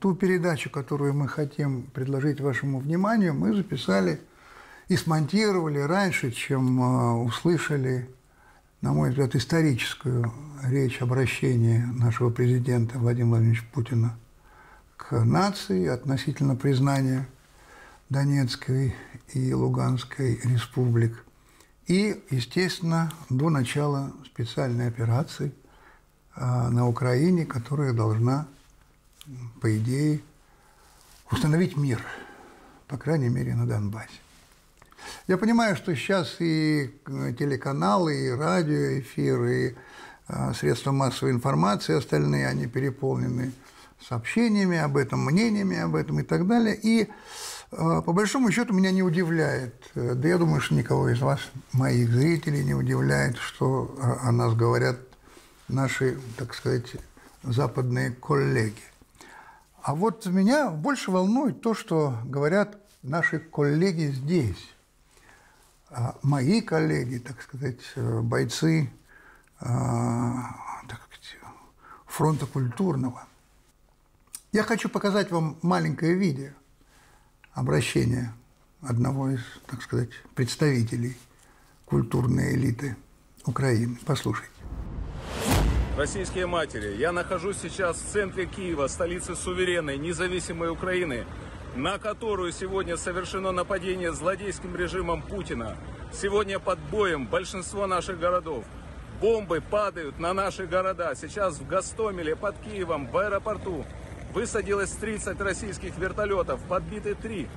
ту 0.00 0.14
передачу, 0.14 0.70
которую 0.70 1.14
мы 1.14 1.28
хотим 1.28 1.82
предложить 1.82 2.40
вашему 2.40 2.78
вниманию, 2.78 3.34
мы 3.34 3.54
записали 3.54 4.20
и 4.88 4.96
смонтировали 4.96 5.78
раньше, 5.78 6.30
чем 6.30 6.80
э, 6.80 7.12
услышали, 7.24 8.08
на 8.80 8.92
мой 8.92 9.10
взгляд, 9.10 9.34
историческую 9.34 10.32
речь 10.64 11.02
обращения 11.02 11.86
нашего 11.94 12.30
президента 12.30 12.98
Владимира 12.98 13.36
Владимировича 13.36 13.66
Путина 13.72 14.16
к 14.96 15.24
нации 15.24 15.86
относительно 15.86 16.56
признания 16.56 17.28
Донецкой 18.08 18.94
и 19.34 19.52
Луганской 19.52 20.40
республик. 20.44 21.24
И, 21.86 22.22
естественно, 22.30 23.12
до 23.30 23.50
начала 23.50 24.12
специальной 24.24 24.88
операции 24.88 25.52
э, 26.36 26.68
на 26.68 26.88
Украине, 26.88 27.46
которая 27.46 27.92
должна, 27.92 28.46
по 29.60 29.76
идее, 29.76 30.20
установить 31.30 31.76
мир, 31.76 32.00
по 32.86 32.96
крайней 32.96 33.28
мере, 33.28 33.54
на 33.54 33.66
Донбассе. 33.66 34.20
Я 35.26 35.36
понимаю, 35.38 35.76
что 35.76 35.94
сейчас 35.94 36.36
и 36.40 36.90
телеканалы, 37.38 38.26
и 38.26 38.30
радиоэфиры, 38.30 39.68
и 39.68 39.76
э, 40.28 40.52
средства 40.54 40.92
массовой 40.92 41.32
информации 41.32 41.96
остальные, 41.96 42.48
они 42.48 42.66
переполнены 42.66 43.52
сообщениями 44.06 44.78
об 44.78 44.96
этом, 44.96 45.24
мнениями 45.24 45.78
об 45.78 45.96
этом 45.96 46.20
и 46.20 46.22
так 46.22 46.46
далее. 46.46 46.78
И 46.82 47.02
э, 47.04 48.02
по 48.04 48.12
большому 48.12 48.50
счету 48.50 48.72
меня 48.72 48.90
не 48.90 49.02
удивляет, 49.02 49.90
э, 49.94 50.14
да 50.14 50.28
я 50.28 50.38
думаю, 50.38 50.60
что 50.60 50.74
никого 50.74 51.08
из 51.10 51.20
вас, 51.20 51.40
моих 51.72 52.10
зрителей, 52.10 52.64
не 52.64 52.74
удивляет, 52.74 53.36
что 53.38 53.96
о 54.22 54.32
нас 54.32 54.54
говорят 54.54 54.98
наши, 55.68 56.18
так 56.36 56.54
сказать, 56.54 56.96
западные 57.42 58.12
коллеги. 58.12 58.82
А 59.88 59.94
вот 59.94 60.26
меня 60.26 60.70
больше 60.70 61.10
волнует 61.10 61.62
то, 61.62 61.72
что 61.72 62.18
говорят 62.26 62.76
наши 63.02 63.38
коллеги 63.38 64.12
здесь. 64.12 64.68
А 65.88 66.14
мои 66.20 66.60
коллеги, 66.60 67.16
так 67.16 67.40
сказать, 67.40 67.80
э, 67.96 68.20
бойцы 68.20 68.92
так 69.58 71.00
сказать, 71.06 71.38
фронта 72.04 72.44
культурного. 72.44 73.26
Я 74.52 74.62
хочу 74.62 74.90
показать 74.90 75.30
вам 75.30 75.56
маленькое 75.62 76.12
видео 76.16 76.50
обращения 77.54 78.34
одного 78.82 79.30
из, 79.30 79.40
так 79.68 79.80
сказать, 79.80 80.10
представителей 80.34 81.16
культурной 81.86 82.56
элиты 82.56 82.94
Украины. 83.46 83.98
Послушайте. 84.04 84.57
Российские 85.98 86.46
матери, 86.46 86.94
я 86.94 87.10
нахожусь 87.10 87.56
сейчас 87.60 87.96
в 87.96 88.12
центре 88.12 88.46
Киева, 88.46 88.86
столицы 88.86 89.34
суверенной, 89.34 89.98
независимой 89.98 90.70
Украины, 90.70 91.26
на 91.74 91.98
которую 91.98 92.52
сегодня 92.52 92.96
совершено 92.96 93.50
нападение 93.50 94.12
злодейским 94.12 94.76
режимом 94.76 95.22
Путина. 95.22 95.76
Сегодня 96.12 96.60
под 96.60 96.78
боем 96.78 97.26
большинство 97.26 97.88
наших 97.88 98.20
городов. 98.20 98.64
Бомбы 99.20 99.60
падают 99.60 100.20
на 100.20 100.32
наши 100.32 100.68
города. 100.68 101.16
Сейчас 101.16 101.58
в 101.58 101.66
Гастомеле, 101.66 102.36
под 102.36 102.56
Киевом, 102.58 103.08
в 103.08 103.16
аэропорту 103.16 103.84
высадилось 104.32 104.92
30 104.92 105.40
российских 105.40 105.98
вертолетов, 105.98 106.60
подбиты 106.68 107.16
три. 107.16 107.48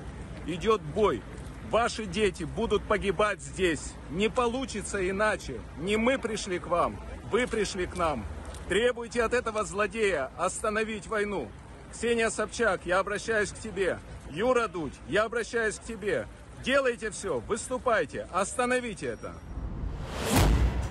Идет 0.47 0.81
бой. 0.81 1.21
Ваши 1.69 2.07
дети 2.07 2.43
будут 2.43 2.81
погибать 2.85 3.39
здесь. 3.39 3.93
Не 4.09 4.29
получится 4.29 5.07
иначе. 5.07 5.61
Не 5.77 5.95
мы 5.95 6.17
пришли 6.17 6.57
к 6.57 6.65
вам, 6.65 6.99
вы 7.31 7.47
пришли 7.47 7.87
к 7.87 7.95
нам. 7.95 8.25
Требуйте 8.67 9.23
от 9.23 9.33
этого 9.33 9.63
злодея 9.63 10.29
остановить 10.37 11.07
войну. 11.07 11.47
Ксения 11.91 12.29
Собчак, 12.29 12.81
я 12.85 12.99
обращаюсь 12.99 13.51
к 13.51 13.59
тебе. 13.59 13.99
Юра 14.29 14.67
Дудь, 14.67 14.93
я 15.07 15.23
обращаюсь 15.23 15.75
к 15.75 15.83
тебе. 15.83 16.27
Делайте 16.63 17.09
все, 17.09 17.39
выступайте, 17.47 18.27
остановите 18.31 19.07
это. 19.07 19.33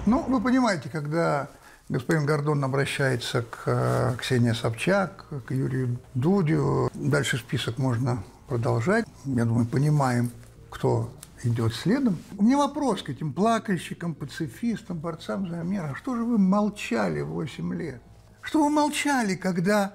Ну, 0.07 0.23
вы 0.23 0.41
понимаете, 0.41 0.89
когда 0.89 1.49
господин 1.89 2.27
Гордон 2.27 2.65
обращается 2.65 3.43
к 3.43 3.63
э, 3.67 4.17
Ксении 4.19 4.53
Собчак, 4.53 5.27
к 5.47 5.53
Юрию 5.53 5.99
Дудю, 6.15 6.91
дальше 6.95 7.39
список 7.39 7.79
можно 7.79 8.23
продолжать. 8.49 9.05
Я 9.25 9.45
думаю, 9.45 9.67
понимаем, 9.67 10.31
кто 10.71 11.11
идет 11.45 11.75
следом. 11.75 12.19
У 12.37 12.43
меня 12.43 12.59
вопрос 12.59 13.03
к 13.03 13.11
этим 13.11 13.33
плакальщикам, 13.33 14.15
пацифистам, 14.15 14.99
борцам 14.99 15.49
за 15.49 15.57
мир. 15.57 15.85
А 15.85 15.95
что 15.95 16.17
же 16.17 16.25
вы 16.25 16.39
молчали 16.39 17.21
8 17.21 17.75
лет? 17.75 18.03
Что 18.43 18.65
вы 18.65 18.71
молчали, 18.71 19.35
когда 19.35 19.95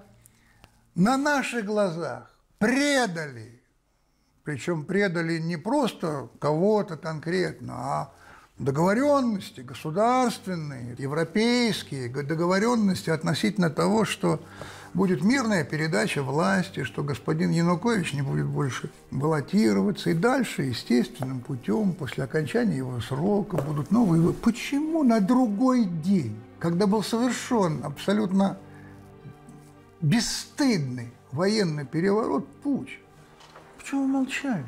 на 0.95 1.17
наших 1.17 1.65
глазах 1.65 2.31
предали, 2.57 3.61
причем 4.43 4.85
предали 4.85 5.39
не 5.39 5.57
просто 5.57 6.29
кого-то 6.39 6.97
конкретно, 6.97 7.73
а 7.75 8.13
договоренности 8.57 9.61
государственные, 9.61 10.95
европейские, 10.97 12.09
договоренности 12.09 13.09
относительно 13.09 13.69
того, 13.69 14.05
что 14.05 14.41
будет 14.95 15.23
мирная 15.23 15.65
передача 15.65 16.23
власти, 16.23 16.83
что 16.83 17.03
господин 17.03 17.51
Янукович 17.51 18.13
не 18.13 18.21
будет 18.21 18.47
больше 18.47 18.89
баллотироваться, 19.11 20.09
и 20.09 20.13
дальше 20.13 20.63
естественным 20.63 21.41
путем, 21.41 21.93
после 21.93 22.23
окончания 22.23 22.77
его 22.77 22.99
срока, 23.01 23.57
будут 23.57 23.91
новые 23.91 24.21
выборы. 24.21 24.41
Почему 24.41 25.03
на 25.03 25.19
другой 25.19 25.83
день, 25.83 26.39
когда 26.59 26.87
был 26.87 27.03
совершен 27.03 27.81
абсолютно 27.83 28.57
бесстыдный 30.01 31.11
военный 31.31 31.85
переворот, 31.85 32.47
путь, 32.63 32.97
почему 33.77 34.03
вы 34.03 34.07
молчали? 34.07 34.65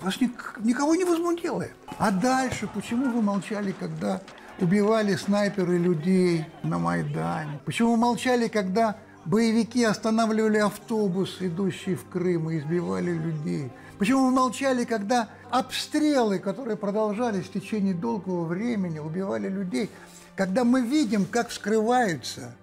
Вас 0.00 0.20
ник 0.20 0.58
никого 0.62 0.94
не 0.96 1.04
возмутило 1.04 1.62
это. 1.62 1.74
А 1.98 2.10
дальше, 2.10 2.68
почему 2.74 3.10
вы 3.10 3.22
молчали, 3.22 3.72
когда 3.78 4.20
убивали 4.58 5.14
снайперы 5.14 5.78
людей 5.78 6.44
на 6.64 6.78
Майдане? 6.78 7.60
Почему 7.64 7.92
вы 7.92 7.96
молчали, 7.96 8.48
когда 8.48 8.96
боевики 9.26 9.84
останавливали 9.84 10.58
автобус, 10.58 11.36
идущий 11.40 11.94
в 11.94 12.08
Крым, 12.08 12.50
и 12.50 12.58
избивали 12.58 13.12
людей? 13.12 13.70
Почему 13.98 14.26
вы 14.26 14.30
молчали, 14.30 14.84
когда 14.84 15.28
обстрелы, 15.50 16.38
которые 16.38 16.76
продолжались 16.76 17.46
в 17.46 17.52
течение 17.52 17.94
долгого 17.94 18.44
времени, 18.44 18.98
убивали 18.98 19.48
людей? 19.48 19.90
Когда 20.36 20.64
мы 20.64 20.82
видим, 20.82 21.24
как 21.24 21.48
вскрываются 21.48 22.54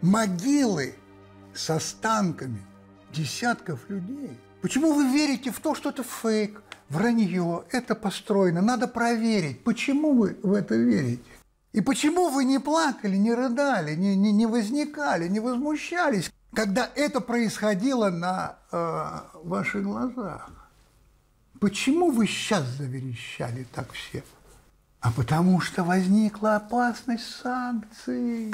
могилы 0.00 0.94
с 1.54 1.70
останками 1.70 2.62
десятков 3.12 3.80
людей. 3.88 4.30
Почему 4.62 4.92
вы 4.92 5.10
верите 5.12 5.50
в 5.50 5.60
то, 5.60 5.74
что 5.74 5.90
это 5.90 6.02
фейк? 6.02 6.62
вранье, 6.88 7.64
это 7.70 7.94
построено, 7.94 8.62
надо 8.62 8.88
проверить, 8.88 9.62
почему 9.62 10.14
вы 10.14 10.36
в 10.42 10.52
это 10.52 10.74
верите. 10.74 11.22
И 11.72 11.80
почему 11.80 12.30
вы 12.30 12.44
не 12.44 12.58
плакали, 12.58 13.16
не 13.16 13.34
рыдали, 13.34 13.94
не, 13.94 14.16
не, 14.16 14.32
не 14.32 14.46
возникали, 14.46 15.28
не 15.28 15.40
возмущались, 15.40 16.32
когда 16.54 16.88
это 16.94 17.20
происходило 17.20 18.10
на 18.10 18.56
э, 18.72 19.20
ваших 19.44 19.82
глазах? 19.82 20.50
Почему 21.60 22.10
вы 22.10 22.26
сейчас 22.26 22.64
заверещали 22.64 23.66
так 23.74 23.92
все? 23.92 24.24
А 25.00 25.12
потому 25.12 25.60
что 25.60 25.84
возникла 25.84 26.56
опасность 26.56 27.36
санкций. 27.42 28.52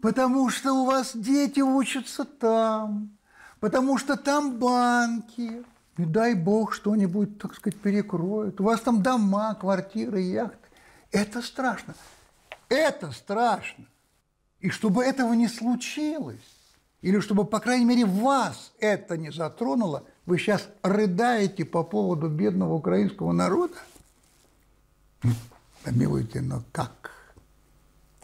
Потому 0.00 0.50
что 0.50 0.72
у 0.72 0.84
вас 0.84 1.12
дети 1.14 1.60
учатся 1.60 2.24
там. 2.24 3.16
Потому 3.60 3.96
что 3.98 4.16
там 4.16 4.58
банки 4.58 5.64
не 5.96 6.04
дай 6.04 6.34
бог 6.34 6.74
что-нибудь, 6.74 7.38
так 7.38 7.54
сказать, 7.54 7.80
перекроют. 7.80 8.60
У 8.60 8.64
вас 8.64 8.80
там 8.80 9.02
дома, 9.02 9.54
квартиры, 9.54 10.20
яхты. 10.20 10.65
Это 11.16 11.40
страшно. 11.40 11.94
Это 12.68 13.10
страшно. 13.10 13.86
И 14.60 14.68
чтобы 14.68 15.02
этого 15.02 15.32
не 15.32 15.48
случилось, 15.48 16.36
или 17.00 17.20
чтобы, 17.20 17.46
по 17.46 17.58
крайней 17.58 17.86
мере, 17.86 18.04
вас 18.04 18.74
это 18.80 19.16
не 19.16 19.32
затронуло, 19.32 20.06
вы 20.26 20.36
сейчас 20.36 20.68
рыдаете 20.82 21.64
по 21.64 21.84
поводу 21.84 22.28
бедного 22.28 22.74
украинского 22.74 23.32
народа? 23.32 23.76
Ну, 25.22 25.32
помилуйте, 25.84 26.42
но 26.42 26.62
как? 26.70 27.34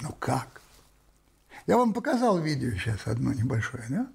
Ну 0.02 0.14
как? 0.18 0.60
Я 1.66 1.78
вам 1.78 1.94
показал 1.94 2.38
видео 2.38 2.72
сейчас 2.72 3.06
одно 3.06 3.32
небольшое, 3.32 3.84
да? 3.88 4.06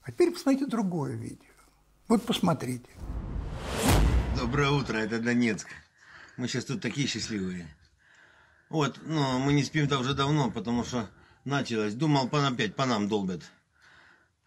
А 0.00 0.12
теперь 0.12 0.30
посмотрите 0.30 0.64
другое 0.64 1.12
видео. 1.12 1.52
Вот 2.08 2.24
посмотрите. 2.24 2.88
Доброе 4.34 4.70
утро, 4.70 4.96
это 4.96 5.18
Донецк. 5.18 5.68
Мы 6.38 6.48
сейчас 6.48 6.64
тут 6.64 6.80
такие 6.80 7.06
счастливые. 7.06 7.68
Вот, 8.74 8.98
но 9.04 9.38
мы 9.38 9.52
не 9.52 9.62
спим-то 9.62 10.00
уже 10.00 10.14
давно, 10.14 10.50
потому 10.50 10.82
что 10.82 11.08
началось. 11.44 11.94
Думал, 11.94 12.28
по 12.28 12.44
опять 12.44 12.74
по 12.74 12.86
нам 12.86 13.06
долбят. 13.06 13.42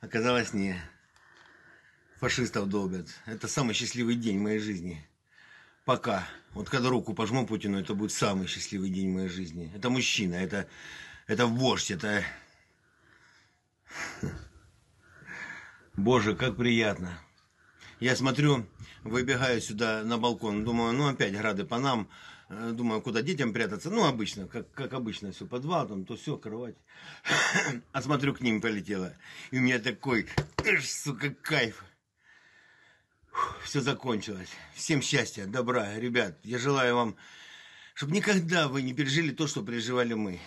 Оказалось, 0.02 0.52
не. 0.52 0.78
Фашистов 2.20 2.68
долбят. 2.68 3.08
Это 3.26 3.48
самый 3.48 3.74
счастливый 3.74 4.16
день 4.16 4.38
моей 4.38 4.60
жизни. 4.60 5.08
Пока. 5.86 6.28
Вот 6.52 6.70
когда 6.70 6.90
руку 6.90 7.14
пожму 7.14 7.48
Путину, 7.48 7.80
это 7.80 7.94
будет 7.94 8.12
самый 8.12 8.48
счастливый 8.48 8.90
день 8.90 9.12
моей 9.12 9.30
жизни. 9.30 9.72
Это 9.74 9.90
мужчина, 9.90 10.36
это, 10.36 10.68
это 11.28 11.48
вождь, 11.48 11.90
это... 11.90 12.22
Боже, 15.96 16.36
как 16.36 16.58
приятно. 16.58 17.18
Я 18.02 18.14
смотрю, 18.18 18.68
выбегаю 19.06 19.62
сюда 19.62 20.04
на 20.04 20.18
балкон, 20.18 20.66
думаю, 20.66 20.92
ну 20.92 21.08
опять 21.08 21.32
грады 21.32 21.64
по 21.64 21.80
нам. 21.80 22.10
Э, 22.50 22.72
думаю, 22.74 23.02
куда 23.02 23.22
детям 23.22 23.52
прятаться. 23.52 23.90
Ну, 23.90 24.06
обычно, 24.06 24.48
как, 24.48 24.72
как 24.72 24.94
обычно, 24.94 25.32
все, 25.32 25.46
подвал, 25.46 25.88
там, 25.88 26.06
то 26.06 26.16
все, 26.16 26.38
кровать. 26.38 26.76
А 27.92 28.02
смотрю, 28.02 28.34
к 28.34 28.42
ним 28.42 28.62
полетела. 28.62 29.14
И 29.52 29.58
у 29.58 29.62
меня 29.62 29.80
такой, 29.80 30.28
эх, 30.64 30.84
сука, 30.86 31.30
кайф. 31.42 31.84
Все 33.64 33.82
закончилось. 33.82 34.50
Всем 34.74 35.02
счастья, 35.02 35.46
добра, 35.46 35.96
ребят. 35.96 36.40
Я 36.44 36.58
желаю 36.58 36.96
вам, 36.96 37.16
чтобы 37.94 38.14
никогда 38.14 38.68
вы 38.68 38.82
не 38.82 38.94
пережили 38.94 39.32
то, 39.32 39.46
что 39.48 39.62
переживали 39.62 40.14
мы. 40.14 40.40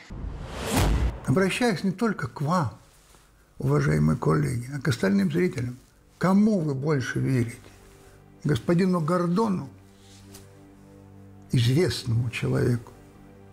Обращаюсь 1.26 1.84
не 1.84 1.92
только 1.92 2.28
к 2.28 2.40
вам, 2.40 2.76
уважаемые 3.58 4.16
коллеги, 4.16 4.68
а 4.74 4.80
к 4.80 4.88
остальным 4.88 5.30
зрителям. 5.30 5.78
Кому 6.18 6.60
вы 6.60 6.74
больше 6.74 7.20
верите? 7.20 7.56
Господину 8.42 9.00
Гордону, 9.00 9.68
известному 11.52 12.30
человеку, 12.30 12.92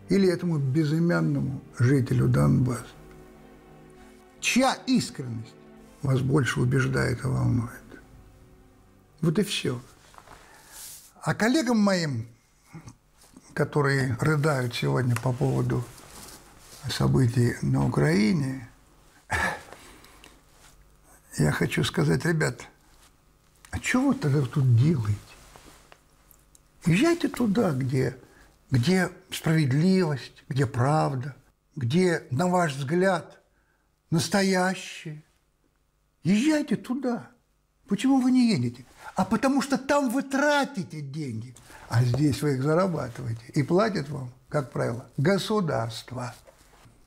или 0.09 0.29
этому 0.29 0.57
безымянному 0.57 1.61
жителю 1.77 2.27
Донбасса? 2.27 2.85
Чья 4.39 4.77
искренность 4.85 5.53
вас 6.01 6.21
больше 6.21 6.61
убеждает 6.61 7.23
и 7.23 7.27
волнует? 7.27 7.71
Вот 9.21 9.39
и 9.39 9.43
все. 9.43 9.81
А 11.21 11.33
коллегам 11.33 11.79
моим, 11.79 12.27
которые 13.53 14.15
рыдают 14.19 14.75
сегодня 14.75 15.15
по 15.15 15.33
поводу 15.33 15.83
событий 16.89 17.55
на 17.61 17.85
Украине, 17.85 18.69
я 21.37 21.51
хочу 21.51 21.83
сказать, 21.83 22.23
ребят, 22.25 22.61
а 23.71 23.77
что 23.79 24.07
вы 24.07 24.15
тогда 24.15 24.41
тут 24.41 24.75
делаете? 24.75 25.26
Езжайте 26.85 27.27
туда, 27.27 27.71
где, 27.71 28.17
где 28.71 29.09
справедливость, 29.31 30.43
где 30.47 30.65
правда, 30.65 31.35
где, 31.75 32.23
на 32.31 32.47
ваш 32.47 32.75
взгляд, 32.75 33.39
настоящее. 34.09 35.23
Езжайте 36.23 36.75
туда. 36.75 37.29
Почему 37.87 38.19
вы 38.19 38.31
не 38.31 38.49
едете? 38.49 38.85
А 39.15 39.25
потому 39.25 39.61
что 39.61 39.77
там 39.77 40.09
вы 40.09 40.23
тратите 40.23 41.01
деньги, 41.01 41.55
а 41.89 42.03
здесь 42.03 42.41
вы 42.41 42.55
их 42.55 42.63
зарабатываете. 42.63 43.41
И 43.53 43.63
платит 43.63 44.09
вам, 44.09 44.31
как 44.49 44.71
правило, 44.71 45.09
государство. 45.17 46.35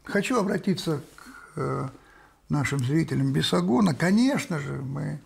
Хочу 0.04 0.38
обратиться 0.38 1.02
к 1.16 1.24
э, 1.56 1.88
нашим 2.48 2.80
зрителям 2.80 3.32
Бесогона. 3.32 3.94
Конечно 3.94 4.58
же, 4.58 4.72
мы 4.72 5.20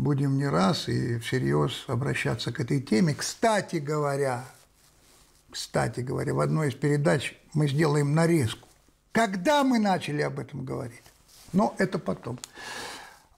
будем 0.00 0.38
не 0.38 0.48
раз 0.48 0.88
и 0.88 1.18
всерьез 1.18 1.84
обращаться 1.86 2.52
к 2.52 2.60
этой 2.60 2.80
теме. 2.80 3.14
Кстати 3.14 3.76
говоря, 3.76 4.44
кстати 5.50 6.00
говоря, 6.00 6.34
в 6.34 6.40
одной 6.40 6.68
из 6.68 6.74
передач 6.74 7.36
мы 7.54 7.68
сделаем 7.68 8.14
нарезку. 8.14 8.68
Когда 9.12 9.64
мы 9.64 9.78
начали 9.78 10.22
об 10.22 10.38
этом 10.38 10.64
говорить? 10.64 11.02
Но 11.52 11.74
это 11.78 11.98
потом. 11.98 12.38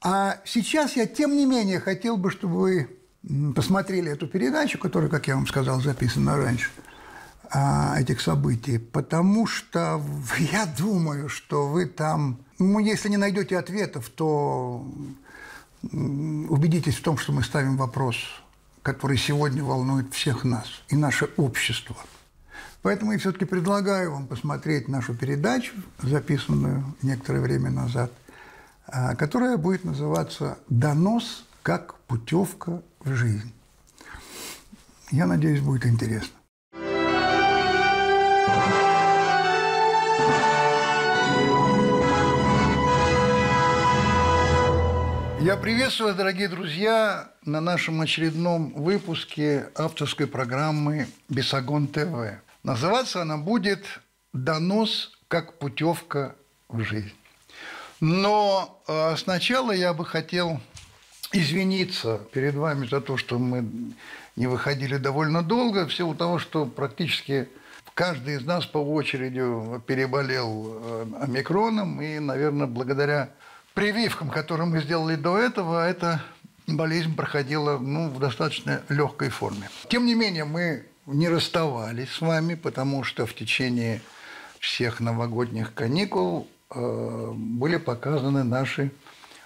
А 0.03 0.39
сейчас 0.45 0.97
я, 0.97 1.07
тем 1.07 1.37
не 1.37 1.47
менее, 1.47 1.81
хотел 1.81 2.17
бы, 2.17 2.31
чтобы 2.31 2.61
вы 2.61 3.53
посмотрели 3.55 4.11
эту 4.11 4.27
передачу, 4.27 4.79
которая, 4.79 5.09
как 5.09 5.29
я 5.29 5.37
вам 5.37 5.47
сказал, 5.47 5.81
записана 5.81 6.37
раньше, 6.37 6.71
этих 7.97 8.21
событий, 8.21 8.79
потому 8.79 9.47
что 9.47 10.03
я 10.53 10.67
думаю, 10.67 11.29
что 11.29 11.69
вы 11.69 11.87
там, 11.87 12.39
ну, 12.59 12.79
если 12.79 13.09
не 13.09 13.17
найдете 13.17 13.59
ответов, 13.59 14.09
то 14.11 14.87
убедитесь 15.83 16.97
в 16.97 17.03
том, 17.03 17.19
что 17.19 17.33
мы 17.33 17.43
ставим 17.43 17.77
вопрос, 17.77 18.17
который 18.83 19.17
сегодня 19.17 19.63
волнует 19.63 20.13
всех 20.15 20.45
нас 20.45 20.67
и 20.89 20.97
наше 20.97 21.27
общество. 21.37 21.97
Поэтому 22.83 23.13
я 23.13 23.19
все-таки 23.19 23.45
предлагаю 23.45 24.13
вам 24.13 24.27
посмотреть 24.27 24.89
нашу 24.89 25.15
передачу, 25.15 25.73
записанную 26.03 26.85
некоторое 27.03 27.41
время 27.41 27.71
назад, 27.71 28.13
а, 28.87 29.15
которая 29.15 29.57
будет 29.57 29.85
называться 29.85 30.59
«Донос 30.69 31.45
как 31.63 31.95
путевка 32.01 32.83
в 33.01 33.15
жизнь». 33.15 33.53
Я 35.13 35.27
надеюсь, 35.27 35.61
будет 35.61 35.87
интересно. 35.87 36.42
Я 45.43 45.57
приветствую 45.57 46.11
вас, 46.11 46.17
дорогие 46.17 46.47
друзья, 46.47 47.33
на 47.45 47.61
нашем 47.61 48.01
очередном 48.01 48.71
выпуске 48.75 49.71
авторской 49.75 50.29
программы 50.29 51.09
«Бесогон 51.29 51.89
ТВ». 51.89 52.39
Называться 52.63 53.23
она 53.23 53.39
будет 53.39 53.85
«Донос 54.33 55.11
как 55.27 55.59
путевка 55.59 56.37
в 56.69 56.85
жизнь». 56.85 57.13
Но 57.99 58.85
э, 58.87 59.17
сначала 59.17 59.73
я 59.73 59.93
бы 59.93 60.07
хотел 60.07 60.61
извиниться 61.33 62.21
перед 62.33 62.55
вами 62.55 62.87
за 62.87 63.01
то, 63.01 63.17
что 63.17 63.41
мы 63.41 63.65
не 64.37 64.47
выходили 64.47 64.97
довольно 64.97 65.43
долго, 65.43 65.89
в 65.89 65.93
силу 65.93 66.15
того, 66.15 66.39
что 66.39 66.67
практически 66.67 67.49
каждый 67.95 68.37
из 68.37 68.45
нас 68.45 68.65
по 68.65 68.79
очереди 68.79 69.43
переболел 69.89 70.79
э, 70.85 71.07
омикроном, 71.21 72.01
и, 72.01 72.21
наверное, 72.21 72.69
благодаря 72.69 73.31
прививкам, 73.75 74.31
которые 74.31 74.67
мы 74.67 74.81
сделали 74.81 75.17
до 75.17 75.39
этого, 75.39 75.87
эта 75.87 76.23
болезнь 76.67 77.15
проходила 77.15 77.79
ну, 77.79 78.09
в 78.09 78.19
достаточно 78.19 78.83
легкой 78.89 79.31
форме. 79.31 79.69
Тем 79.89 80.07
не 80.07 80.15
менее, 80.15 80.45
мы 80.45 80.87
не 81.07 81.29
расставались 81.29 82.11
с 82.11 82.21
вами, 82.21 82.55
потому 82.55 83.03
что 83.05 83.27
в 83.27 83.35
течение 83.35 84.01
всех 84.61 85.01
новогодних 85.01 85.75
каникул 85.75 86.49
э, 86.71 87.33
были 87.35 87.77
показаны 87.77 88.45
наши 88.45 88.93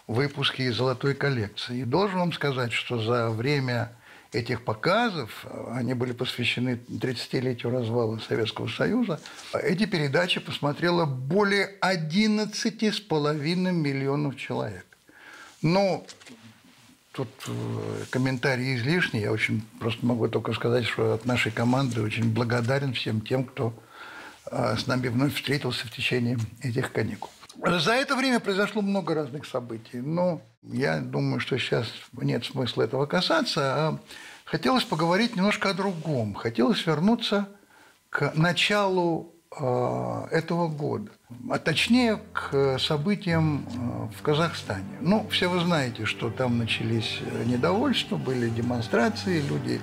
выпуски 0.06 0.62
из 0.62 0.76
золотой 0.76 1.14
коллекции. 1.14 1.78
И 1.78 1.84
должен 1.84 2.18
вам 2.18 2.32
сказать, 2.32 2.72
что 2.72 3.00
за 3.00 3.30
время 3.30 3.95
этих 4.36 4.64
показов, 4.64 5.46
они 5.70 5.94
были 5.94 6.12
посвящены 6.12 6.78
30-летию 6.88 7.72
развала 7.72 8.18
Советского 8.18 8.68
Союза, 8.68 9.20
эти 9.52 9.86
передачи 9.86 10.40
посмотрело 10.40 11.06
более 11.06 11.70
11,5 11.80 13.72
миллионов 13.72 14.36
человек. 14.36 14.86
Ну, 15.62 16.06
тут 17.12 17.28
э, 17.48 18.04
комментарии 18.10 18.76
излишние. 18.76 19.24
Я 19.24 19.32
очень 19.32 19.62
просто 19.80 20.04
могу 20.04 20.28
только 20.28 20.52
сказать, 20.52 20.84
что 20.84 21.14
от 21.14 21.24
нашей 21.24 21.50
команды 21.50 22.02
очень 22.02 22.30
благодарен 22.32 22.92
всем 22.92 23.22
тем, 23.22 23.44
кто 23.44 23.72
э, 24.50 24.76
с 24.76 24.86
нами 24.86 25.08
вновь 25.08 25.34
встретился 25.34 25.86
в 25.86 25.90
течение 25.90 26.38
этих 26.62 26.92
каникул. 26.92 27.30
За 27.64 27.92
это 27.92 28.16
время 28.16 28.38
произошло 28.38 28.82
много 28.82 29.14
разных 29.14 29.46
событий, 29.46 30.00
но 30.02 30.42
я 30.72 30.98
думаю, 30.98 31.40
что 31.40 31.58
сейчас 31.58 31.86
нет 32.12 32.44
смысла 32.44 32.82
этого 32.82 33.06
касаться, 33.06 33.60
а 33.62 33.98
хотелось 34.44 34.84
поговорить 34.84 35.36
немножко 35.36 35.70
о 35.70 35.74
другом. 35.74 36.34
Хотелось 36.34 36.86
вернуться 36.86 37.48
к 38.10 38.32
началу 38.34 39.34
э, 39.58 40.26
этого 40.30 40.68
года, 40.68 41.10
а 41.50 41.58
точнее 41.58 42.20
к 42.32 42.78
событиям 42.78 43.66
э, 43.66 44.18
в 44.18 44.22
Казахстане. 44.22 44.98
Ну, 45.00 45.26
все 45.30 45.48
вы 45.48 45.60
знаете, 45.60 46.04
что 46.04 46.30
там 46.30 46.58
начались 46.58 47.20
недовольства, 47.44 48.16
были 48.16 48.48
демонстрации, 48.48 49.40
люди 49.40 49.80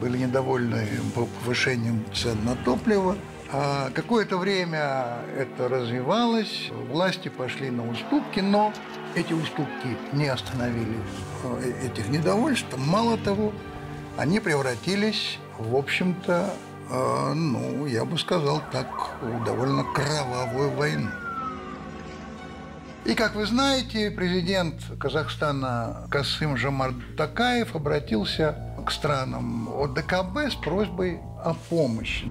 были 0.00 0.18
недовольны 0.18 0.86
повышением 1.14 2.04
цен 2.14 2.44
на 2.44 2.56
топливо– 2.56 3.16
а 3.52 3.90
какое-то 3.90 4.38
время 4.38 5.18
это 5.36 5.68
развивалось, 5.68 6.70
власти 6.88 7.28
пошли 7.28 7.70
на 7.70 7.88
уступки, 7.88 8.38
но 8.38 8.72
эти 9.14 9.32
уступки 9.32 9.96
не 10.12 10.28
остановили 10.28 10.98
э, 11.44 11.86
этих 11.86 12.08
недовольств. 12.08 12.68
Мало 12.76 13.16
того, 13.18 13.52
они 14.16 14.40
превратились, 14.40 15.38
в 15.58 15.76
общем-то, 15.76 16.54
э, 16.90 17.32
ну, 17.34 17.86
я 17.86 18.04
бы 18.04 18.18
сказал 18.18 18.62
так, 18.72 18.86
довольно 19.44 19.84
кровавую 19.84 20.70
войну. 20.70 21.10
И, 23.04 23.14
как 23.14 23.34
вы 23.34 23.46
знаете, 23.46 24.10
президент 24.10 24.74
Казахстана 24.98 26.06
Касым 26.10 26.56
Жамар 26.56 26.92
Такаев 27.16 27.74
обратился 27.74 28.56
к 28.86 28.90
странам 28.90 29.68
ОДКБ 29.68 30.52
с 30.52 30.54
просьбой 30.54 31.20
о 31.42 31.54
помощи 31.70 32.30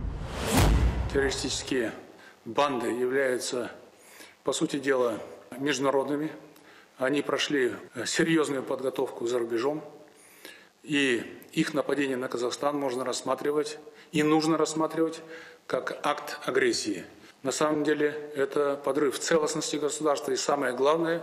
террористические 1.12 1.92
банды 2.46 2.88
являются, 2.88 3.72
по 4.44 4.54
сути 4.54 4.78
дела, 4.80 5.20
международными. 5.58 6.32
Они 7.00 7.22
прошли 7.22 7.72
серьезную 8.06 8.62
подготовку 8.62 9.26
за 9.26 9.40
рубежом. 9.40 9.82
И 10.84 11.24
их 11.54 11.74
нападение 11.74 12.18
на 12.18 12.28
Казахстан 12.28 12.78
можно 12.78 13.06
рассматривать 13.06 13.80
и 14.12 14.22
нужно 14.22 14.58
рассматривать 14.58 15.22
как 15.66 15.98
акт 16.04 16.40
агрессии. 16.46 17.06
На 17.42 17.54
самом 17.54 17.86
деле 17.86 18.32
это 18.36 18.76
подрыв 18.76 19.18
целостности 19.18 19.78
государства 19.78 20.32
и 20.32 20.36
самое 20.36 20.74
главное, 20.74 21.22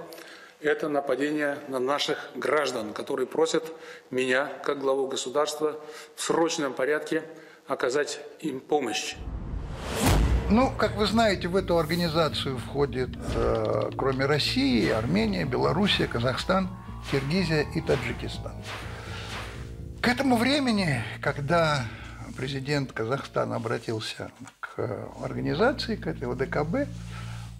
это 0.62 0.88
нападение 0.88 1.58
на 1.68 1.78
наших 1.78 2.30
граждан, 2.34 2.94
которые 2.94 3.26
просят 3.26 3.70
меня, 4.10 4.50
как 4.64 4.80
главу 4.80 5.06
государства, 5.08 5.78
в 6.14 6.22
срочном 6.22 6.72
порядке 6.72 7.22
оказать 7.66 8.20
им 8.40 8.60
помощь. 8.60 9.14
Ну, 10.48 10.70
как 10.70 10.96
вы 10.96 11.06
знаете, 11.06 11.48
в 11.48 11.56
эту 11.56 11.76
организацию 11.76 12.56
входит, 12.58 13.10
э, 13.34 13.90
кроме 13.96 14.26
России, 14.26 14.88
Армения, 14.90 15.44
Белоруссия, 15.44 16.06
Казахстан, 16.06 16.68
Киргизия 17.10 17.66
и 17.74 17.80
Таджикистан. 17.80 18.52
К 20.00 20.06
этому 20.06 20.36
времени, 20.36 21.02
когда 21.20 21.84
президент 22.36 22.92
Казахстана 22.92 23.56
обратился 23.56 24.30
к 24.60 24.78
организации, 25.20 25.96
к 25.96 26.06
этой 26.06 26.30
ОДКБ, 26.30 26.88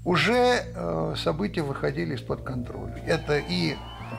уже 0.04 0.62
э, 0.64 1.14
события 1.16 1.62
выходили 1.62 2.14
из-под 2.14 2.44
контроля. 2.44 3.02
Это 3.04 3.38
и 3.38 3.74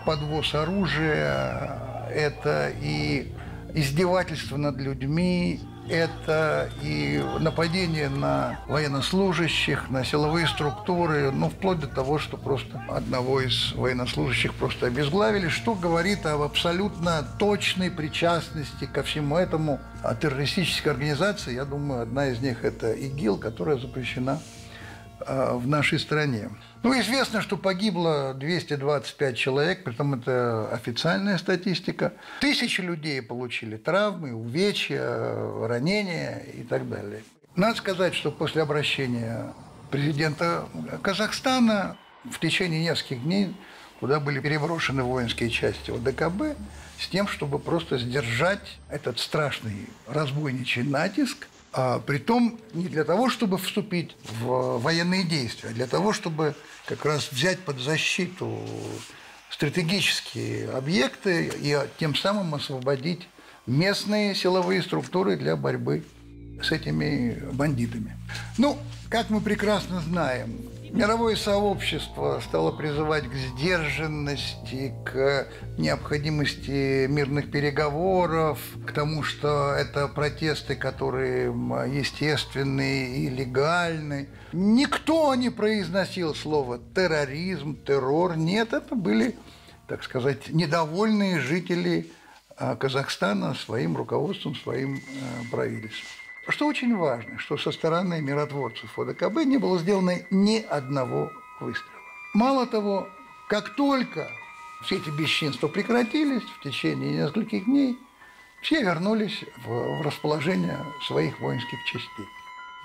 подвоз 0.06 0.54
оружия, 0.54 2.10
это 2.14 2.74
и 2.82 3.32
издевательство 3.74 4.58
над 4.58 4.76
людьми, 4.76 5.62
это 5.89 6.70
и 6.82 7.24
нападение 7.39 8.10
на 8.10 8.60
военнослужащих, 8.67 9.89
на 9.89 10.03
силовые 10.03 10.48
структуры, 10.48 11.32
ну, 11.32 11.50
вплоть 11.50 11.79
до 11.79 11.88
того, 11.88 12.20
что 12.20 12.38
просто 12.38 12.82
одного 12.89 13.41
из 13.41 13.74
военнослужащих 13.74 14.53
просто 14.53 14.88
обезглавили, 14.88 15.50
что 15.50 15.75
говорит 15.75 16.25
об 16.25 16.41
абсолютно 16.41 17.25
точной 17.39 17.91
причастности 17.91 18.86
ко 18.86 19.03
всему 19.03 19.38
этому 19.38 19.79
а 20.03 20.15
террористической 20.15 20.91
организации. 20.91 21.53
Я 21.53 21.65
думаю, 21.65 22.01
одна 22.01 22.27
из 22.27 22.39
них– 22.39 22.58
это 22.63 22.94
ИГИЛ, 22.94 23.38
которая 23.38 23.77
запрещена 23.77 24.39
а, 25.20 25.58
в 25.58 25.67
нашей 25.67 26.00
стране. 26.00 26.50
Ну, 26.84 27.00
известно, 27.00 27.41
что 27.41 27.57
погибло 27.57 28.34
225 28.34 29.38
человек, 29.38 29.84
притом 29.84 30.13
это 30.13 30.69
официальная 30.72 31.38
статистика. 31.38 32.13
Тысячи 32.39 32.81
людей 32.81 33.22
получили 33.22 33.77
травмы, 33.77 34.34
увечья, 34.34 35.03
ранения 35.67 36.43
и 36.53 36.63
так 36.63 36.88
далее. 36.89 37.24
Надо 37.55 37.77
сказать, 37.77 38.13
что 38.13 38.31
после 38.31 38.62
обращения 38.62 39.53
президента 39.89 40.65
Казахстана 41.01 41.98
в 42.24 42.39
течение 42.39 42.84
нескольких 42.84 43.24
дней 43.24 43.55
куда 44.00 44.19
были 44.19 44.39
переброшены 44.39 45.03
воинские 45.03 45.50
части 45.50 45.91
ОДКБ 45.91 46.57
с 47.00 47.07
тем, 47.07 47.27
чтобы 47.27 47.60
просто 47.60 47.98
сдержать 47.98 48.79
этот 48.89 49.19
страшный 49.19 49.88
разбойничий 50.07 50.84
натиск, 50.84 51.48
а 51.77 52.00
притом 52.00 52.60
не 52.74 52.88
для 52.88 53.03
того, 53.03 53.29
чтобы 53.29 53.60
вступить 53.60 54.15
в 54.41 54.79
военные 54.79 55.24
действия, 55.24 55.69
а 55.69 55.74
для 55.74 55.86
того, 55.86 56.12
чтобы 56.12 56.55
как 56.88 57.05
раз 57.05 57.31
взять 57.31 57.60
под 57.60 57.79
защиту 57.79 58.60
стратегические 59.51 60.72
объекты 60.72 61.51
и 61.55 61.79
тем 62.00 62.15
самым 62.15 62.55
освободить 62.55 63.27
местные 63.67 64.34
силовые 64.34 64.81
структуры 64.81 65.38
для 65.38 65.55
борьбы 65.55 66.03
с 66.63 66.72
этими 66.72 67.43
бандитами. 67.51 68.17
Ну, 68.57 68.79
как 69.10 69.29
мы 69.29 69.39
прекрасно 69.39 70.01
знаем, 70.01 70.57
Мировое 70.91 71.36
сообщество 71.36 72.41
стало 72.44 72.72
призывать 72.72 73.27
к 73.27 73.34
сдержанности, 73.34 74.94
к 75.06 75.48
необходимости 75.77 77.08
мирных 77.08 77.51
переговоров, 77.51 78.60
к 78.86 78.91
тому, 78.94 79.24
что 79.24 79.74
это 79.74 80.08
протесты, 80.08 80.75
которые 80.75 81.48
естественные 81.48 83.17
и 83.17 83.29
легальны. 83.29 84.29
Никто 84.53 85.36
не 85.36 85.50
произносил 85.50 86.34
слово 86.34 86.79
терроризм, 86.96 87.75
террор. 87.84 88.38
Нет, 88.38 88.74
это 88.74 88.96
были, 88.96 89.36
так 89.88 90.03
сказать, 90.03 90.50
недовольные 90.50 91.39
жители 91.39 92.12
а, 92.56 92.75
Казахстана 92.75 93.53
своим 93.53 93.98
руководством, 93.98 94.56
своим 94.56 94.96
э, 94.96 95.00
правительством. 95.51 96.26
Что 96.50 96.68
очень 96.68 96.96
важно, 96.96 97.38
что 97.39 97.58
со 97.58 97.72
стороны 97.72 98.22
миротворцев 98.22 98.98
ОДКБ 98.98 99.44
не 99.44 99.58
было 99.58 99.80
сделано 99.80 100.20
ни 100.30 100.60
одного 100.60 101.32
выстрела. 101.60 101.92
Мало 102.34 102.66
того, 102.66 103.10
как 103.50 103.75
только 103.75 104.30
все 104.84 104.98
эти 104.98 105.10
бесчинства 105.10 105.68
прекратились 105.68 106.44
в 106.44 106.63
течение 106.63 107.24
нескольких 107.24 107.66
дней, 107.66 107.98
все 108.62 108.82
вернулись 108.82 109.44
в, 109.66 110.01
расположение 110.01 110.80
своих 111.06 111.39
воинских 111.42 111.84
частей. 111.86 112.25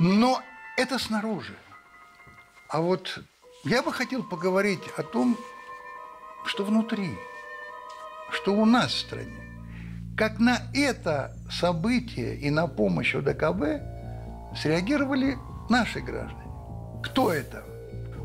Но 0.01 0.43
это 0.77 0.99
снаружи. 0.99 1.57
А 2.69 2.81
вот 2.81 3.21
я 3.65 3.83
бы 3.83 3.93
хотел 3.93 4.25
поговорить 4.25 4.83
о 4.97 5.05
том, 5.05 5.39
что 6.47 6.65
внутри, 6.65 7.17
что 8.31 8.55
у 8.55 8.65
нас 8.65 8.93
в 8.93 8.99
стране 8.99 9.52
как 10.17 10.39
на 10.39 10.59
это 10.75 11.35
событие 11.51 12.37
и 12.37 12.51
на 12.51 12.67
помощь 12.67 13.15
ОДКБ 13.15 14.57
среагировали 14.57 15.37
наши 15.71 16.01
граждане. 16.01 16.43
Кто 17.03 17.33
это? 17.33 17.65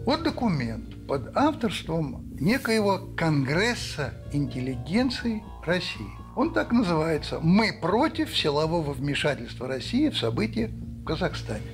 Вот 0.06 0.24
документ 0.24 1.08
под 1.08 1.36
авторством 1.36 2.24
некоего 2.40 3.00
Конгресса 3.16 4.14
интеллигенции 4.32 5.44
России. 5.66 6.08
Он 6.36 6.54
так 6.54 6.72
называется 6.72 7.40
«Мы 7.40 7.74
против 7.74 8.36
силового 8.36 8.94
вмешательства 8.94 9.68
России 9.68 10.10
в 10.10 10.18
события 10.18 10.68
в 10.68 11.04
Казахстане». 11.04 11.66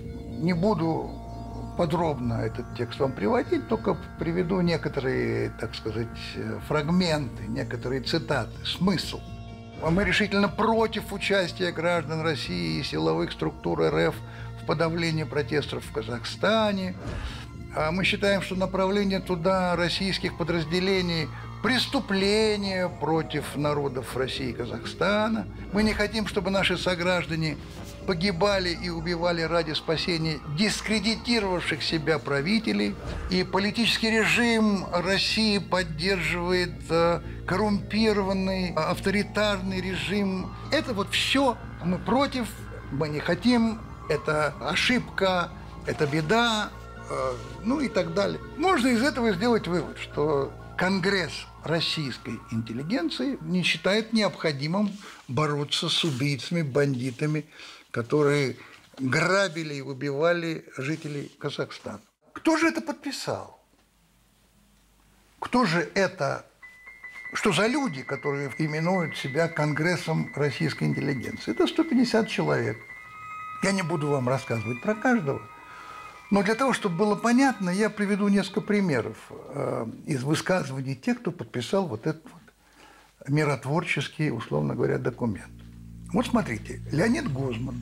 Не 0.42 0.54
буду 0.54 1.12
подробно 1.78 2.36
этот 2.36 2.76
текст 2.78 3.00
вам 3.00 3.14
приводить, 3.14 3.68
только 3.68 3.98
приведу 4.20 4.62
некоторые, 4.62 5.50
так 5.60 5.76
сказать, 5.76 6.08
фрагменты, 6.68 7.44
некоторые 7.48 8.02
цитаты, 8.02 8.54
смысл– 8.66 9.20
мы 9.92 10.04
решительно 10.06 10.48
против 10.48 11.12
участия 11.12 11.72
граждан 11.72 12.22
России 12.22 12.80
и 12.80 12.84
силовых 12.84 13.32
структур 13.32 13.82
РФ 13.82 14.16
в 14.62 14.66
подавлении 14.66 15.24
протестов 15.24 15.84
в 15.86 15.92
Казахстане. 15.92 16.96
А 17.76 17.92
мы 17.92 18.04
считаем, 18.04 18.42
что 18.42 18.56
направление 18.56 19.20
туда 19.20 19.76
российских 19.76 20.38
подразделений– 20.38 21.28
преступление 21.64 22.90
против 22.90 23.56
народов 23.56 24.18
России 24.18 24.50
и 24.50 24.54
Казахстана. 24.54 25.48
Мы 25.72 25.84
не 25.84 25.94
хотим, 25.94 26.28
чтобы 26.28 26.52
наши 26.52 26.78
сограждане 26.78 27.58
погибали 28.04 28.70
и 28.70 28.90
убивали 28.90 29.42
ради 29.42 29.74
спасения 29.74 30.40
дискредитировавших 30.58 31.82
себя 31.82 32.20
правителей. 32.20 32.96
И 33.32 33.44
политический 33.44 34.12
режим 34.12 34.86
России 34.92 35.58
поддерживает 35.58 36.74
э, 36.90 37.22
коррумпированный, 37.48 38.72
э, 38.72 38.74
авторитарный 38.74 39.82
режим. 39.82 40.54
Это 40.72 40.94
вот 40.94 41.10
все 41.12 41.58
мы 41.84 41.98
против, 41.98 42.48
мы 42.92 43.10
не 43.10 43.20
хотим, 43.20 43.80
это 44.10 44.54
ошибка, 44.62 45.50
это 45.86 46.06
беда, 46.06 46.70
э, 47.10 47.34
ну 47.64 47.80
и 47.80 47.90
так 47.90 48.14
далее. 48.14 48.40
Можно 48.58 48.90
из 48.90 49.02
этого 49.02 49.34
сделать 49.34 49.68
вывод, 49.68 49.98
что 49.98 50.54
Конгресс 50.78 51.46
российской 51.64 52.40
интеллигенции 52.52 53.38
не 53.42 53.64
считает 53.64 54.14
необходимым 54.14 54.92
бороться 55.28 55.90
с 55.90 56.04
убийцами, 56.04 56.62
бандитами, 56.62 57.46
которые 57.94 58.58
грабили 58.98 59.76
и 59.76 59.82
убивали 59.82 60.66
жителей 60.78 61.32
Казахстана. 61.40 62.02
Кто 62.34 62.58
же 62.58 62.68
это 62.68 62.82
подписал? 62.82 63.64
Кто 65.40 65.66
же 65.66 65.88
это, 65.94 66.46
что 67.34 67.54
за 67.54 67.68
люди, 67.68 68.02
которые 68.02 68.52
именуют 68.58 69.16
себя 69.16 69.48
Конгрессом 69.48 70.32
российской 70.36 70.86
интеллигенции? 70.86 71.52
Это 71.52 71.68
150 71.68 72.28
человек. 72.28 72.78
Я 73.62 73.72
не 73.72 73.84
буду 73.84 74.08
вам 74.10 74.28
рассказывать 74.28 74.82
про 74.82 74.96
каждого, 74.96 75.42
но 76.32 76.42
для 76.42 76.56
того, 76.56 76.74
чтобы 76.74 76.98
было 76.98 77.16
понятно, 77.16 77.70
я 77.70 77.92
приведу 77.92 78.28
несколько 78.28 78.62
примеров 78.62 79.18
э, 79.30 79.86
из 80.08 80.24
высказываний 80.24 80.96
тех, 80.96 81.20
кто 81.20 81.32
подписал 81.32 81.86
вот 81.88 82.08
этот 82.08 82.24
вот 82.24 82.42
миротворческий, 83.28 84.32
условно 84.32 84.74
говоря, 84.74 84.98
документ. 84.98 85.63
Вот 86.14 86.28
смотрите, 86.28 86.80
Леонид 86.92 87.34
Гозман, 87.34 87.82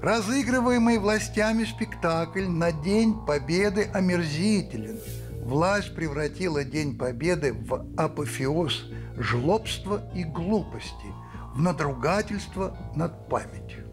разыгрываемый 0.00 0.98
властями 0.98 1.64
спектакль 1.64 2.46
на 2.46 2.70
День 2.70 3.26
Победы 3.26 3.90
омерзителен. 3.92 5.00
Власть 5.42 5.96
превратила 5.96 6.62
День 6.62 6.96
Победы 6.96 7.54
в 7.54 7.84
апофеоз 7.96 8.84
жлобства 9.18 10.00
и 10.14 10.22
глупости, 10.22 11.12
в 11.54 11.60
надругательство 11.60 12.76
над 12.94 13.28
памятью. 13.28 13.84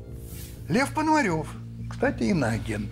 Лев 0.68 0.94
Пономарев, 0.94 1.48
кстати, 1.89 2.24
иноагент. 2.24 2.92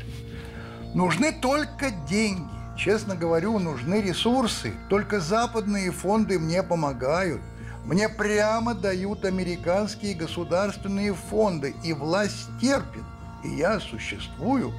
Нужны 0.96 1.32
только 1.32 1.92
деньги. 2.10 2.50
Честно 2.76 3.16
говорю, 3.16 3.60
нужны 3.60 4.02
ресурсы. 4.02 4.74
Только 4.90 5.20
западные 5.20 5.92
фонды 5.92 6.40
мне 6.40 6.64
помогают– 6.64 7.42
мне 7.88 8.10
прямо 8.10 8.76
дают 8.76 9.24
американские 9.24 10.14
государственные 10.14 11.14
фонды, 11.14 11.74
и 11.86 11.94
власть 11.94 12.50
терпит, 12.60 13.04
и 13.46 13.50
я 13.56 13.80
существую. 13.80 14.74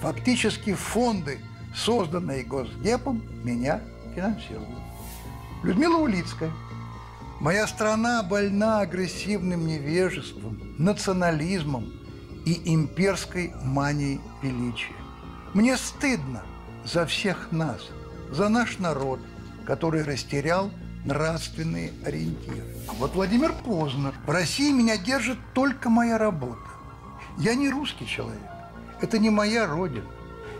Фактически 0.00 0.72
фонды, 0.74 1.40
созданные 1.74 2.44
Госдепом, 2.44 3.20
меня 3.42 3.80
финансирую. 4.14 4.78
Людмила 5.64 5.96
Улицкая. 5.96 6.52
Моя 7.40 7.66
страна 7.66 8.22
больна 8.22 8.80
агрессивным 8.80 9.66
невежеством, 9.66 10.60
национализмом 10.78 11.92
и 12.46 12.72
имперской 12.72 13.52
манией 13.64 14.20
величия. 14.40 14.94
Мне 15.52 15.76
стыдно 15.76 16.44
за 16.84 17.06
всех 17.06 17.50
нас, 17.50 17.80
за 18.30 18.48
наш 18.48 18.78
народ, 18.78 19.18
который 19.66 20.04
растерял 20.04 20.70
нравственные 21.04 21.92
ориентиры. 22.04 22.76
А 22.88 22.92
вот 22.94 23.14
Владимир 23.14 23.52
Познер. 23.52 24.14
В 24.26 24.30
России 24.30 24.72
меня 24.72 24.96
держит 24.96 25.38
только 25.54 25.88
моя 25.88 26.18
работа. 26.18 26.60
Я 27.38 27.54
не 27.54 27.70
русский 27.70 28.06
человек. 28.06 28.40
Это 29.00 29.18
не 29.18 29.30
моя 29.30 29.66
родина. 29.66 30.06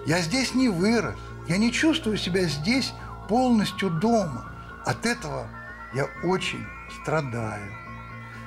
Я 0.06 0.20
здесь 0.20 0.54
не 0.54 0.68
вырос. 0.68 1.16
Я 1.48 1.58
не 1.58 1.72
чувствую 1.72 2.16
себя 2.16 2.44
здесь 2.44 2.92
полностью 3.28 3.90
дома. 3.90 4.52
От 4.84 5.06
этого 5.06 5.46
я 5.94 6.06
очень 6.24 6.64
страдаю. 7.02 7.72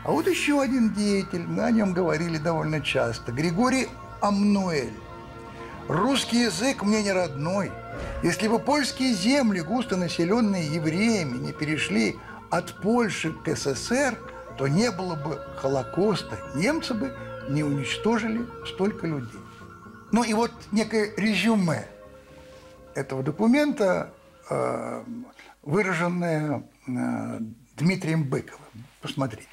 А 0.03 0.11
вот 0.11 0.27
еще 0.27 0.61
один 0.61 0.93
деятель, 0.93 1.45
мы 1.47 1.63
о 1.63 1.71
нем 1.71 1.93
говорили 1.93 2.37
довольно 2.37 2.79
часто, 2.81 3.31
Григорий 3.31 3.87
Амнуэль. 4.21 4.93
Русский 5.87 6.41
язык 6.41 6.83
мне 6.83 7.01
не 7.03 7.11
родной. 7.11 7.71
Если 8.23 8.47
бы 8.47 8.59
польские 8.59 9.13
земли, 9.13 9.61
густо 9.61 9.97
населенные 9.97 10.73
евреями, 10.73 11.37
не 11.37 11.53
перешли 11.53 12.17
от 12.49 12.73
Польши 12.81 13.33
к 13.33 13.55
СССР, 13.55 14.17
то 14.57 14.67
не 14.67 14.91
было 14.91 15.15
бы 15.15 15.39
Холокоста. 15.57 16.39
Немцы 16.55 16.93
бы 16.93 17.15
не 17.49 17.63
уничтожили 17.63 18.45
столько 18.65 19.07
людей. 19.07 19.39
Ну 20.11 20.23
и 20.23 20.33
вот 20.33 20.51
некое 20.71 21.13
резюме 21.17 21.87
этого 22.95 23.21
документа, 23.21 24.13
э, 24.49 25.03
выраженное 25.61 26.63
э, 26.87 27.39
Дмитрием 27.75 28.23
Быковым. 28.23 28.61
Посмотрите. 29.01 29.49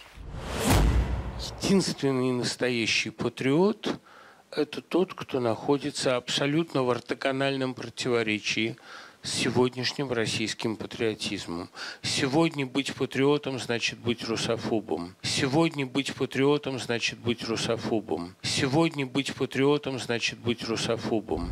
Единственный 1.60 2.32
настоящий 2.32 3.10
патриот– 3.10 4.00
это 4.56 4.82
тот, 4.82 5.14
кто 5.14 5.40
находится 5.40 6.16
абсолютно 6.16 6.82
в 6.82 6.90
ортогональном 6.90 7.74
противоречии 7.74 8.76
с 9.22 9.30
сегодняшним 9.30 10.12
российским 10.12 10.76
патриотизмом. 10.76 11.70
Сегодня 12.02 12.66
быть 12.66 12.94
патриотом 12.94 13.58
значит 13.58 13.98
быть 13.98 14.24
русофобом. 14.24 15.16
Сегодня 15.22 15.86
быть 15.86 16.14
патриотом 16.14 16.78
значит 16.78 17.18
быть 17.18 17.44
русофобом. 17.44 18.34
Сегодня 18.42 19.06
быть 19.06 19.34
патриотом 19.34 19.98
значит 19.98 20.38
быть 20.38 20.64
русофобом. 20.64 21.50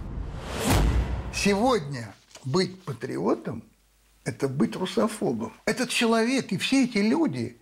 Сегодня 1.33 2.15
быть 2.45 2.83
патриотом– 2.83 3.63
это 4.25 4.49
быть 4.49 4.77
русофобом. 4.77 5.53
Этот 5.65 5.91
человек 5.91 6.53
и 6.53 6.59
все 6.59 6.85
эти 6.85 6.99
люди 6.99 7.60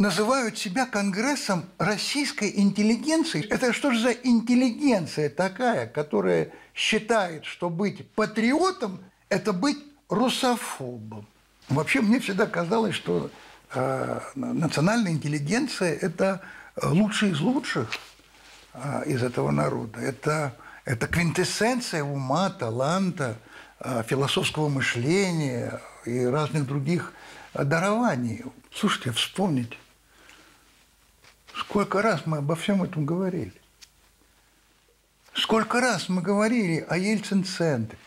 называют 0.00 0.56
себя 0.56 0.86
Конгрессом 0.86 1.66
российской 1.76 2.50
интеллигенции. 2.56 3.46
Это 3.46 3.74
что 3.74 3.92
же 3.92 4.00
за 4.00 4.12
интеллигенция 4.12 5.28
такая, 5.28 5.86
которая 5.86 6.52
считает, 6.74 7.44
что 7.44 7.68
быть 7.68 8.08
патриотом 8.12 9.00
это 9.28 9.52
быть 9.52 9.76
русофобом. 10.08 11.26
Вообще 11.68 12.00
мне 12.00 12.18
всегда 12.18 12.46
казалось, 12.46 12.94
что 12.94 13.30
э, 13.74 14.20
национальная 14.34 15.12
интеллигенция– 15.12 15.94
это 16.00 16.40
лучший 16.82 17.32
из 17.32 17.40
лучших 17.40 17.90
э, 18.72 19.02
из 19.04 19.22
этого 19.22 19.50
народа. 19.50 20.00
Это, 20.00 20.56
это 20.86 21.08
квинтэссенция 21.08 22.02
ума, 22.04 22.48
таланта, 22.48 23.36
э, 23.80 24.02
философского 24.08 24.70
мышления 24.70 25.78
и 26.06 26.24
разных 26.24 26.66
других 26.66 27.12
дарований. 27.52 28.44
Слушайте, 28.72 29.12
вспомните, 29.12 29.76
сколько 31.60 32.02
раз 32.02 32.26
мы 32.26 32.38
обо 32.38 32.56
всем 32.56 32.82
этом 32.82 33.04
говорили. 33.04 33.52
Сколько 35.34 35.80
раз 35.80 36.08
мы 36.08 36.22
говорили 36.22 36.84
о 36.88 36.96
Ельцин-центре, 36.96 37.98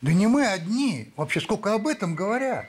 да 0.00 0.12
не 0.12 0.26
мы 0.26 0.46
одни. 0.46 1.12
Вообще, 1.16 1.40
сколько 1.40 1.74
об 1.74 1.86
этом 1.86 2.14
говорят. 2.14 2.66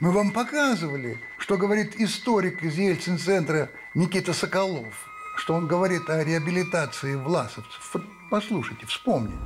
Мы 0.00 0.12
вам 0.12 0.32
показывали, 0.32 1.18
что 1.38 1.56
говорит 1.56 1.96
историк 1.96 2.62
из 2.62 2.76
Ельцин-центра 2.76 3.70
Никита 3.94 4.32
Соколов, 4.32 4.94
что 5.36 5.54
он 5.54 5.66
говорит 5.66 6.08
о 6.08 6.24
реабилитации 6.24 7.14
власовцев. 7.14 7.96
Послушайте, 8.30 8.86
вспомните. 8.86 9.38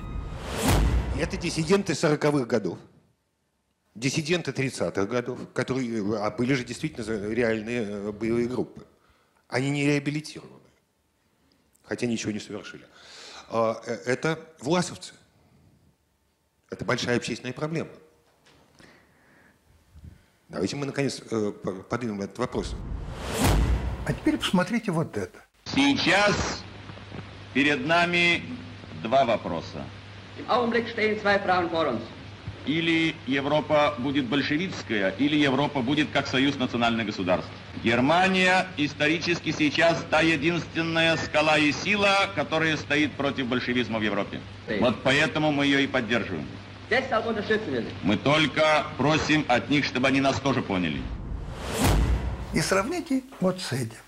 Это 1.18 1.36
диссиденты 1.36 1.92
40-х 1.92 2.44
годов. 2.46 2.78
Диссиденты 3.94 4.50
30-х 4.50 5.06
годов, 5.06 5.38
которые 5.52 6.18
а 6.18 6.30
были 6.30 6.54
же 6.54 6.64
действительно 6.64 7.32
реальные 7.32 7.82
э, 7.82 8.12
боевые 8.12 8.48
группы. 8.48 8.84
Они 9.48 9.70
не 9.70 9.84
реабилитированы, 9.86 10.70
хотя 11.82 12.06
ничего 12.06 12.32
не 12.32 12.40
совершили. 12.40 12.86
А, 13.48 13.80
э, 13.86 13.92
это 14.06 14.38
власовцы. 14.60 15.14
Это 16.70 16.84
большая 16.84 17.16
общественная 17.16 17.52
проблема. 17.52 17.90
Давайте 20.48 20.76
мы, 20.76 20.86
наконец, 20.86 21.20
э, 21.30 21.52
поднимем 21.88 22.22
этот 22.22 22.38
вопрос. 22.38 22.74
А 24.06 24.12
теперь 24.12 24.38
посмотрите 24.38 24.92
вот 24.92 25.16
это. 25.16 25.44
Сейчас 25.64 26.62
перед 27.54 27.86
нами 27.86 28.42
два 29.02 29.24
вопроса. 29.24 29.84
Im 30.38 30.50
Augenblick 30.50 30.88
stehen 30.88 31.18
zwei 31.20 31.38
Fragen 31.38 31.70
vor 31.70 31.86
uns. 31.86 32.02
Или 32.66 33.14
Европа 33.26 33.94
будет 33.98 34.24
большевистская, 34.26 35.10
или 35.18 35.36
Европа 35.36 35.82
будет 35.82 36.08
как 36.10 36.26
союз 36.26 36.56
национальных 36.56 37.06
государств. 37.06 37.50
Германия 37.82 38.66
исторически 38.78 39.52
сейчас 39.52 40.02
та 40.10 40.20
единственная 40.20 41.16
скала 41.16 41.58
и 41.58 41.72
сила, 41.72 42.30
которая 42.34 42.76
стоит 42.76 43.12
против 43.12 43.46
большевизма 43.46 43.98
в 43.98 44.02
Европе. 44.02 44.40
Вот 44.80 45.02
поэтому 45.02 45.52
мы 45.52 45.66
ее 45.66 45.84
и 45.84 45.86
поддерживаем. 45.86 46.46
Мы 48.02 48.16
только 48.16 48.86
просим 48.96 49.44
от 49.48 49.68
них, 49.68 49.84
чтобы 49.84 50.08
они 50.08 50.20
нас 50.20 50.40
тоже 50.40 50.62
поняли. 50.62 51.00
И 52.54 52.60
сравните 52.60 53.22
вот 53.40 53.60
с 53.60 53.72
этим. 53.72 53.98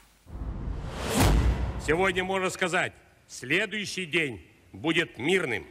Сегодня 1.86 2.24
можно 2.24 2.50
сказать, 2.50 2.92
следующий 3.28 4.06
день 4.06 4.40
будет 4.72 5.18
мирным. 5.18 5.66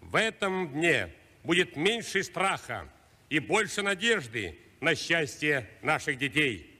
В 0.00 0.16
этом 0.16 0.68
дне 0.72 1.08
будет 1.42 1.76
меньше 1.76 2.22
страха 2.22 2.88
и 3.28 3.38
больше 3.38 3.82
надежды 3.82 4.58
на 4.80 4.94
счастье 4.94 5.68
наших 5.82 6.18
детей. 6.18 6.78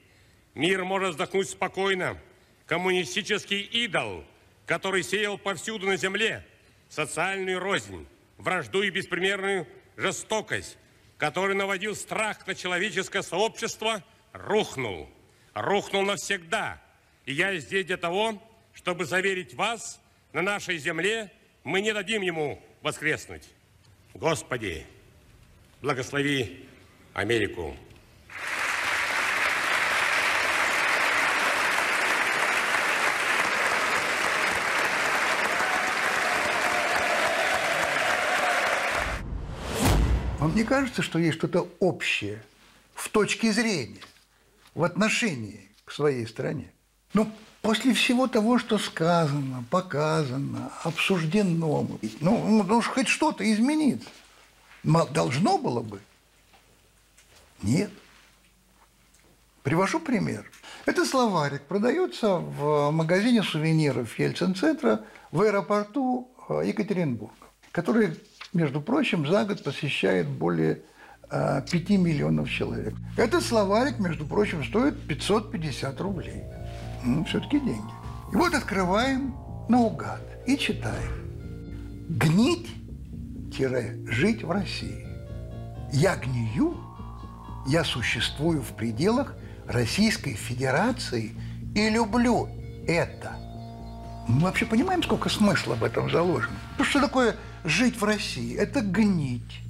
Мир 0.53 0.83
может 0.83 1.11
вздохнуть 1.11 1.49
спокойно. 1.49 2.17
Коммунистический 2.65 3.61
идол, 3.61 4.23
который 4.65 5.03
сеял 5.03 5.37
повсюду 5.37 5.87
на 5.87 5.97
земле 5.97 6.45
социальную 6.89 7.59
рознь, 7.59 8.07
вражду 8.37 8.81
и 8.81 8.89
беспримерную 8.89 9.67
жестокость, 9.97 10.77
который 11.17 11.55
наводил 11.55 11.95
страх 11.95 12.47
на 12.47 12.55
человеческое 12.55 13.21
сообщество, 13.21 14.03
рухнул. 14.33 15.09
Рухнул 15.53 16.03
навсегда. 16.03 16.81
И 17.25 17.33
я 17.33 17.55
здесь 17.57 17.85
для 17.85 17.97
того, 17.97 18.41
чтобы 18.73 19.05
заверить 19.05 19.53
вас, 19.53 20.01
на 20.33 20.41
нашей 20.41 20.77
земле 20.77 21.31
мы 21.63 21.81
не 21.81 21.93
дадим 21.93 22.21
ему 22.21 22.63
воскреснуть. 22.81 23.43
Господи, 24.13 24.85
благослови 25.81 26.67
Америку. 27.13 27.75
Вам 40.39 40.55
не 40.55 40.63
кажется, 40.63 41.01
что 41.01 41.17
есть 41.19 41.37
что-то 41.37 41.69
общее 41.79 42.43
в 42.93 43.09
точке 43.09 43.53
зрения, 43.53 44.01
в 44.73 44.83
отношении 44.83 45.69
к 45.85 45.91
своей 45.91 46.27
стране? 46.27 46.71
Ну, 47.13 47.31
после 47.61 47.93
всего 47.93 48.27
того, 48.27 48.57
что 48.57 48.77
сказано, 48.77 49.63
показано, 49.69 50.71
обсуждено, 50.83 51.87
ну, 52.19 52.63
ну 52.63 52.77
уж 52.77 52.87
хоть 52.87 53.07
что-то 53.07 53.49
изменится. 53.51 54.09
Должно 54.83 55.57
было 55.57 55.81
бы. 55.81 56.01
Нет. 57.61 57.91
Привожу 59.63 59.99
пример. 59.99 60.49
Это 60.85 61.05
словарик 61.05 61.61
продается 61.63 62.37
в 62.37 62.89
магазине 62.89 63.43
сувениров 63.43 64.17
Ельцин-центра 64.17 65.03
в 65.31 65.41
аэропорту 65.41 66.31
э, 66.49 66.63
Екатеринбурга, 66.65 67.35
который 67.71 68.17
между 68.53 68.81
прочим, 68.81 69.25
за 69.27 69.45
год 69.45 69.63
посещает 69.63 70.27
более 70.27 70.81
5 71.29 71.73
э, 71.73 71.97
миллионов 71.97 72.49
человек. 72.49 72.93
Этот 73.17 73.43
словарик, 73.43 73.99
между 73.99 74.25
прочим, 74.25 74.63
стоит 74.63 74.99
550 75.07 76.01
рублей. 76.01 76.43
Ну, 77.03 77.23
все-таки 77.25 77.59
деньги. 77.59 77.93
И 78.31 78.35
вот 78.35 78.53
открываем 78.53 79.33
наугад 79.67 80.21
и 80.45 80.57
читаем. 80.57 81.11
Гнить-жить 82.09 83.53
в 84.43 84.51
России. 84.51 85.07
Я 85.91 86.15
гнию, 86.15 86.77
я 87.67 87.83
существую 87.83 88.61
в 88.61 88.73
пределах 88.73 89.35
Российской 89.67 90.33
Федерации 90.33 91.31
и 91.75 91.89
люблю 91.89 92.47
это. 92.87 93.35
Мы 94.27 94.41
вообще 94.41 94.65
понимаем, 94.65 95.03
сколько 95.03 95.29
смысла 95.29 95.75
в 95.75 95.83
этом 95.83 96.09
заложено? 96.09 96.55
Ну, 96.77 96.83
что 96.83 97.01
такое 97.01 97.35
жить 97.63 97.99
в 97.99 98.03
России? 98.03 98.55
Это 98.55 98.81
гнить. 98.81 99.61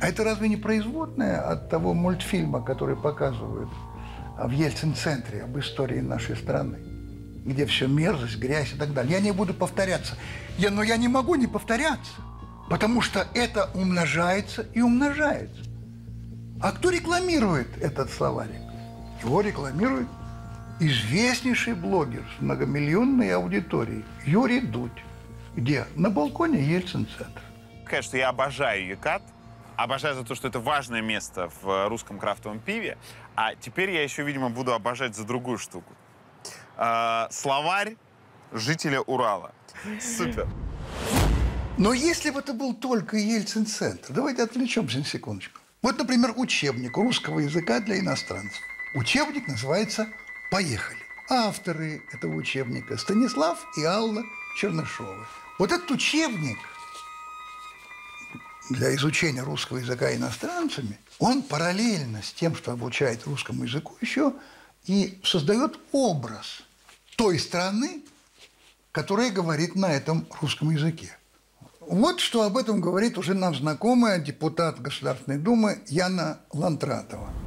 А 0.00 0.08
это 0.08 0.24
разве 0.24 0.48
не 0.48 0.56
производное 0.56 1.40
от 1.40 1.70
того 1.70 1.94
мультфильма, 1.94 2.62
который 2.62 2.96
показывают 2.96 3.70
в 4.38 4.50
Ельцин-центре 4.50 5.42
об 5.42 5.58
истории 5.58 6.00
нашей 6.00 6.36
страны? 6.36 6.78
Где 7.44 7.66
все 7.66 7.86
мерзость, 7.86 8.38
грязь 8.38 8.72
и 8.72 8.76
так 8.76 8.92
далее. 8.94 9.12
Я 9.12 9.20
не 9.20 9.32
буду 9.32 9.52
повторяться. 9.54 10.16
Я, 10.56 10.70
но 10.70 10.82
я 10.82 10.96
не 10.96 11.08
могу 11.08 11.34
не 11.34 11.46
повторяться. 11.46 12.12
Потому 12.70 13.02
что 13.02 13.26
это 13.34 13.70
умножается 13.74 14.62
и 14.72 14.80
умножается. 14.80 15.62
А 16.60 16.72
кто 16.72 16.90
рекламирует 16.90 17.68
этот 17.82 18.10
словарик? 18.10 18.62
Его 19.22 19.42
рекламирует 19.42 20.08
известнейший 20.80 21.74
блогер 21.74 22.24
с 22.38 22.42
многомиллионной 22.42 23.34
аудиторией 23.34 24.04
Юрий 24.24 24.60
Дудь. 24.60 25.04
Где? 25.54 25.84
На 25.94 26.10
балконе 26.10 26.60
Ельцин-центр. 26.62 27.42
Конечно, 27.84 28.16
я 28.16 28.30
обожаю 28.30 28.86
Екат. 28.86 29.22
Обожаю 29.76 30.14
за 30.14 30.24
то, 30.24 30.34
что 30.34 30.48
это 30.48 30.60
важное 30.60 31.02
место 31.02 31.50
в 31.60 31.88
русском 31.88 32.18
крафтовом 32.18 32.60
пиве. 32.60 32.96
А 33.36 33.54
теперь 33.54 33.90
я 33.90 34.02
еще, 34.02 34.22
видимо, 34.22 34.48
буду 34.50 34.72
обожать 34.72 35.16
за 35.16 35.24
другую 35.24 35.58
штуку. 35.58 35.92
Э, 36.76 37.26
словарь 37.30 37.96
жителя 38.52 39.00
Урала. 39.00 39.52
Супер. 40.00 40.46
Но 41.76 41.92
если 41.92 42.30
бы 42.30 42.38
это 42.38 42.54
был 42.54 42.74
только 42.74 43.16
Ельцин-центр, 43.16 44.12
давайте 44.12 44.44
отвлечемся 44.44 44.98
на 44.98 45.04
секундочку. 45.04 45.60
Вот, 45.82 45.98
например, 45.98 46.32
учебник 46.36 46.96
русского 46.96 47.40
языка 47.40 47.80
для 47.80 47.98
иностранцев. 47.98 48.60
Учебник 48.94 49.48
называется 49.48 50.06
«Поехали». 50.50 51.00
Авторы 51.28 52.02
этого 52.12 52.36
учебника– 52.36 52.96
Станислав 52.98 53.66
и 53.76 53.84
Алла 53.84 54.22
Чернышовы. 54.56 55.26
Вот 55.58 55.72
этот 55.72 55.90
учебник 55.90 56.58
для 58.70 58.94
изучения 58.94 59.42
русского 59.42 59.78
языка 59.78 60.14
иностранцами, 60.14 60.98
он 61.18 61.42
параллельно 61.42 62.22
с 62.22 62.32
тем, 62.32 62.54
что 62.56 62.72
обучает 62.72 63.24
русскому 63.26 63.64
языку, 63.64 63.96
еще 64.00 64.32
и 64.86 65.20
создает 65.22 65.78
образ 65.92 66.62
той 67.16 67.38
страны, 67.38 68.02
которая 68.92 69.30
говорит 69.30 69.74
на 69.74 69.92
этом 69.92 70.26
русском 70.40 70.70
языке. 70.70 71.16
Вот 71.80 72.20
что 72.20 72.42
об 72.42 72.56
этом 72.56 72.80
говорит 72.80 73.18
уже 73.18 73.34
нам 73.34 73.54
знакомая 73.54 74.18
депутат 74.18 74.80
Государственной 74.80 75.38
Думы 75.38 75.82
Яна 75.88 76.40
Лантратова. 76.52 77.43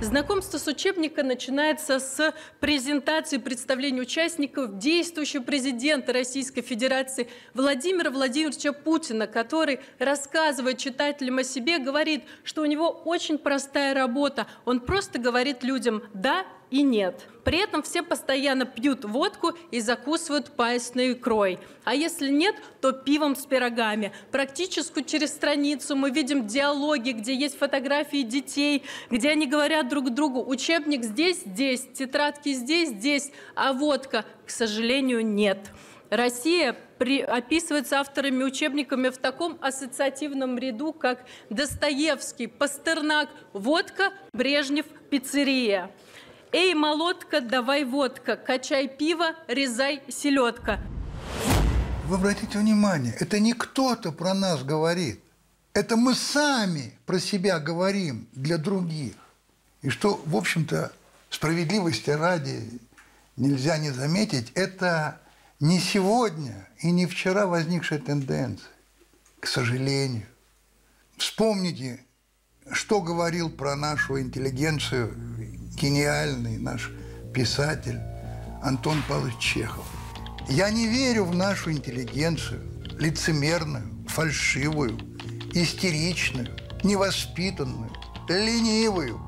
Знакомство 0.00 0.58
с 0.58 0.66
учебником 0.68 1.26
начинается 1.26 1.98
с 1.98 2.32
презентации 2.60 3.38
представления 3.38 4.00
участников 4.00 4.78
действующего 4.78 5.42
президента 5.42 6.12
Российской 6.12 6.62
Федерации 6.62 7.28
Владимира 7.52 8.10
Владимировича 8.10 8.72
Путина, 8.72 9.26
который, 9.26 9.80
рассказывая 9.98 10.74
читателям 10.74 11.38
о 11.38 11.44
себе, 11.44 11.78
говорит, 11.80 12.22
что 12.44 12.62
у 12.62 12.66
него 12.66 12.88
очень 12.88 13.38
простая 13.38 13.92
работа. 13.92 14.46
Он 14.64 14.78
просто 14.78 15.18
говорит 15.18 15.64
людям 15.64 16.04
«да» 16.14 16.46
и 16.70 16.82
нет. 16.82 17.26
При 17.44 17.58
этом 17.58 17.82
все 17.82 18.02
постоянно 18.02 18.66
пьют 18.66 19.04
водку 19.04 19.52
и 19.70 19.80
закусывают 19.80 20.50
паечной 20.50 21.12
икрой. 21.12 21.58
А 21.84 21.94
если 21.94 22.30
нет, 22.30 22.54
то 22.80 22.92
пивом 22.92 23.36
с 23.36 23.46
пирогами. 23.46 24.12
Практически 24.30 25.02
через 25.02 25.30
страницу 25.30 25.96
мы 25.96 26.10
видим 26.10 26.46
диалоги, 26.46 27.12
где 27.12 27.34
есть 27.34 27.58
фотографии 27.58 28.22
детей, 28.22 28.84
где 29.10 29.30
они 29.30 29.46
говорят 29.46 29.88
друг 29.88 30.10
другу, 30.10 30.44
учебник 30.46 31.04
здесь, 31.04 31.40
здесь, 31.44 31.86
тетрадки 31.94 32.52
здесь, 32.52 32.90
здесь, 32.90 33.32
а 33.54 33.72
водка, 33.72 34.26
к 34.44 34.50
сожалению, 34.50 35.24
нет. 35.24 35.70
Россия 36.10 36.76
при, 36.98 37.20
описывается 37.20 38.00
авторами 38.00 38.42
учебниками 38.42 39.08
в 39.08 39.18
таком 39.18 39.58
ассоциативном 39.60 40.58
ряду, 40.58 40.92
как 40.92 41.24
Достоевский, 41.50 42.46
Пастернак, 42.46 43.28
водка, 43.52 44.12
Брежнев, 44.32 44.86
пиццерия. 45.10 45.90
Эй, 46.50 46.72
молотка, 46.72 47.40
давай 47.40 47.84
водка, 47.84 48.36
качай 48.36 48.88
пиво, 48.88 49.34
резай 49.48 50.02
селедка. 50.08 50.80
Вы 52.06 52.16
обратите 52.16 52.58
внимание, 52.58 53.14
это 53.20 53.38
не 53.38 53.52
кто-то 53.52 54.12
про 54.12 54.32
нас 54.32 54.62
говорит. 54.62 55.20
Это 55.74 55.96
мы 55.96 56.14
сами 56.14 56.98
про 57.04 57.18
себя 57.18 57.58
говорим 57.58 58.26
для 58.32 58.56
других. 58.56 59.12
И 59.82 59.90
что, 59.90 60.20
в 60.24 60.34
общем-то, 60.36 60.90
справедливости 61.28 62.08
ради 62.08 62.80
нельзя 63.36 63.76
не 63.76 63.90
заметить, 63.90 64.50
это 64.54 65.20
не 65.60 65.78
сегодня 65.78 66.66
и 66.78 66.90
не 66.90 67.06
вчера 67.06 67.46
возникшая 67.46 67.98
тенденция, 67.98 68.70
к 69.38 69.46
сожалению. 69.46 70.26
Вспомните, 71.18 72.00
что 72.72 73.00
говорил 73.00 73.50
про 73.50 73.76
нашу 73.76 74.20
интеллигенцию 74.20 75.14
гениальный 75.74 76.58
наш 76.58 76.90
писатель 77.32 78.00
Антон 78.62 79.02
Павлович 79.08 79.38
Чехов. 79.38 79.86
Я 80.48 80.70
не 80.70 80.86
верю 80.86 81.24
в 81.24 81.34
нашу 81.34 81.72
интеллигенцию, 81.72 82.60
лицемерную, 82.98 83.84
фальшивую, 84.08 84.98
истеричную, 85.52 86.48
невоспитанную, 86.82 87.90
ленивую. 88.28 89.20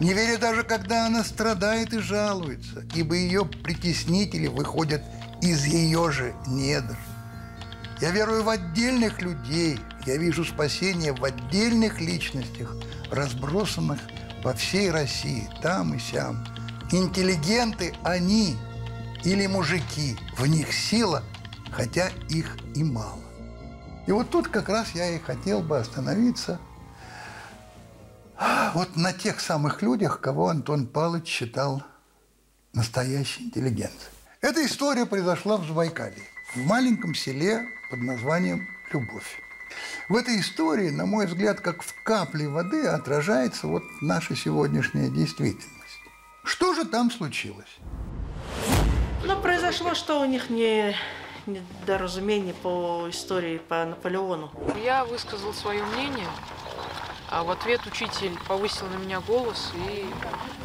Не 0.00 0.12
верю 0.12 0.38
даже, 0.38 0.62
когда 0.62 1.06
она 1.06 1.24
страдает 1.24 1.94
и 1.94 1.98
жалуется, 1.98 2.84
ибо 2.94 3.14
ее 3.14 3.46
притеснители 3.46 4.48
выходят 4.48 5.02
из 5.40 5.64
ее 5.64 6.10
же 6.12 6.34
недр. 6.46 6.96
Я 8.00 8.10
верую 8.10 8.42
в 8.42 8.50
отдельных 8.50 9.22
людей, 9.22 9.80
я 10.04 10.18
вижу 10.18 10.44
спасение 10.44 11.14
в 11.14 11.24
отдельных 11.24 11.98
личностях, 11.98 12.76
разбросанных 13.10 13.98
по 14.42 14.52
всей 14.52 14.90
России, 14.90 15.48
там 15.62 15.94
и 15.94 15.98
сям. 15.98 16.44
Интеллигенты 16.92 17.94
они 18.04 18.56
или 19.24 19.46
мужики, 19.46 20.16
в 20.36 20.46
них 20.46 20.74
сила, 20.74 21.22
хотя 21.72 22.10
их 22.28 22.58
и 22.74 22.84
мало. 22.84 23.22
И 24.06 24.12
вот 24.12 24.30
тут 24.30 24.48
как 24.48 24.68
раз 24.68 24.90
я 24.94 25.10
и 25.10 25.18
хотел 25.18 25.62
бы 25.62 25.78
остановиться 25.78 26.60
вот 28.74 28.94
на 28.94 29.14
тех 29.14 29.40
самых 29.40 29.80
людях, 29.80 30.20
кого 30.20 30.48
Антон 30.48 30.86
Павлович 30.86 31.26
считал 31.26 31.82
настоящей 32.74 33.44
интеллигенцией. 33.44 34.12
Эта 34.42 34.64
история 34.66 35.06
произошла 35.06 35.56
в 35.56 35.66
Забайкалье, 35.66 36.22
в 36.54 36.58
маленьком 36.58 37.14
селе 37.14 37.66
под 37.90 38.02
названием 38.02 38.68
Любовь. 38.92 39.42
В 40.08 40.16
этой 40.16 40.40
истории, 40.40 40.90
на 40.90 41.06
мой 41.06 41.26
взгляд, 41.26 41.60
как 41.60 41.82
в 41.82 41.94
капле 42.02 42.48
воды 42.48 42.86
отражается 42.86 43.66
вот 43.66 43.82
наша 44.00 44.36
сегодняшняя 44.36 45.08
действительность. 45.08 46.00
Что 46.44 46.74
же 46.74 46.84
там 46.84 47.10
случилось? 47.10 47.76
Ну, 49.24 49.40
произошло, 49.40 49.94
что 49.94 50.20
у 50.20 50.24
них 50.24 50.50
не 50.50 50.94
недоразумение 51.46 52.54
по 52.54 53.06
истории 53.08 53.58
по 53.58 53.84
Наполеону. 53.84 54.50
Я 54.84 55.04
высказал 55.04 55.54
свое 55.54 55.82
мнение, 55.84 56.26
а 57.30 57.44
в 57.44 57.50
ответ 57.50 57.80
учитель 57.86 58.36
повысил 58.48 58.86
на 58.86 58.96
меня 58.96 59.20
голос 59.20 59.72
и 59.88 60.06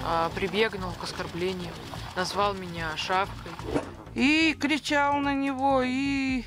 а, 0.04 0.30
прибегнул 0.36 0.92
к 0.92 1.04
оскорблениям, 1.04 1.74
назвал 2.16 2.54
меня 2.54 2.96
шавкой. 2.98 3.52
И 4.14 4.56
кричал 4.60 5.18
на 5.18 5.34
него, 5.34 5.82
и 5.84 6.44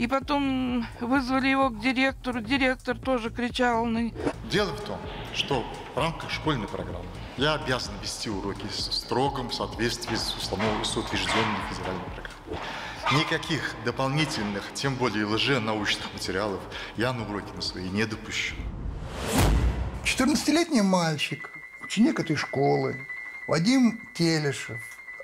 и 0.00 0.06
потом 0.06 0.86
вызвали 1.02 1.48
его 1.48 1.68
к 1.68 1.78
директору. 1.78 2.40
Директор 2.40 2.96
тоже 2.96 3.28
кричал. 3.28 3.84
на. 3.84 4.10
Дело 4.50 4.72
в 4.72 4.80
том, 4.80 4.98
что 5.34 5.62
в 5.94 5.98
рамках 5.98 6.30
школьной 6.30 6.66
программы 6.68 7.04
я 7.36 7.52
обязан 7.52 7.92
вести 8.00 8.30
уроки 8.30 8.66
в 8.66 8.72
строгом 8.74 9.52
соответствии 9.52 10.16
с, 10.16 10.34
установленной, 10.34 10.86
с 10.86 10.96
утвержденной 10.96 11.60
федеральной 11.68 12.04
программой. 12.14 13.20
Никаких 13.20 13.74
дополнительных, 13.84 14.72
тем 14.72 14.94
более 14.94 15.26
лженаучных 15.26 16.10
материалов 16.14 16.60
я 16.96 17.12
на 17.12 17.28
уроки 17.28 17.52
на 17.54 17.60
свои 17.60 17.90
не 17.90 18.06
допущу. 18.06 18.56
14-летний 20.04 20.80
мальчик, 20.80 21.50
ученик 21.82 22.20
этой 22.20 22.36
школы, 22.36 23.06
Вадим 23.46 24.00
Телешев, 24.14 24.80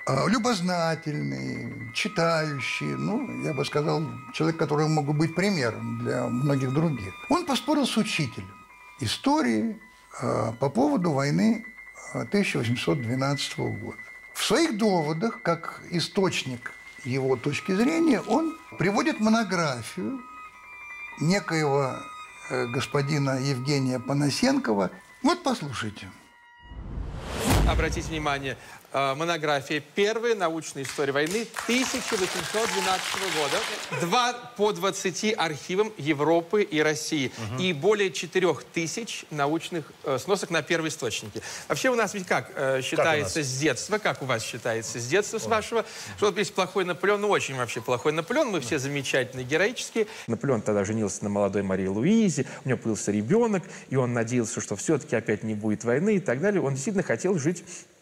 любознательный, 0.07 1.92
читающий, 1.92 2.95
ну, 2.95 3.42
я 3.45 3.53
бы 3.53 3.64
сказал, 3.64 4.03
человек, 4.33 4.57
который 4.57 4.88
мог 4.88 5.07
бы 5.07 5.12
быть 5.12 5.35
примером 5.35 5.99
для 5.99 6.27
многих 6.27 6.73
других. 6.73 7.12
Он 7.29 7.45
поспорил 7.45 7.87
с 7.87 7.97
учителем 7.97 8.49
истории 9.01 9.81
а, 10.21 10.53
по 10.53 10.71
поводу 10.71 11.12
войны 11.12 11.66
1812 12.12 13.53
а, 13.59 13.62
года. 13.62 13.99
В 14.33 14.45
своих 14.45 14.77
доводах, 14.77 15.42
как 15.42 15.83
источник 15.90 16.73
его 17.05 17.37
точки 17.37 17.73
зрения, 17.73 18.21
он 18.21 18.57
приводит 18.79 19.21
монографию 19.21 20.21
некоего 21.21 21.97
э, 22.51 22.66
господина 22.66 23.38
Евгения 23.40 23.99
Панасенкова. 23.99 24.90
Вот 25.23 25.42
послушайте. 25.42 26.11
Обратите 27.66 28.09
внимание, 28.09 28.59
монография 28.92 29.83
«Первая 29.94 30.35
научная 30.35 30.83
история 30.83 31.12
войны» 31.12 31.46
1812 31.64 32.81
года. 33.37 34.01
Два 34.01 34.33
по 34.57 34.72
20 34.72 35.35
архивам 35.37 35.92
Европы 35.99 36.62
и 36.62 36.81
России. 36.81 37.33
Мгм. 37.37 37.59
И 37.59 37.72
более 37.72 38.11
4 38.11 38.55
тысяч 38.72 39.25
научных 39.31 39.92
э, 40.05 40.18
сносок 40.18 40.51
на 40.51 40.62
первоисточники. 40.62 41.42
Вообще 41.68 41.90
у 41.90 41.94
нас 41.94 42.14
ведь 42.14 42.27
как 42.27 42.51
э, 42.55 42.81
считается 42.83 43.42
с 43.42 43.59
детства, 43.59 43.99
как 43.99 44.22
у 44.22 44.27
вас 44.27 44.42
считается 44.42 45.01
с 45.01 45.07
детства, 45.07 45.38
с 45.38 45.46
вашего, 45.46 45.85
что 46.16 46.27
вот 46.27 46.38
есть 46.38 46.55
плохой 46.55 46.85
Наполеон, 46.85 47.20
ну 47.20 47.29
очень 47.29 47.57
вообще 47.57 47.81
плохой 47.81 48.12
Наполеон, 48.12 48.49
мы 48.49 48.61
все 48.61 48.79
замечательные, 48.79 49.44
героические. 49.44 50.07
Наполеон 50.27 50.62
тогда 50.62 50.85
женился 50.85 51.25
на 51.25 51.31
молодой 51.31 51.62
Марии 51.62 51.87
Луизе, 51.87 52.46
у 52.64 52.68
него 52.68 52.79
появился 52.79 53.12
ребенок, 53.12 53.62
и 53.88 53.96
он 53.96 54.12
надеялся, 54.12 54.61
что 54.61 54.77
все-таки 54.77 55.16
опять 55.16 55.42
не 55.42 55.55
будет 55.55 55.85
войны 55.85 56.16
и 56.16 56.20
так 56.20 56.40
далее. 56.40 56.62
Он 56.62 56.75
действительно 56.75 57.03
хотел 57.03 57.38
жить 57.38 57.62
э, 57.62 57.96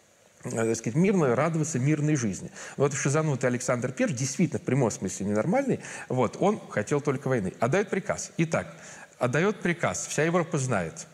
так 0.44 0.76
сказать, 0.76 0.94
мирно, 0.94 1.34
радоваться 1.34 1.78
мирной 1.78 2.16
жизни. 2.16 2.50
Вот 2.76 2.94
шизанутый 2.94 3.48
Александр 3.48 3.94
I, 3.98 4.12
действительно, 4.12 4.58
в 4.58 4.62
прямом 4.62 4.90
смысле 4.90 5.26
ненормальный, 5.26 5.80
вот, 6.08 6.36
он 6.40 6.60
хотел 6.68 7.00
только 7.00 7.28
войны. 7.28 7.52
Отдает 7.60 7.90
приказ. 7.90 8.32
Итак, 8.36 8.74
отдает 9.18 9.60
приказ, 9.60 10.06
вся 10.06 10.24
Европа 10.24 10.58
знает. 10.58 11.06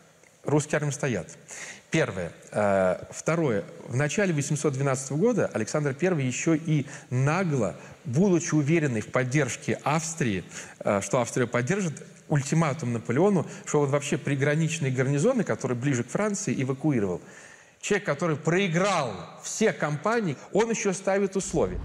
Русские 0.43 0.77
армии 0.77 0.91
стоят. 0.91 1.27
Первое. 1.91 2.31
Э, 2.51 3.03
Второе. 3.11 3.65
В 3.87 3.95
начале 3.95 4.33
812 4.33 5.11
года 5.11 5.49
Александр 5.53 5.95
I 6.01 6.25
еще 6.25 6.55
и 6.55 6.87
нагло, 7.09 7.75
будучи 8.05 8.55
уверенный 8.55 9.01
в 9.01 9.07
поддержке 9.07 9.77
Австрии, 9.83 10.43
э, 10.79 11.01
что 11.01 11.19
Австрия 11.19 11.47
поддержит, 11.47 12.01
ультиматум 12.29 12.93
Наполеону, 12.93 13.45
что 13.65 13.81
он 13.81 13.89
вообще 13.89 14.17
приграничные 14.17 14.91
гарнизоны, 14.91 15.43
которые 15.43 15.77
ближе 15.77 16.03
к 16.03 16.09
Франции, 16.09 16.63
эвакуировал. 16.63 17.21
Человек, 17.81 18.05
который 18.05 18.35
проиграл 18.35 19.11
все 19.41 19.73
кампании, 19.73 20.37
он 20.53 20.69
еще 20.69 20.93
ставит 20.93 21.35
условия. 21.35 21.79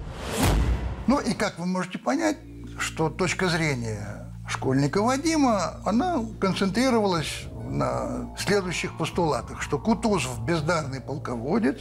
Ну 1.07 1.19
и 1.19 1.33
как 1.33 1.59
вы 1.59 1.67
можете 1.67 1.99
понять, 1.99 2.37
что 2.79 3.09
точка 3.09 3.49
зрения 3.49 4.31
школьника 4.47 5.01
Вадима, 5.03 5.81
она 5.85 6.23
концентрировалась 6.39 7.45
на 7.69 8.35
следующих 8.39 8.97
постулатах, 8.99 9.63
что 9.63 9.79
Кутузов 9.79 10.45
бездарный 10.45 11.01
полководец, 11.01 11.81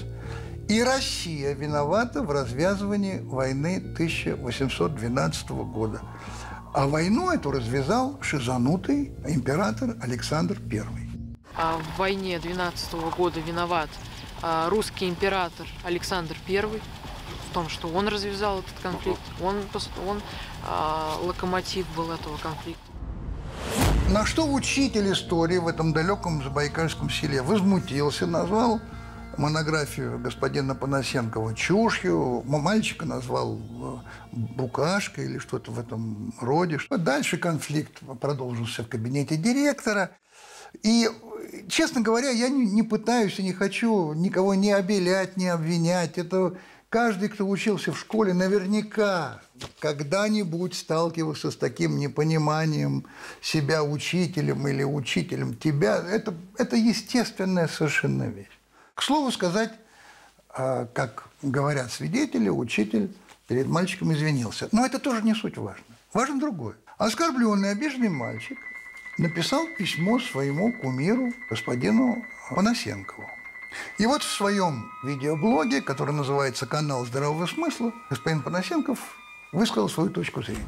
и 0.70 0.82
Россия 0.82 1.54
виновата 1.54 2.24
в 2.24 2.32
развязывании 2.32 3.20
войны 3.20 3.78
1812 3.94 5.50
года. 5.50 6.02
А 6.74 6.88
войну 6.88 7.32
эту 7.32 7.52
развязал 7.52 8.18
шизанутый 8.22 9.14
император 9.28 9.96
Александр 10.02 10.58
I. 10.72 11.05
А 11.58 11.78
в 11.78 11.98
войне 11.98 12.40
12 12.40 12.94
года 13.16 13.40
виноват 13.40 13.90
а, 14.42 14.70
русский 14.70 15.08
император 15.08 15.68
Александр 15.84 16.36
I 16.48 16.62
в 16.62 17.54
том, 17.54 17.70
что 17.70 17.88
он 17.88 18.08
развязал 18.08 18.60
этот 18.60 18.76
конфликт. 18.82 19.22
Он, 19.42 19.58
он 20.08 20.22
а, 20.68 21.18
локомотив 21.22 21.88
был 21.96 22.12
этого 22.12 22.38
конфликта. 22.38 22.82
На 24.10 24.26
что 24.26 24.46
учитель 24.46 25.12
истории 25.12 25.58
в 25.58 25.68
этом 25.68 25.94
далеком 25.94 26.44
Забайкальском 26.44 27.10
селе 27.10 27.42
возмутился, 27.42 28.28
назвал 28.28 28.80
монографию 29.38 30.20
господина 30.20 30.76
Панасенкова 30.76 31.56
чушью, 31.56 32.44
мальчика 32.46 33.06
назвал 33.06 33.58
э, 33.58 33.98
букашкой 34.32 35.26
или 35.26 35.40
что-то 35.40 35.72
в 35.72 35.80
этом 35.80 36.34
роде. 36.40 36.80
Дальше 36.90 37.38
конфликт 37.38 38.00
продолжился 38.22 38.84
в 38.84 38.88
кабинете 38.88 39.38
директора. 39.38 40.12
И, 40.84 41.10
честно 41.68 42.02
говоря, 42.02 42.30
я 42.30 42.50
не, 42.50 42.66
не 42.66 42.84
пытаюсь 42.84 43.40
и 43.40 43.44
не 43.44 43.54
хочу 43.54 44.14
никого 44.14 44.56
не 44.56 44.72
обелять, 44.72 45.38
не 45.38 45.48
обвинять. 45.48 46.18
Это 46.18 46.56
каждый, 46.90 47.30
кто 47.30 47.48
учился 47.48 47.92
в 47.92 48.00
школе, 48.00 48.34
наверняка 48.34 49.42
когда-нибудь 49.80 50.74
сталкивался 50.76 51.52
с 51.52 51.56
таким 51.56 51.98
непониманием 51.98 53.06
себя 53.42 53.84
учителем 53.84 54.68
или 54.68 54.84
учителем 54.84 55.56
тебя. 55.56 56.04
Это, 56.10 56.34
это 56.58 56.76
естественная 56.76 57.68
совершенно 57.68 58.24
вещь. 58.24 58.48
К 58.94 59.02
слову 59.02 59.32
сказать, 59.32 59.72
а, 60.50 60.88
как 60.94 61.28
говорят 61.42 61.92
свидетели, 61.92 62.50
учитель 62.50 63.14
перед 63.48 63.68
мальчиком 63.68 64.14
извинился. 64.14 64.70
Но 64.72 64.86
это 64.86 65.00
тоже 65.00 65.22
не 65.22 65.34
суть 65.34 65.58
важно. 65.58 65.84
Важно 66.14 66.40
другое. 66.40 66.76
Оскорбленный, 66.98 67.72
обиженный 67.72 68.10
мальчик 68.10 68.58
написал 69.18 69.68
письмо 69.68 70.20
своему 70.20 70.72
кумиру, 70.72 71.32
господину 71.50 72.26
Панасенкову. 72.50 73.30
И 73.98 74.06
вот 74.06 74.24
в 74.24 74.32
своем 74.32 74.90
видеоблоге, 75.04 75.82
который 75.82 76.14
называется 76.14 76.66
«Канал 76.66 77.06
здравого 77.06 77.46
смысла», 77.46 77.94
господин 78.10 78.42
Панасенков 78.42 79.00
высказал 79.52 79.90
свою 79.90 80.10
точку 80.10 80.42
зрения. 80.42 80.64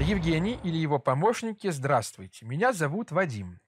Евгений 0.00 0.58
или 0.62 0.76
его 0.76 0.98
помощники, 0.98 1.70
здравствуйте. 1.70 2.44
Меня 2.44 2.72
зовут 2.72 3.12
Вадим. 3.12 3.60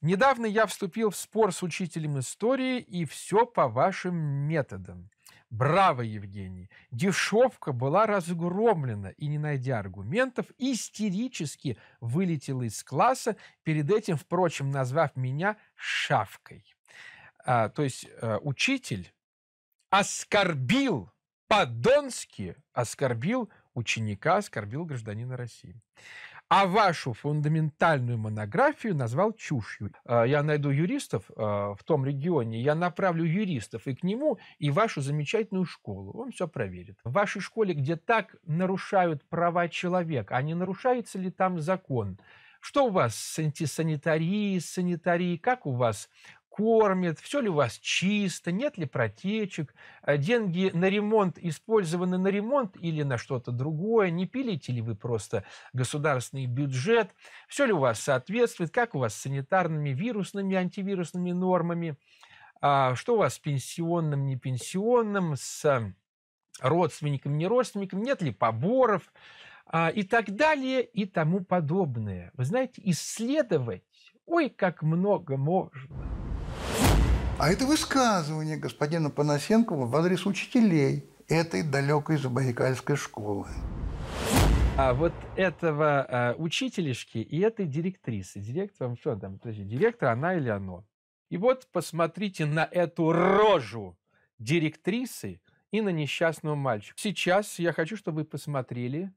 Недавно 0.00 0.46
я 0.46 0.66
вступил 0.66 1.10
в 1.10 1.16
спор 1.16 1.52
с 1.52 1.62
учителем 1.62 2.18
истории, 2.18 2.78
и 2.80 3.04
все 3.04 3.46
по 3.46 3.68
вашим 3.68 4.16
методам. 4.16 5.10
Браво, 5.52 6.00
Евгений! 6.00 6.70
Дешевка 6.90 7.72
была 7.72 8.06
разгромлена, 8.06 9.10
и, 9.10 9.26
не 9.26 9.36
найдя 9.36 9.78
аргументов, 9.78 10.46
истерически 10.56 11.76
вылетела 12.00 12.62
из 12.62 12.82
класса, 12.82 13.36
перед 13.62 13.90
этим, 13.90 14.16
впрочем, 14.16 14.70
назвав 14.70 15.14
меня 15.14 15.58
шавкой. 15.74 16.64
А, 17.44 17.68
то 17.68 17.82
есть 17.82 18.08
э, 18.08 18.38
учитель 18.40 19.12
оскорбил 19.90 21.12
по-донски, 21.48 22.56
оскорбил 22.72 23.50
ученика, 23.74 24.38
оскорбил 24.38 24.86
гражданина 24.86 25.36
России. 25.36 25.82
А 26.54 26.66
вашу 26.66 27.14
фундаментальную 27.14 28.18
монографию 28.18 28.94
назвал 28.94 29.32
чушью. 29.32 29.90
Э, 30.04 30.24
Я 30.26 30.42
найду 30.42 30.68
юристов 30.68 31.24
э, 31.30 31.34
в 31.34 31.78
том 31.82 32.04
регионе, 32.04 32.60
я 32.60 32.74
направлю 32.74 33.24
юристов 33.24 33.86
и 33.86 33.94
к 33.94 34.02
нему, 34.02 34.38
и 34.58 34.70
вашу 34.70 35.00
замечательную 35.00 35.64
школу. 35.64 36.12
Он 36.12 36.30
все 36.30 36.46
проверит. 36.46 36.98
В 37.04 37.12
вашей 37.12 37.40
школе, 37.40 37.72
где 37.72 37.96
так 37.96 38.36
нарушают 38.44 39.24
права 39.30 39.70
человека, 39.70 40.36
а 40.36 40.42
не 40.42 40.52
нарушается 40.52 41.18
ли 41.18 41.30
там 41.30 41.58
закон? 41.58 42.18
Что 42.60 42.84
у 42.84 42.90
вас 42.90 43.16
с 43.16 43.38
антисанитарией, 43.38 44.60
с 44.60 44.66
санитарией? 44.66 45.38
Как 45.38 45.64
у 45.64 45.72
вас 45.72 46.10
кормят, 46.52 47.18
все 47.18 47.40
ли 47.40 47.48
у 47.48 47.54
вас 47.54 47.78
чисто, 47.78 48.52
нет 48.52 48.76
ли 48.76 48.84
протечек, 48.84 49.74
а 50.02 50.18
деньги 50.18 50.70
на 50.74 50.90
ремонт 50.90 51.38
использованы 51.38 52.18
на 52.18 52.28
ремонт 52.28 52.76
или 52.76 53.02
на 53.02 53.16
что-то 53.16 53.52
другое, 53.52 54.10
не 54.10 54.26
пилите 54.26 54.70
ли 54.70 54.82
вы 54.82 54.94
просто 54.94 55.44
государственный 55.72 56.44
бюджет, 56.44 57.14
все 57.48 57.64
ли 57.64 57.72
у 57.72 57.78
вас 57.78 58.00
соответствует, 58.00 58.70
как 58.70 58.94
у 58.94 58.98
вас 58.98 59.14
с 59.14 59.22
санитарными, 59.22 59.90
вирусными, 59.90 60.54
антивирусными 60.54 61.32
нормами, 61.32 61.96
а 62.60 62.94
что 62.96 63.14
у 63.14 63.18
вас 63.18 63.34
с 63.34 63.38
пенсионным, 63.38 64.26
не 64.26 64.36
пенсионным, 64.36 65.36
с 65.36 65.64
родственниками, 66.60 67.34
не 67.34 67.46
родственниками, 67.46 68.04
нет 68.04 68.20
ли 68.20 68.30
поборов 68.30 69.10
а, 69.66 69.88
и 69.88 70.02
так 70.02 70.36
далее 70.36 70.84
и 70.84 71.06
тому 71.06 71.40
подобное. 71.40 72.30
Вы 72.34 72.44
знаете, 72.44 72.82
исследовать, 72.84 73.84
ой, 74.26 74.50
как 74.50 74.82
много 74.82 75.38
можно. 75.38 76.12
А 77.42 77.50
это 77.50 77.66
высказывание 77.66 78.56
господина 78.56 79.10
Панасенкова 79.10 79.86
в 79.86 79.96
адрес 79.96 80.26
учителей 80.26 81.10
этой 81.26 81.64
далекой 81.64 82.16
Забайкальской 82.16 82.94
школы. 82.94 83.48
А 84.78 84.94
вот 84.94 85.12
этого 85.34 86.06
а, 86.08 86.34
учителишки 86.38 87.18
и 87.18 87.40
этой 87.40 87.66
директрисы. 87.66 88.38
Директор, 88.38 88.96
что 88.96 89.16
там, 89.16 89.40
подожди, 89.40 89.64
директор, 89.64 90.10
она 90.10 90.36
или 90.36 90.50
оно? 90.50 90.84
И 91.30 91.36
вот 91.36 91.66
посмотрите 91.72 92.46
на 92.46 92.68
эту 92.70 93.10
рожу 93.10 93.98
директрисы 94.38 95.40
и 95.72 95.80
на 95.80 95.88
несчастного 95.88 96.54
мальчика. 96.54 96.94
Сейчас 96.96 97.58
я 97.58 97.72
хочу, 97.72 97.96
чтобы 97.96 98.18
вы 98.18 98.24
посмотрели 98.24 99.12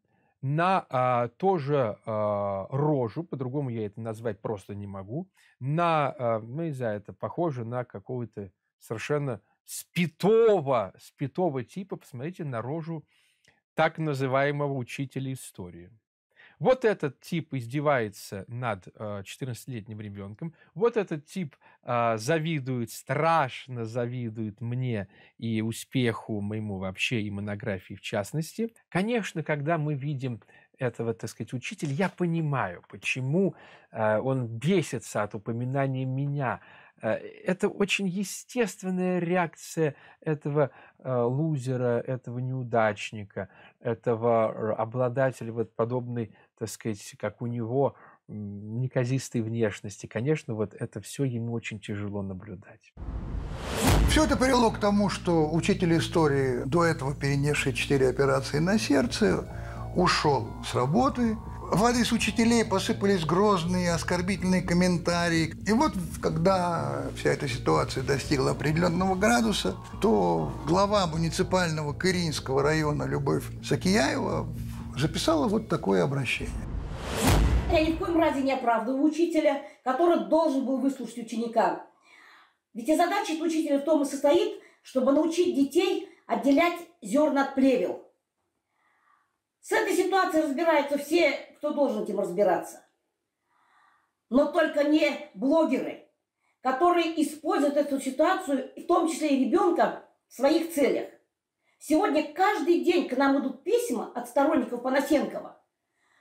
на 0.48 0.86
а, 0.90 1.30
тоже 1.30 1.98
а, 2.06 2.68
рожу, 2.70 3.24
по-другому 3.24 3.72
я 3.72 3.88
это 3.88 4.00
назвать 4.00 4.42
просто 4.42 4.76
не 4.76 4.86
могу, 4.86 5.28
на, 5.60 6.14
а, 6.20 6.40
ну, 6.40 6.66
не 6.66 6.72
знаю, 6.72 7.00
это 7.00 7.14
похоже 7.14 7.66
на 7.66 7.84
какого-то 7.84 8.52
совершенно 8.78 9.42
спитого, 9.66 10.94
спитого 11.00 11.64
типа. 11.64 11.96
Посмотрите 11.96 12.46
на 12.46 12.62
рожу 12.62 13.04
так 13.74 13.98
называемого 13.98 14.74
учителя 14.74 15.34
истории. 15.34 15.90
Вот 16.60 16.86
этот 16.86 17.20
тип 17.20 17.54
издевается 17.54 18.46
над 18.48 18.88
э, 18.88 19.24
14-летним 19.24 20.02
ребенком. 20.02 20.54
Вот 20.74 20.98
этот 20.98 21.26
тип 21.26 21.56
э, 21.84 22.18
завидует, 22.18 22.92
страшно 22.92 23.86
завидует 23.86 24.62
мне 24.62 25.08
и 25.38 25.62
успеху 25.62 26.42
моему 26.42 26.78
вообще, 26.78 27.22
и 27.22 27.30
монографии 27.30 27.96
в 27.96 28.02
частности. 28.02 28.74
Конечно, 28.90 29.44
когда 29.44 29.78
мы 29.78 29.96
видим 29.96 30.42
этого, 30.80 31.14
так 31.14 31.30
сказать, 31.30 31.54
учителя, 31.54 31.92
я 31.92 32.10
понимаю, 32.10 32.84
почему 32.90 33.56
э, 33.92 34.18
он 34.20 34.48
бесится 34.48 35.24
от 35.24 35.36
упоминания 35.36 36.06
меня. 36.06 36.62
Э, 37.02 37.14
это 37.14 37.68
очень 37.68 38.08
естественная 38.08 39.20
реакция 39.20 39.96
этого 40.22 40.72
э, 41.00 41.22
лузера, 41.22 42.00
этого 42.00 42.40
неудачника, 42.40 43.50
этого 43.80 44.76
обладателя 44.76 45.52
вот 45.52 45.76
подобной, 45.76 46.36
так 46.58 46.70
сказать, 46.70 47.16
как 47.20 47.42
у 47.42 47.48
него, 47.48 47.96
неказистой 48.28 49.42
внешности. 49.42 50.08
Конечно, 50.08 50.54
вот 50.56 50.74
это 50.74 51.02
все 51.02 51.24
ему 51.24 51.54
очень 51.54 51.80
тяжело 51.80 52.22
наблюдать. 52.22 52.94
Все 54.10 54.24
это 54.24 54.38
привело 54.38 54.72
к 54.72 54.80
тому, 54.80 55.10
что 55.10 55.52
учитель 55.52 55.98
истории, 55.98 56.64
до 56.66 56.86
этого 56.86 57.14
перенесший 57.14 57.74
четыре 57.74 58.10
операции 58.10 58.60
на 58.60 58.80
сердце, 58.80 59.48
ушел 59.96 60.48
с 60.66 60.74
работы. 60.74 61.38
В 61.72 61.84
адрес 61.84 62.12
учителей 62.12 62.64
посыпались 62.64 63.26
грозные, 63.26 63.92
оскорбительные 63.92 64.62
комментарии. 64.62 65.54
И 65.68 65.72
вот, 65.74 65.94
когда 66.22 67.08
вся 67.16 67.32
эта 67.32 67.48
ситуация 67.48 68.04
достигла 68.04 68.52
определенного 68.52 69.16
градуса, 69.16 69.76
то 70.00 70.54
глава 70.68 71.08
муниципального 71.08 71.92
Кыринского 71.92 72.62
района 72.62 73.04
Любовь 73.04 73.44
Сакияева 73.64 74.48
записала 74.98 75.48
вот 75.48 75.68
такое 75.68 76.04
обращение. 76.04 76.54
Я 77.72 77.86
ни 77.86 77.94
в 77.94 77.98
коем 77.98 78.20
разе 78.20 78.42
не 78.42 78.54
оправдываю 78.54 79.04
учителя, 79.04 79.64
который 79.84 80.26
должен 80.28 80.66
был 80.66 80.78
выслушать 80.78 81.18
ученика. 81.18 81.86
Ведь 82.74 82.90
и 82.90 82.96
задача 82.96 83.32
учителя 83.42 83.80
в 83.80 83.84
том 83.84 84.04
и 84.04 84.06
состоит, 84.06 84.62
чтобы 84.82 85.12
научить 85.12 85.56
детей 85.56 86.10
отделять 86.28 86.80
зерна 87.02 87.46
от 87.46 87.56
плевел. 87.56 88.06
С 89.62 89.72
этой 89.72 89.96
ситуацией 89.96 90.44
разбираются 90.44 90.98
все, 90.98 91.32
кто 91.58 91.72
должен 91.72 92.04
этим 92.04 92.20
разбираться. 92.20 92.86
Но 94.30 94.52
только 94.52 94.84
не 94.84 95.32
блогеры, 95.34 96.08
которые 96.62 97.22
используют 97.22 97.78
эту 97.78 98.00
ситуацию, 98.00 98.72
в 98.76 98.86
том 98.86 99.10
числе 99.10 99.30
и 99.30 99.46
ребенка, 99.46 100.04
в 100.28 100.34
своих 100.34 100.74
целях. 100.74 101.10
Сегодня 101.80 102.34
каждый 102.34 102.84
день 102.84 103.08
к 103.08 103.16
нам 103.18 103.42
идут 103.42 103.64
письма 103.64 104.12
от 104.16 104.28
сторонников 104.28 104.82
Панасенкова 104.82 105.62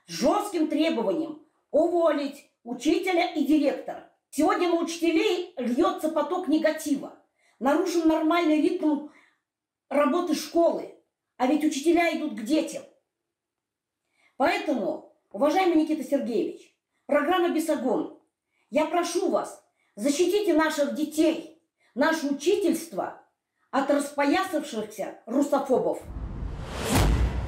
с 0.07 0.11
жестким 0.11 0.67
требованием 0.67 1.45
уволить 1.71 2.51
учителя 2.63 3.33
и 3.33 3.45
директора. 3.45 4.11
Сегодня 4.29 4.69
на 4.69 4.75
учителей 4.75 5.53
льется 5.57 6.09
поток 6.09 6.47
негатива. 6.47 7.17
Нарушен 7.59 8.07
нормальный 8.07 8.61
ритм 8.61 9.07
работы 9.89 10.35
школы. 10.35 10.93
А 11.37 11.47
ведь 11.47 11.63
учителя 11.63 12.15
идут 12.17 12.39
к 12.39 12.43
детям. 12.43 12.83
Поэтому, 14.37 15.13
уважаемый 15.31 15.83
Никита 15.83 16.03
Сергеевич, 16.03 16.75
программа 17.05 17.49
«Бесогон», 17.49 18.19
я 18.69 18.85
прошу 18.85 19.29
вас, 19.29 19.65
защитите 19.95 20.53
наших 20.53 20.95
детей, 20.95 21.61
наше 21.93 22.27
учительство 22.27 23.24
от 23.75 23.91
распоясавшихся 23.91 25.15
русофобов. 25.25 25.99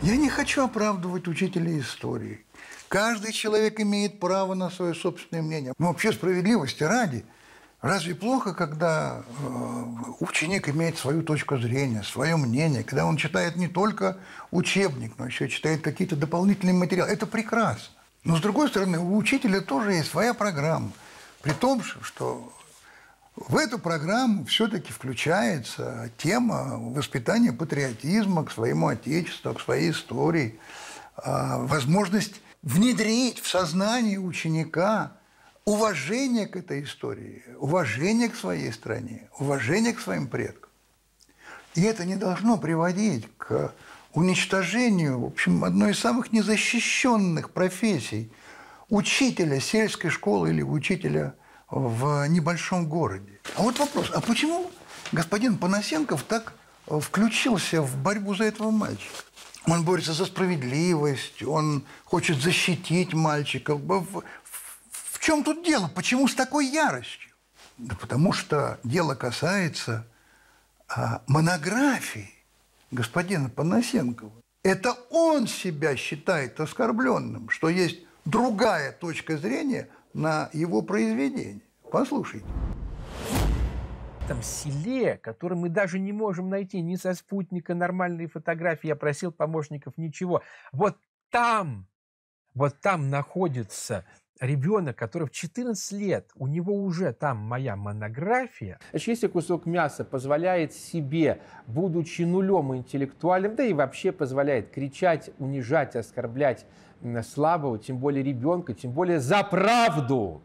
Я 0.01 0.17
не 0.17 0.29
хочу 0.29 0.65
оправдывать 0.65 1.27
учителей 1.27 1.79
истории. 1.79 2.45
Каждый 2.89 3.31
человек 3.31 3.79
имеет 3.79 4.19
право 4.19 4.53
на 4.53 4.69
свое 4.69 4.93
собственное 4.93 5.41
мнение. 5.41 5.73
Но 5.79 5.87
вообще 5.87 6.11
справедливости 6.11 6.83
ради– 6.83 7.25
Разве 7.79 8.15
плохо, 8.15 8.55
когда 8.55 9.21
э, 9.21 9.93
ученик 10.19 10.67
имеет 10.67 10.97
свою 10.97 11.21
точку 11.21 11.57
зрения, 11.57 12.01
свое 12.01 12.35
мнение, 12.35 12.83
когда 12.83 13.05
он 13.05 13.17
читает 13.17 13.55
не 13.55 13.67
только 13.67 14.17
учебник, 14.49 15.13
но 15.19 15.27
еще 15.27 15.47
читает 15.47 15.81
какие-то 15.81 16.15
дополнительные 16.15 16.73
материалы? 16.73 17.11
Это 17.11 17.27
прекрасно. 17.27 17.93
Но, 18.23 18.35
с 18.35 18.41
другой 18.41 18.69
стороны, 18.69 18.97
у 18.97 19.15
учителя 19.15 19.61
тоже 19.61 19.93
есть 19.93 20.09
своя 20.09 20.33
программа. 20.33 20.91
При 21.43 21.53
том, 21.53 21.83
что 21.83 22.51
в 23.37 23.55
эту 23.55 23.77
программу 23.77 24.45
все-таки 24.45 24.91
включается 24.91 26.09
тема 26.17 26.79
воспитания 26.79 27.53
патриотизма 27.53 28.43
к 28.43 28.51
своему 28.51 28.87
отечеству, 28.87 29.53
к 29.53 29.61
своей 29.61 29.91
истории, 29.91 30.59
а, 31.15 31.59
возможность 31.59 32.41
внедрить 32.63 33.39
в 33.39 33.47
сознание 33.47 34.17
ученика 34.19 35.17
уважение 35.65 36.47
к 36.47 36.55
этой 36.55 36.83
истории, 36.83 37.43
уважение 37.59 38.29
к 38.29 38.35
своей 38.35 38.71
стране, 38.73 39.29
уважение 39.37 39.93
к 39.93 39.99
своим 39.99 40.27
предкам. 40.27 40.71
И 41.75 41.83
это 41.83 42.05
не 42.05 42.15
должно 42.15 42.57
приводить 42.57 43.27
к 43.37 43.71
уничтожению, 44.13 45.19
в 45.19 45.25
общем, 45.25 45.63
одной 45.63 45.91
из 45.91 45.99
самых 45.99 46.31
незащищенных 46.31 47.51
профессий 47.51 48.31
учителя 48.89 49.59
сельской 49.59 50.09
школы 50.09 50.49
или 50.49 50.63
учителя 50.63 51.35
в 51.69 52.27
небольшом 52.27 52.87
городе. 52.87 53.39
А 53.55 53.61
вот 53.61 53.79
вопрос, 53.79 54.11
а 54.13 54.21
почему 54.21 54.71
господин 55.11 55.57
Панасенков 55.57 56.23
так 56.23 56.53
включился 56.87 57.81
в 57.81 57.97
борьбу 57.97 58.35
за 58.35 58.45
этого 58.45 58.71
мальчика? 58.71 59.13
Он 59.65 59.83
борется 59.83 60.13
за 60.13 60.25
справедливость, 60.25 61.43
он 61.43 61.83
хочет 62.05 62.41
защитить 62.41 63.13
мальчика 63.13 63.75
чем 65.27 65.43
тут 65.43 65.61
дело? 65.61 65.91
Почему 65.93 66.29
с 66.29 66.35
такой 66.35 66.67
яростью? 66.67 67.31
Да 67.77 67.97
потому 67.99 68.31
что 68.31 68.79
дело 68.85 69.13
касается 69.13 70.07
а, 70.87 71.21
монографии 71.27 72.33
господина 72.91 73.49
Панасенкова. 73.49 74.31
Это 74.63 74.93
он 75.09 75.47
себя 75.47 75.97
считает 75.97 76.57
оскорбленным, 76.61 77.49
что 77.49 77.67
есть 77.67 77.99
другая 78.23 78.93
точка 78.93 79.35
зрения 79.35 79.89
на 80.17 80.49
его 80.51 80.81
произведение. 80.81 81.61
Послушайте. 81.91 82.47
В 84.19 84.25
этом 84.25 84.41
селе, 84.41 85.17
которое 85.17 85.55
мы 85.55 85.69
даже 85.69 85.99
не 85.99 86.11
можем 86.11 86.49
найти 86.49 86.81
ни 86.81 86.95
со 86.95 87.13
спутника 87.13 87.75
нормальные 87.75 88.27
фотографии, 88.27 88.87
я 88.87 88.95
просил 88.95 89.31
помощников, 89.31 89.93
ничего. 89.95 90.41
Вот 90.73 90.97
там, 91.29 91.87
вот 92.53 92.81
там 92.81 93.09
находится 93.09 94.05
ребенок, 94.41 94.97
который 94.97 95.27
в 95.27 95.31
14 95.31 95.91
лет, 95.93 96.29
у 96.35 96.47
него 96.47 96.73
уже 96.73 97.13
там 97.13 97.37
моя 97.37 97.75
монография. 97.75 98.79
Значит, 98.89 99.07
если 99.07 99.27
кусок 99.27 99.65
мяса 99.65 100.03
позволяет 100.03 100.73
себе, 100.73 101.41
будучи 101.67 102.23
нулем 102.23 102.75
интеллектуальным, 102.75 103.55
да 103.55 103.63
и 103.63 103.73
вообще 103.73 104.11
позволяет 104.11 104.71
кричать, 104.71 105.29
унижать, 105.39 105.95
оскорблять 105.95 106.65
слабого, 107.23 107.77
тем 107.79 107.97
более 107.97 108.23
ребенка, 108.23 108.73
тем 108.73 108.91
более 108.91 109.19
за 109.19 109.43
правду, 109.43 110.41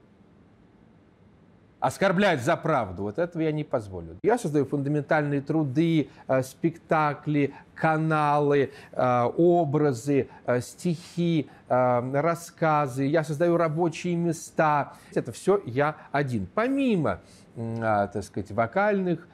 оскорблять 1.82 2.40
за 2.40 2.56
правду, 2.56 3.02
вот 3.02 3.18
этого 3.18 3.42
я 3.42 3.50
не 3.50 3.64
позволю. 3.64 4.16
Я 4.22 4.38
создаю 4.38 4.64
фундаментальные 4.64 5.40
труды, 5.40 6.08
э, 6.28 6.42
спектакли, 6.42 7.54
каналы, 7.74 8.70
э, 8.92 9.22
образы, 9.36 10.28
э, 10.46 10.60
стихи, 10.60 11.50
рассказы, 11.68 13.04
я 13.04 13.24
создаю 13.24 13.56
рабочие 13.56 14.14
места. 14.14 14.92
Это 15.14 15.32
все 15.32 15.62
я 15.64 15.96
один. 16.12 16.46
Помимо, 16.54 17.20
так 17.56 18.22
сказать, 18.24 18.50
вокальных 18.50 19.26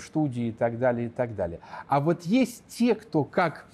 студий 0.00 0.48
и 0.48 0.52
так 0.52 0.78
далее, 0.78 1.08
и 1.08 1.10
так 1.10 1.36
далее. 1.36 1.60
А 1.86 2.00
вот 2.00 2.22
есть 2.22 2.66
те, 2.66 2.94
кто 2.94 3.24
как 3.24 3.66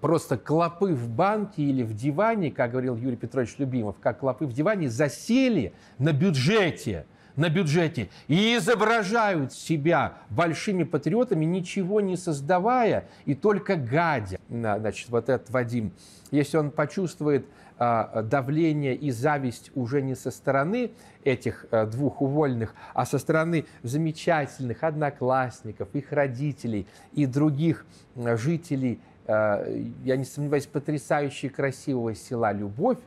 просто 0.00 0.36
клопы 0.36 0.94
в 0.94 1.08
банке 1.08 1.62
или 1.62 1.82
в 1.82 1.94
диване, 1.94 2.50
как 2.50 2.72
говорил 2.72 2.96
Юрий 2.96 3.16
Петрович 3.16 3.56
Любимов, 3.58 3.96
как 4.00 4.20
клопы 4.20 4.46
в 4.46 4.52
диване, 4.52 4.88
засели 4.88 5.72
на 5.98 6.12
бюджете– 6.12 7.06
на 7.38 7.50
бюджете 7.50 8.08
и 8.26 8.56
изображают 8.56 9.52
себя 9.52 10.14
большими 10.28 10.82
патриотами, 10.82 11.44
ничего 11.44 12.00
не 12.00 12.16
создавая 12.16 13.08
и 13.26 13.36
только 13.36 13.76
гадя. 13.76 14.40
Значит, 14.48 15.08
вот 15.08 15.28
этот 15.28 15.48
Вадим, 15.50 15.92
если 16.32 16.56
он 16.56 16.72
почувствует 16.72 17.46
а, 17.78 18.22
давление 18.22 18.96
и 18.96 19.12
зависть 19.12 19.70
уже 19.76 20.02
не 20.02 20.16
со 20.16 20.32
стороны 20.32 20.90
этих 21.22 21.64
а, 21.70 21.86
двух 21.86 22.20
увольных, 22.20 22.74
а 22.92 23.06
со 23.06 23.20
стороны 23.20 23.66
замечательных 23.84 24.82
одноклассников, 24.82 25.88
их 25.92 26.10
родителей 26.10 26.88
и 27.12 27.24
других 27.26 27.86
а, 28.16 28.36
жителей, 28.36 28.98
я 29.28 30.16
не 30.16 30.24
сомневаюсь, 30.24 30.66
потрясающе 30.66 31.50
красивого 31.50 32.14
села 32.14 32.50
Любовь, 32.52 32.98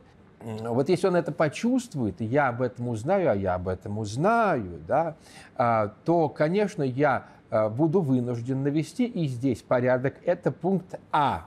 вот 0.43 0.89
если 0.89 1.07
он 1.07 1.15
это 1.15 1.31
почувствует, 1.31 2.19
и 2.21 2.25
я 2.25 2.49
об 2.49 2.61
этом 2.61 2.89
узнаю, 2.89 3.31
а 3.31 3.35
я 3.35 3.55
об 3.55 3.67
этом 3.67 3.99
узнаю, 3.99 4.79
да, 4.87 5.15
а, 5.55 5.93
то, 6.03 6.29
конечно, 6.29 6.83
я 6.83 7.27
а, 7.49 7.69
буду 7.69 8.01
вынужден 8.01 8.63
навести 8.63 9.05
и 9.05 9.27
здесь 9.27 9.61
порядок. 9.61 10.15
Это 10.25 10.51
пункт 10.51 10.99
А. 11.11 11.45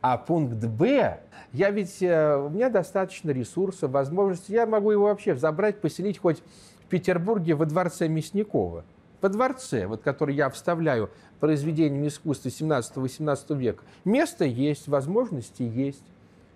А 0.00 0.16
пункт 0.16 0.64
Б, 0.64 1.20
я 1.52 1.70
ведь, 1.70 2.02
э, 2.02 2.36
у 2.36 2.48
меня 2.48 2.70
достаточно 2.70 3.30
ресурсов, 3.30 3.90
возможностей, 3.90 4.52
я 4.52 4.66
могу 4.66 4.90
его 4.90 5.04
вообще 5.04 5.34
забрать, 5.34 5.80
поселить 5.80 6.18
хоть 6.18 6.42
в 6.80 6.86
Петербурге 6.88 7.54
во 7.54 7.66
дворце 7.66 8.08
Мясникова. 8.08 8.84
Во 9.20 9.28
дворце, 9.28 9.86
вот, 9.86 10.02
который 10.02 10.34
я 10.34 10.50
вставляю 10.50 11.10
произведением 11.40 12.06
искусства 12.06 12.48
17-18 12.48 13.56
века. 13.56 13.82
Место 14.04 14.44
есть, 14.44 14.88
возможности 14.88 15.62
есть. 15.62 16.02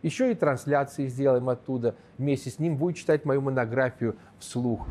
Еще 0.02 0.32
и 0.32 0.34
трансляции 0.34 1.08
сделаем 1.08 1.48
оттуда. 1.48 1.94
Вместе 2.16 2.50
с 2.50 2.58
ним 2.58 2.76
будет 2.76 2.96
читать 2.96 3.24
мою 3.24 3.42
монографию 3.42 4.16
вслух. 4.38 4.86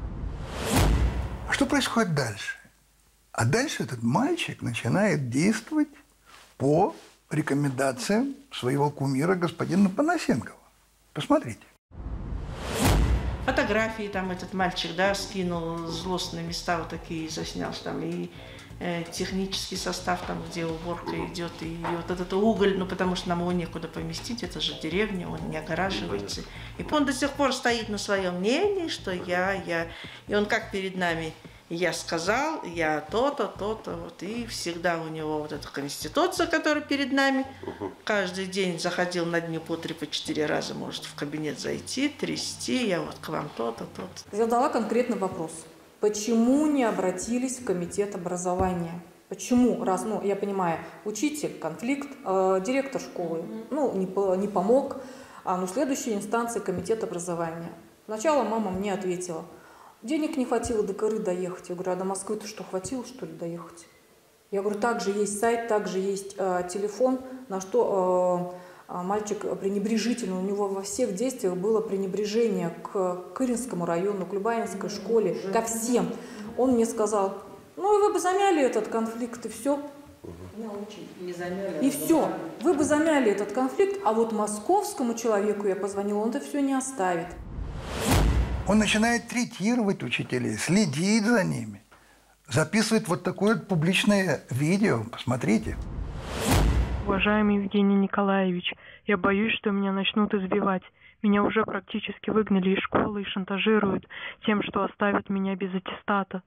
А 1.47 1.53
что 1.53 1.65
происходит 1.65 2.13
дальше? 2.13 2.57
А 3.31 3.45
дальше 3.45 3.83
этот 3.83 4.03
мальчик 4.03 4.61
начинает 4.61 5.29
действовать 5.29 5.87
по 6.57 6.95
рекомендациям 7.31 8.35
своего 8.51 8.89
кумира 8.89 9.35
господина 9.35 9.89
Панасенкова. 9.89 10.57
Посмотрите. 11.13 11.68
Фотографии 13.49 14.07
там 14.07 14.29
этот 14.29 14.53
мальчик, 14.53 14.91
да, 14.95 15.15
скинул 15.15 15.87
злостные 15.87 16.43
места 16.43 16.77
вот 16.77 16.89
такие 16.89 17.27
заснял, 17.29 17.73
там 17.83 17.99
и 18.03 18.29
э, 18.79 19.03
технический 19.11 19.75
состав 19.75 20.21
там, 20.27 20.43
где 20.47 20.67
уборка 20.67 21.15
идет, 21.25 21.51
и, 21.61 21.73
и 21.73 21.95
вот 21.95 22.11
этот 22.11 22.31
уголь, 22.33 22.77
ну 22.77 22.85
потому 22.85 23.15
что 23.15 23.29
нам 23.29 23.39
его 23.39 23.51
некуда 23.51 23.87
поместить, 23.87 24.43
это 24.43 24.61
же 24.61 24.79
деревня, 24.79 25.27
он 25.27 25.49
не 25.49 25.57
огораживается. 25.57 26.41
И 26.77 26.85
он 26.91 27.05
до 27.05 27.11
сих 27.11 27.31
пор 27.31 27.51
стоит 27.51 27.89
на 27.89 27.97
своем 27.97 28.35
мнении, 28.35 28.87
что 28.87 29.11
я, 29.11 29.53
я, 29.53 29.87
и 30.27 30.35
он 30.35 30.45
как 30.45 30.69
перед 30.69 30.95
нами 30.95 31.33
я 31.69 31.93
сказал, 31.93 32.63
я 32.63 33.01
то-то, 33.11 33.45
то-то, 33.47 33.91
вот, 33.91 34.23
и 34.23 34.47
всегда 34.47 34.99
у 34.99 35.07
него 35.07 35.39
вот 35.39 35.51
эта 35.51 35.67
конституция, 35.67 36.47
которая 36.47 36.83
перед 36.83 37.11
нами, 37.11 37.45
каждый 38.03 38.47
день 38.47 38.79
заходил 38.79 39.25
на 39.25 39.39
дню 39.39 39.61
по 39.61 39.77
три, 39.77 39.93
по 39.93 40.07
четыре 40.07 40.47
раза, 40.47 40.73
может 40.73 41.05
в 41.05 41.15
кабинет 41.15 41.59
зайти, 41.59 42.09
трясти, 42.09 42.87
я 42.87 43.01
вот 43.01 43.15
к 43.21 43.29
вам 43.29 43.49
то-то, 43.55 43.85
то-то. 43.95 44.35
Я 44.35 44.45
задала 44.45 44.69
конкретный 44.69 45.17
вопрос. 45.17 45.51
Почему 45.99 46.65
не 46.65 46.83
обратились 46.83 47.59
в 47.59 47.65
комитет 47.65 48.15
образования? 48.15 48.99
Почему? 49.27 49.83
Раз, 49.83 50.05
ну, 50.05 50.23
я 50.23 50.35
понимаю, 50.35 50.79
учитель, 51.05 51.53
конфликт, 51.59 52.09
э, 52.25 52.61
директор 52.65 52.99
школы, 52.99 53.43
ну, 53.69 53.93
не, 53.95 54.07
по, 54.07 54.33
не 54.35 54.47
помог, 54.47 54.97
а 55.43 55.55
ну, 55.57 55.67
следующая 55.67 56.15
инстанция 56.15 56.61
комитет 56.61 57.03
образования. 57.03 57.69
Сначала 58.05 58.43
мама 58.43 58.71
мне 58.71 58.91
ответила– 58.91 59.45
Денег 60.01 60.37
не 60.37 60.45
хватило 60.45 60.81
до 60.81 60.93
Коры 60.93 61.19
доехать. 61.19 61.69
Я 61.69 61.75
говорю, 61.75 61.91
а 61.91 61.95
до 61.95 62.05
Москвы-то 62.05 62.47
что, 62.47 62.63
хватило, 62.63 63.05
что 63.05 63.25
ли, 63.25 63.33
доехать? 63.33 63.85
Я 64.49 64.61
говорю, 64.61 64.79
также 64.79 65.11
есть 65.11 65.39
сайт, 65.39 65.67
также 65.67 65.99
есть 65.99 66.35
э, 66.37 66.63
телефон, 66.71 67.19
на 67.49 67.59
что 67.59 68.55
э, 68.87 68.93
мальчик 69.03 69.39
пренебрежительно, 69.59 70.39
у 70.39 70.41
него 70.41 70.69
во 70.69 70.81
всех 70.83 71.13
действиях 71.15 71.55
было 71.55 71.81
пренебрежение 71.81 72.73
к 72.81 73.25
Кыринскому 73.35 73.85
району, 73.85 74.25
к 74.25 74.33
Любаинской 74.33 74.89
школе, 74.89 75.35
ко 75.53 75.61
всем. 75.61 76.09
Он 76.57 76.71
мне 76.71 76.85
сказал, 76.85 77.35
ну 77.75 77.99
и 77.99 78.01
вы 78.01 78.13
бы 78.13 78.19
замяли 78.19 78.63
этот 78.63 78.87
конфликт, 78.87 79.45
и 79.45 79.49
все. 79.49 79.79
И 81.81 81.89
все. 81.89 82.29
Вы 82.61 82.73
бы 82.73 82.83
замяли 82.85 83.31
этот 83.31 83.51
конфликт, 83.51 83.99
а 84.05 84.13
вот 84.13 84.31
московскому 84.31 85.13
человеку 85.13 85.67
я 85.67 85.75
позвонила, 85.75 86.19
он 86.19 86.29
это 86.29 86.39
все 86.39 86.61
не 86.61 86.73
оставит. 86.73 87.27
Он 88.69 88.77
начинает 88.77 89.27
третировать 89.27 90.03
учителей, 90.03 90.53
следить 90.53 91.23
за 91.23 91.43
ними. 91.43 91.81
Записывает 92.47 93.07
вот 93.07 93.23
такое 93.23 93.57
публичное 93.57 94.41
видео. 94.51 95.05
Посмотрите. 95.11 95.75
Уважаемый 97.07 97.63
Евгений 97.63 97.95
Николаевич, 97.95 98.71
я 99.07 99.17
боюсь, 99.17 99.55
что 99.55 99.71
меня 99.71 99.91
начнут 99.91 100.35
избивать. 100.35 100.83
Меня 101.23 101.41
уже 101.41 101.63
практически 101.63 102.29
выгнали 102.29 102.75
из 102.75 102.79
школы 102.83 103.23
и 103.23 103.25
шантажируют 103.25 104.07
тем, 104.45 104.61
что 104.61 104.83
оставят 104.83 105.29
меня 105.29 105.55
без 105.55 105.73
аттестата. 105.73 106.43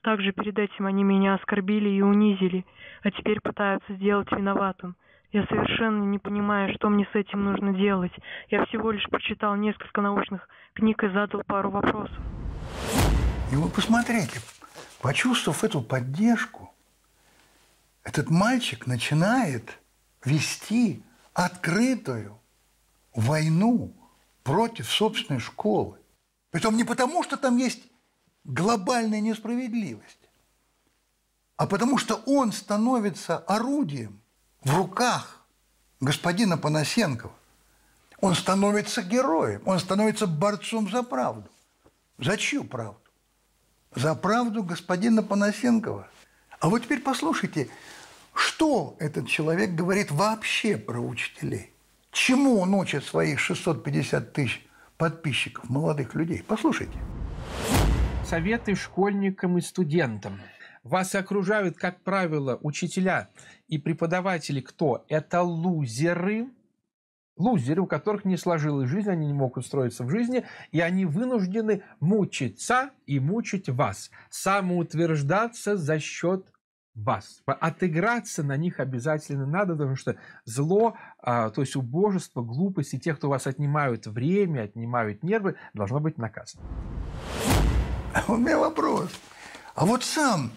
Также 0.00 0.32
перед 0.32 0.58
этим 0.58 0.86
они 0.86 1.04
меня 1.04 1.34
оскорбили 1.34 1.90
и 1.90 2.00
унизили, 2.00 2.64
а 3.02 3.10
теперь 3.10 3.42
пытаются 3.42 3.92
сделать 3.96 4.32
виноватым. 4.32 4.96
Я 5.32 5.46
совершенно 5.46 6.04
не 6.04 6.18
понимаю, 6.18 6.74
что 6.74 6.90
мне 6.90 7.08
с 7.10 7.14
этим 7.14 7.44
нужно 7.44 7.72
делать. 7.72 8.12
Я 8.50 8.66
всего 8.66 8.90
лишь 8.90 9.08
прочитал 9.08 9.56
несколько 9.56 10.02
научных 10.02 10.46
книг 10.74 11.02
и 11.02 11.08
задал 11.08 11.42
пару 11.44 11.70
вопросов. 11.70 12.18
И 13.50 13.56
вы 13.56 13.70
посмотрите, 13.70 14.40
почувствовав 15.00 15.64
эту 15.64 15.80
поддержку, 15.80 16.74
этот 18.04 18.28
мальчик 18.28 18.86
начинает 18.86 19.78
вести 20.22 21.02
открытую 21.32 22.38
войну 23.14 23.94
против 24.42 24.90
собственной 24.90 25.40
школы. 25.40 25.98
Притом 26.50 26.76
не 26.76 26.84
потому, 26.84 27.22
что 27.22 27.38
там 27.38 27.56
есть 27.56 27.82
глобальная 28.44 29.20
несправедливость, 29.20 30.28
а 31.56 31.66
потому 31.66 31.96
что 31.96 32.16
он 32.26 32.52
становится 32.52 33.38
орудием 33.38 34.21
в 34.64 34.76
руках 34.76 35.44
господина 36.00 36.56
Панасенкова, 36.56 37.32
он 38.20 38.34
становится 38.34 39.02
героем, 39.02 39.62
он 39.66 39.78
становится 39.78 40.26
борцом 40.26 40.88
за 40.88 41.02
правду. 41.02 41.48
За 42.18 42.36
чью 42.36 42.64
правду? 42.64 43.00
За 43.94 44.14
правду 44.14 44.62
господина 44.62 45.22
Панасенкова. 45.22 46.08
А 46.60 46.68
вот 46.68 46.84
теперь 46.84 47.00
послушайте, 47.00 47.68
что 48.34 48.96
этот 49.00 49.28
человек 49.28 49.70
говорит 49.70 50.10
вообще 50.10 50.76
про 50.76 51.00
учителей? 51.00 51.72
Чему 52.12 52.60
он 52.60 52.74
учит 52.74 53.04
своих 53.04 53.40
650 53.40 54.32
тысяч 54.32 54.66
подписчиков, 54.96 55.68
молодых 55.68 56.14
людей? 56.14 56.44
Послушайте. 56.46 56.96
Советы 58.24 58.76
школьникам 58.76 59.58
и 59.58 59.60
студентам. 59.60 60.40
Вас 60.82 61.14
окружают, 61.14 61.76
как 61.76 62.02
правило, 62.02 62.58
учителя 62.60 63.28
и 63.68 63.78
преподаватели 63.78 64.60
кто? 64.60 65.04
Это 65.08 65.42
лузеры, 65.42 66.48
лузеры, 67.36 67.82
у 67.82 67.86
которых 67.86 68.24
не 68.24 68.36
сложилась 68.36 68.90
жизнь, 68.90 69.08
они 69.08 69.28
не 69.28 69.32
могут 69.32 69.58
устроиться 69.58 70.02
в 70.02 70.10
жизни, 70.10 70.44
и 70.72 70.80
они 70.80 71.04
вынуждены 71.04 71.84
мучиться 72.00 72.90
и 73.06 73.20
мучить 73.20 73.68
вас, 73.68 74.10
самоутверждаться 74.28 75.76
за 75.76 76.00
счет 76.00 76.52
вас. 76.96 77.42
Отыграться 77.46 78.42
на 78.42 78.56
них 78.56 78.80
обязательно 78.80 79.46
надо, 79.46 79.74
потому 79.74 79.94
что 79.94 80.16
зло, 80.44 80.96
а, 81.18 81.50
то 81.50 81.60
есть 81.60 81.76
убожество, 81.76 82.42
глупость 82.42 82.94
и 82.94 82.98
тех, 82.98 83.18
кто 83.18 83.28
вас 83.28 83.46
отнимают 83.46 84.08
время, 84.08 84.62
отнимают 84.62 85.22
нервы, 85.22 85.54
должно 85.74 86.00
быть 86.00 86.18
наказано. 86.18 86.64
У 88.26 88.36
меня 88.36 88.58
вопрос. 88.58 89.12
А 89.74 89.86
вот 89.86 90.02
сам 90.02 90.50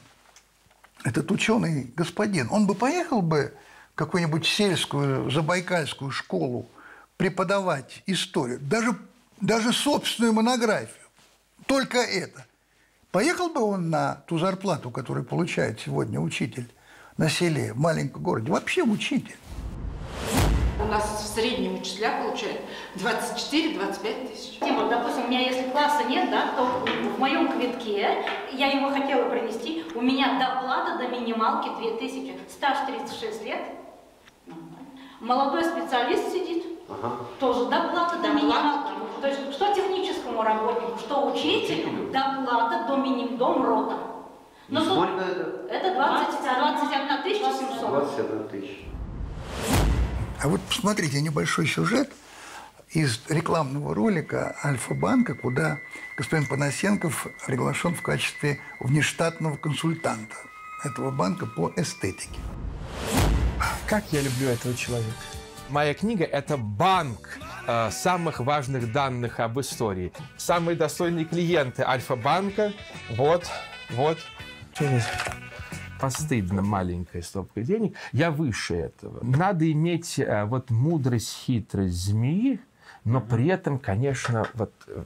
этот 1.06 1.32
ученый 1.32 1.94
господин, 1.96 2.48
он 2.50 2.66
бы 2.66 2.74
поехал 2.74 3.22
бы 3.22 3.54
в 3.94 3.96
какую-нибудь 3.96 4.46
сельскую 4.46 5.30
забайкальскую 5.30 6.12
школу 6.12 6.68
преподавать 7.16 8.02
историю, 8.08 8.60
даже, 8.60 8.98
даже 9.40 9.72
собственную 9.72 10.34
монографию, 10.34 11.08
только 11.68 12.00
это. 12.00 12.46
Поехал 13.12 13.50
бы 13.50 13.62
он 13.62 13.90
на 13.90 14.16
ту 14.28 14.40
зарплату, 14.40 14.90
которую 14.90 15.26
получает 15.26 15.80
сегодня 15.80 16.20
учитель 16.20 16.70
на 17.18 17.30
селе, 17.30 17.72
в 17.74 17.78
маленьком 17.78 18.24
городе, 18.24 18.52
вообще 18.52 18.82
учитель. 18.82 19.38
У 20.78 20.86
нас 20.88 21.04
в 21.24 21.34
среднем 21.36 21.76
учителя 21.76 22.22
получают 22.22 22.60
24-25 22.96 24.30
тысяч. 24.30 24.58
Вот, 24.60 24.90
допустим, 24.90 25.26
у 25.26 25.28
меня 25.30 25.40
если 25.40 25.70
класса 25.70 26.04
нет, 26.04 26.30
да, 26.30 26.48
то 26.58 26.66
в 27.16 27.20
моем 27.20 27.48
квитке, 27.50 28.26
я 28.52 28.68
его 28.68 28.90
хотела 28.90 29.30
принести, 29.30 29.86
у 29.96 30.02
меня 30.02 30.38
доплата 30.38 30.98
до 30.98 31.08
минималки 31.08 31.70
2000, 31.80 32.40
стаж 32.50 32.78
36 32.88 33.46
лет. 33.46 33.62
Молодой 35.22 35.64
специалист 35.64 36.32
сидит, 36.34 36.66
ага. 36.90 37.16
тоже 37.40 37.66
доплата 37.66 38.18
до 38.18 38.30
минималки. 38.30 38.92
То 39.22 39.28
есть 39.28 39.54
что 39.54 39.74
техническому 39.74 40.44
работнику, 40.44 41.00
что 41.00 41.32
учителю, 41.32 42.12
доплата 42.12 42.86
до 42.88 42.98
минимум, 42.98 43.38
до 43.38 43.54
МРОТа. 43.54 43.96
Но 44.68 44.82
сколько 44.82 45.22
это? 45.22 45.68
Это 45.70 45.96
20, 45.96 46.42
21 46.42 47.24
тысяча 47.24 47.54
700. 47.54 47.90
21 47.90 48.48
тысяча. 48.50 48.85
А 50.42 50.48
вот 50.48 50.62
посмотрите, 50.62 51.22
небольшой 51.22 51.68
сюжет 51.68 52.12
из 52.90 53.22
рекламного 53.30 53.96
ролика 53.96 54.56
Альфа-банка, 54.64 55.34
куда 55.34 55.80
господин 56.18 56.48
Панасенков 56.48 57.28
приглашен 57.46 57.96
в 57.96 58.02
качестве 58.02 58.60
внештатного 58.80 59.58
консультанта 59.58 60.36
этого 60.84 61.12
банка 61.12 61.46
по 61.46 61.72
эстетике. 61.76 62.40
Как 63.88 64.04
я 64.12 64.22
люблю 64.22 64.50
этого 64.50 64.76
человека. 64.76 65.14
Моя 65.70 65.94
книга– 65.96 66.24
это 66.26 66.58
банк 66.58 67.40
э, 67.66 67.90
самых 67.92 68.40
важных 68.40 68.92
данных 68.92 69.40
об 69.40 69.60
истории. 69.60 70.14
Самые 70.38 70.76
достойные 70.76 71.26
клиенты 71.26 71.82
Альфа-банка. 71.82 72.72
Вот, 73.10 73.50
вот 73.90 74.20
постыдно 76.06 76.62
маленькая 76.62 77.22
стопка 77.24 77.62
денег, 77.62 77.96
я 78.12 78.30
выше 78.30 78.76
этого. 78.76 79.24
Надо 79.24 79.72
иметь 79.72 80.20
э, 80.20 80.46
вот 80.46 80.70
мудрость, 80.70 81.36
хитрость 81.46 81.96
змеи, 81.96 82.60
но 83.06 83.22
при 83.22 83.48
этом, 83.48 83.80
конечно, 83.80 84.48
вот 84.54 84.72
э, 84.88 85.04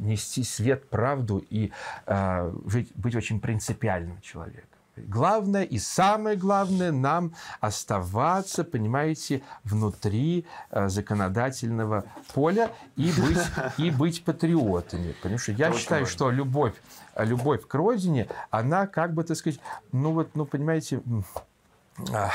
нести 0.00 0.42
свет, 0.42 0.88
правду 0.88 1.44
и 1.50 1.70
э, 2.06 2.52
жить, 2.66 2.90
быть 2.96 3.14
очень 3.14 3.40
принципиальным 3.40 4.20
человеком. 4.22 4.69
Главное 4.96 5.62
и 5.62 5.78
самое 5.78 6.36
главное 6.36 6.92
нам 6.92 7.34
оставаться, 7.60 8.64
понимаете, 8.64 9.42
внутри 9.64 10.46
э, 10.70 10.88
законодательного 10.88 12.04
поля 12.34 12.70
и 12.96 13.12
быть, 13.20 13.38
и 13.78 13.90
быть 13.90 14.24
патриотами. 14.24 15.12
Потому 15.12 15.38
что 15.38 15.52
я 15.52 15.68
Это 15.68 15.78
считаю, 15.78 16.02
очень 16.02 16.12
что 16.12 16.30
любовь, 16.30 16.74
любовь 17.16 17.66
к 17.66 17.74
родине, 17.74 18.28
она 18.50 18.86
как 18.86 19.14
бы, 19.14 19.24
так 19.24 19.36
сказать, 19.36 19.60
ну 19.92 20.12
вот, 20.12 20.30
ну 20.34 20.44
понимаете, 20.44 21.00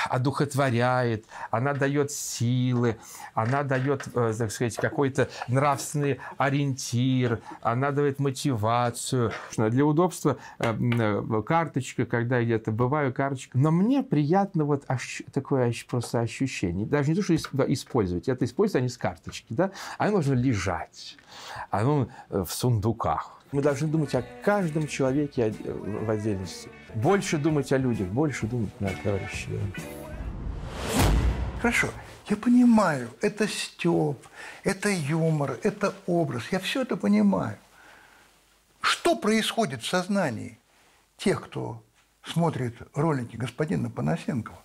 одухотворяет, 0.10 1.26
она 1.52 1.74
дает 1.74 2.12
силы, 2.12 2.98
она 3.34 3.64
дает, 3.64 4.08
э, 4.14 4.34
так 4.38 4.52
сказать, 4.52 4.76
какой-то 4.76 5.30
нравственный 5.48 6.20
ориентир, 6.38 7.40
она 7.62 7.92
дает 7.92 8.20
мотивацию. 8.20 9.32
Для 9.58 9.86
удобства 9.86 10.38
э, 10.60 10.74
э, 10.74 11.42
карточка, 11.46 12.06
когда 12.06 12.40
я 12.40 12.46
где-то 12.46 12.72
бываю, 12.72 13.14
карточка. 13.14 13.58
Но 13.58 13.72
мне 13.72 14.04
приятно 14.04 14.66
вот 14.66 14.86
такое 15.34 15.74
просто 15.88 16.22
ощущение. 16.22 16.86
Даже 16.86 17.10
не 17.10 17.16
то, 17.16 17.24
что 17.24 17.36
использовать. 17.72 18.30
Это 18.30 18.46
использовать, 18.46 18.82
они 18.82 18.90
с 18.90 18.98
карточки. 18.98 19.54
Да? 19.54 19.72
Оно 19.98 20.14
должно 20.14 20.36
лежать. 20.36 21.18
Оно 21.70 22.08
в 22.30 22.48
сундуках. 22.48 23.35
Мы 23.52 23.62
должны 23.62 23.88
думать 23.88 24.14
о 24.16 24.24
каждом 24.44 24.88
человеке 24.88 25.54
в 25.64 26.10
отдельности. 26.10 26.70
Больше 26.96 27.38
думать 27.38 27.72
о 27.72 27.78
людях, 27.78 28.08
больше 28.08 28.48
думать 28.48 28.80
на 28.82 28.90
товарищи. 28.90 29.48
Хорошо, 31.62 31.90
я 32.28 32.38
понимаю, 32.38 33.10
это 33.22 33.48
стёб, 33.48 34.26
это 34.64 34.90
юмор, 34.90 35.58
это 35.64 35.94
образ, 36.06 36.44
я 36.52 36.60
все 36.60 36.82
это 36.82 36.98
понимаю. 36.98 37.58
Что 38.82 39.16
происходит 39.16 39.82
в 39.82 39.88
сознании 39.88 40.60
тех, 41.18 41.44
кто 41.44 41.84
смотрит 42.24 42.76
ролики 42.94 43.36
господина 43.36 43.90
Панасенкова, 43.90 44.60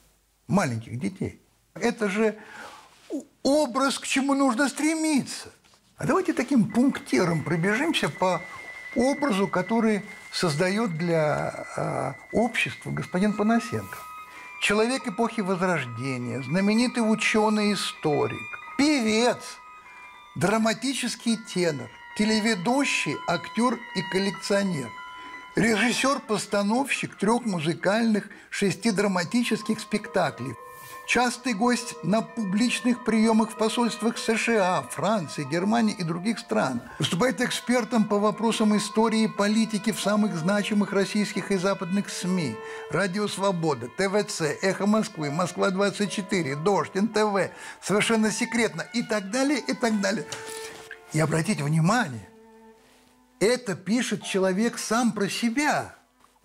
маленьких 0.47 0.99
детей? 0.99 1.41
Это 1.75 2.09
же 2.09 2.37
образ, 3.43 3.99
к 3.99 4.07
чему 4.07 4.35
нужно 4.35 4.69
стремиться. 4.69 5.49
А 5.97 6.07
давайте 6.07 6.33
таким 6.33 6.71
пунктиром 6.71 7.45
пробежимся 7.45 8.09
по 8.09 8.41
образу, 8.95 9.49
который 9.49 10.03
создает 10.33 10.97
для 10.97 11.67
а, 11.77 12.15
общества 12.33 12.91
господин 12.91 13.33
Панасенков. 13.33 14.07
Человек 14.63 15.09
эпохи 15.09 15.41
Возрождения, 15.41 16.43
знаменитый 16.43 17.03
ученый-историк, 17.03 18.59
певец, 18.77 19.39
драматический 20.37 21.39
тенор, 21.53 21.89
телеведущий, 22.17 23.17
актер 23.27 23.79
и 23.97 24.03
коллекционер, 24.13 24.91
режиссер-постановщик 25.57 27.17
трех 27.17 27.47
музыкальных, 27.47 28.29
шести 28.51 28.91
драматических 28.91 29.81
спектаклей, 29.81 30.55
частый 31.11 31.55
гость 31.55 31.97
на 32.05 32.23
публичных 32.23 33.03
приемах 33.03 33.51
в 33.51 33.57
посольствах 33.57 34.17
США, 34.17 34.83
Франции, 34.83 35.43
Германии 35.43 35.93
и 35.93 36.05
других 36.05 36.39
стран. 36.39 36.81
Выступает 37.01 37.41
экспертом 37.41 38.05
по 38.05 38.21
вопросам 38.21 38.77
истории 38.77 39.25
и 39.25 39.29
политики 39.29 39.91
в 39.91 40.01
самых 40.01 40.37
значимых 40.37 40.93
российских 40.93 41.51
и 41.51 41.57
западных 41.57 42.11
СМИ. 42.11 42.55
Радио 42.93 43.27
«Свобода», 43.27 43.89
ТВЦ, 43.89 44.43
«Эхо 44.63 44.87
Москвы», 44.87 45.33
«Москва-24», 45.33 46.63
«Дождь», 46.63 46.95
НТВ, 46.95 47.51
«Совершенно 47.83 48.31
секретно» 48.31 48.83
и 48.95 49.03
так 49.03 49.33
далее, 49.33 49.59
и 49.59 49.73
так 49.73 50.01
далее. 50.01 50.25
И 51.13 51.19
обратите 51.19 51.65
внимание, 51.65 52.29
это 53.41 53.75
пишет 53.75 54.23
человек 54.23 54.79
сам 54.79 55.11
про 55.11 55.29
себя. 55.29 55.93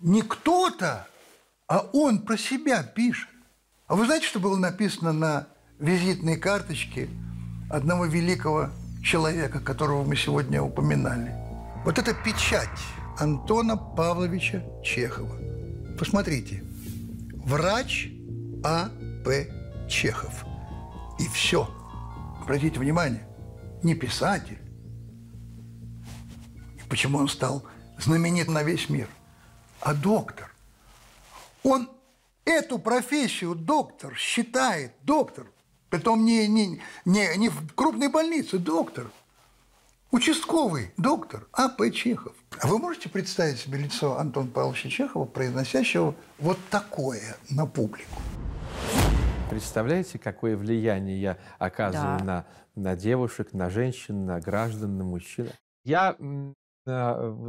Не 0.00 0.22
кто-то, 0.22 1.06
а 1.68 1.88
он 1.92 2.22
про 2.22 2.36
себя 2.36 2.82
пишет. 2.82 3.28
А 3.86 3.94
вы 3.94 4.06
знаете, 4.06 4.26
что 4.26 4.40
было 4.40 4.56
написано 4.56 5.12
на 5.12 5.46
визитной 5.78 6.36
карточке 6.36 7.08
одного 7.70 8.06
великого 8.06 8.70
человека, 9.02 9.60
которого 9.60 10.02
мы 10.02 10.16
сегодня 10.16 10.60
упоминали? 10.60 11.32
Вот 11.84 11.96
это 11.98 12.12
печать 12.12 12.68
Антона 13.18 13.76
Павловича 13.76 14.64
Чехова. 14.82 15.36
Посмотрите. 15.96 16.64
Врач 17.44 18.08
А.П. 18.64 19.86
Чехов. 19.88 20.44
И 21.20 21.28
все. 21.28 21.70
Обратите 22.42 22.80
внимание, 22.80 23.24
не 23.84 23.94
писатель. 23.94 24.58
И 26.76 26.88
почему 26.88 27.18
он 27.18 27.28
стал 27.28 27.64
знаменит 27.98 28.48
на 28.48 28.64
весь 28.64 28.88
мир? 28.88 29.08
А 29.80 29.94
доктор. 29.94 30.50
Он 31.62 31.88
эту 32.46 32.78
профессию 32.78 33.54
доктор 33.54 34.14
считает, 34.16 34.92
доктор, 35.02 35.46
притом 35.90 36.24
не, 36.24 36.46
не, 36.48 36.80
не, 37.04 37.36
не 37.36 37.48
в 37.50 37.74
крупной 37.74 38.08
больнице, 38.08 38.58
доктор, 38.58 39.10
участковый 40.10 40.92
доктор 40.96 41.46
А.П. 41.52 41.90
Чехов. 41.90 42.32
А 42.60 42.68
вы 42.68 42.78
можете 42.78 43.10
представить 43.10 43.58
себе 43.58 43.78
лицо 43.78 44.18
Антона 44.18 44.48
Павловича 44.48 44.88
Чехова, 44.88 45.26
произносящего 45.26 46.14
вот 46.38 46.58
такое 46.70 47.36
на 47.50 47.66
публику? 47.66 48.22
Представляете, 49.50 50.18
какое 50.18 50.56
влияние 50.56 51.20
я 51.20 51.38
оказываю 51.58 52.18
Да. 52.20 52.24
на, 52.24 52.46
на 52.74 52.96
девушек, 52.96 53.52
на 53.52 53.70
женщин, 53.70 54.24
на 54.26 54.40
граждан, 54.40 54.96
на 54.98 55.04
мужчин? 55.04 55.50
Я 55.84 56.16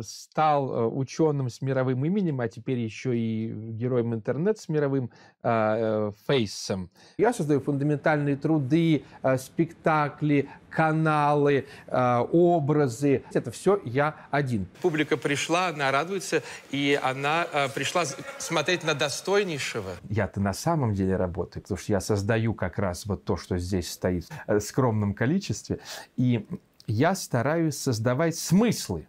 стал 0.01 0.71
э, 0.71 0.85
ученым 0.87 1.49
с 1.49 1.61
мировым 1.61 2.03
именем, 2.05 2.41
а 2.41 2.47
теперь 2.47 2.79
еще 2.79 3.17
и 3.17 3.47
героем 3.49 4.13
интернет 4.13 4.57
с 4.57 4.67
мировым 4.69 5.11
э, 5.43 5.49
э, 5.49 6.11
фейсом. 6.27 6.89
Я 7.17 7.33
создаю 7.33 7.59
фундаментальные 7.59 8.35
труды, 8.35 9.03
э, 9.21 9.37
спектакли, 9.37 10.49
каналы, 10.69 11.65
э, 11.87 12.17
образы. 12.31 13.23
Это 13.33 13.51
все 13.51 13.79
я 13.85 14.15
один. 14.31 14.67
Публика 14.81 15.17
пришла, 15.17 15.67
она 15.67 15.91
радуется, 15.91 16.41
и 16.71 16.99
она 17.01 17.45
пришла 17.73 18.05
смотреть 18.37 18.83
на 18.83 18.93
достойнейшего. 18.93 19.91
Я-то 20.09 20.41
на 20.41 20.53
самом 20.53 20.93
деле 20.93 21.15
работаю, 21.15 21.61
потому 21.63 21.77
что 21.77 21.91
я 21.91 22.01
создаю 22.01 22.53
как 22.53 22.79
раз 22.79 23.05
вот 23.05 23.23
то, 23.23 23.37
что 23.37 23.57
здесь 23.57 23.91
стоит 23.91 24.27
э, 24.47 24.57
в 24.57 24.61
скромном 24.61 25.13
количестве. 25.13 25.79
И 26.15 26.47
я 26.87 27.15
стараюсь 27.15 27.77
создавать 27.77 28.35
смыслы. 28.37 29.07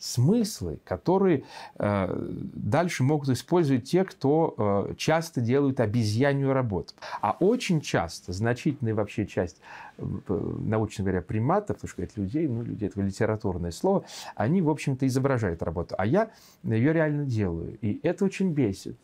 Смыслы, 0.00 0.80
которые 0.82 1.44
э, 1.78 2.08
дальше 2.54 3.02
могут 3.02 3.28
использовать 3.28 3.84
те, 3.84 4.02
кто 4.02 4.54
э, 4.88 4.94
часто 4.96 5.42
делают 5.42 5.78
обезьянью 5.78 6.54
работу. 6.54 6.94
А 7.20 7.36
очень 7.38 7.82
часто, 7.82 8.32
значительная 8.32 8.94
вообще 8.94 9.26
часть, 9.26 9.60
научно 9.98 11.04
говоря, 11.04 11.20
приматов, 11.20 11.76
потому 11.76 11.90
что 11.90 12.02
это 12.02 12.18
людей, 12.18 12.48
ну, 12.48 12.62
люди, 12.62 12.86
это 12.86 12.98
литературное 13.02 13.72
слово, 13.72 14.04
они, 14.34 14.62
в 14.62 14.70
общем-то, 14.70 15.06
изображают 15.06 15.62
работу. 15.62 15.94
А 15.98 16.06
я 16.06 16.30
ее 16.62 16.94
реально 16.94 17.26
делаю. 17.26 17.76
И 17.82 18.00
это 18.02 18.24
очень 18.24 18.52
бесит. 18.52 18.96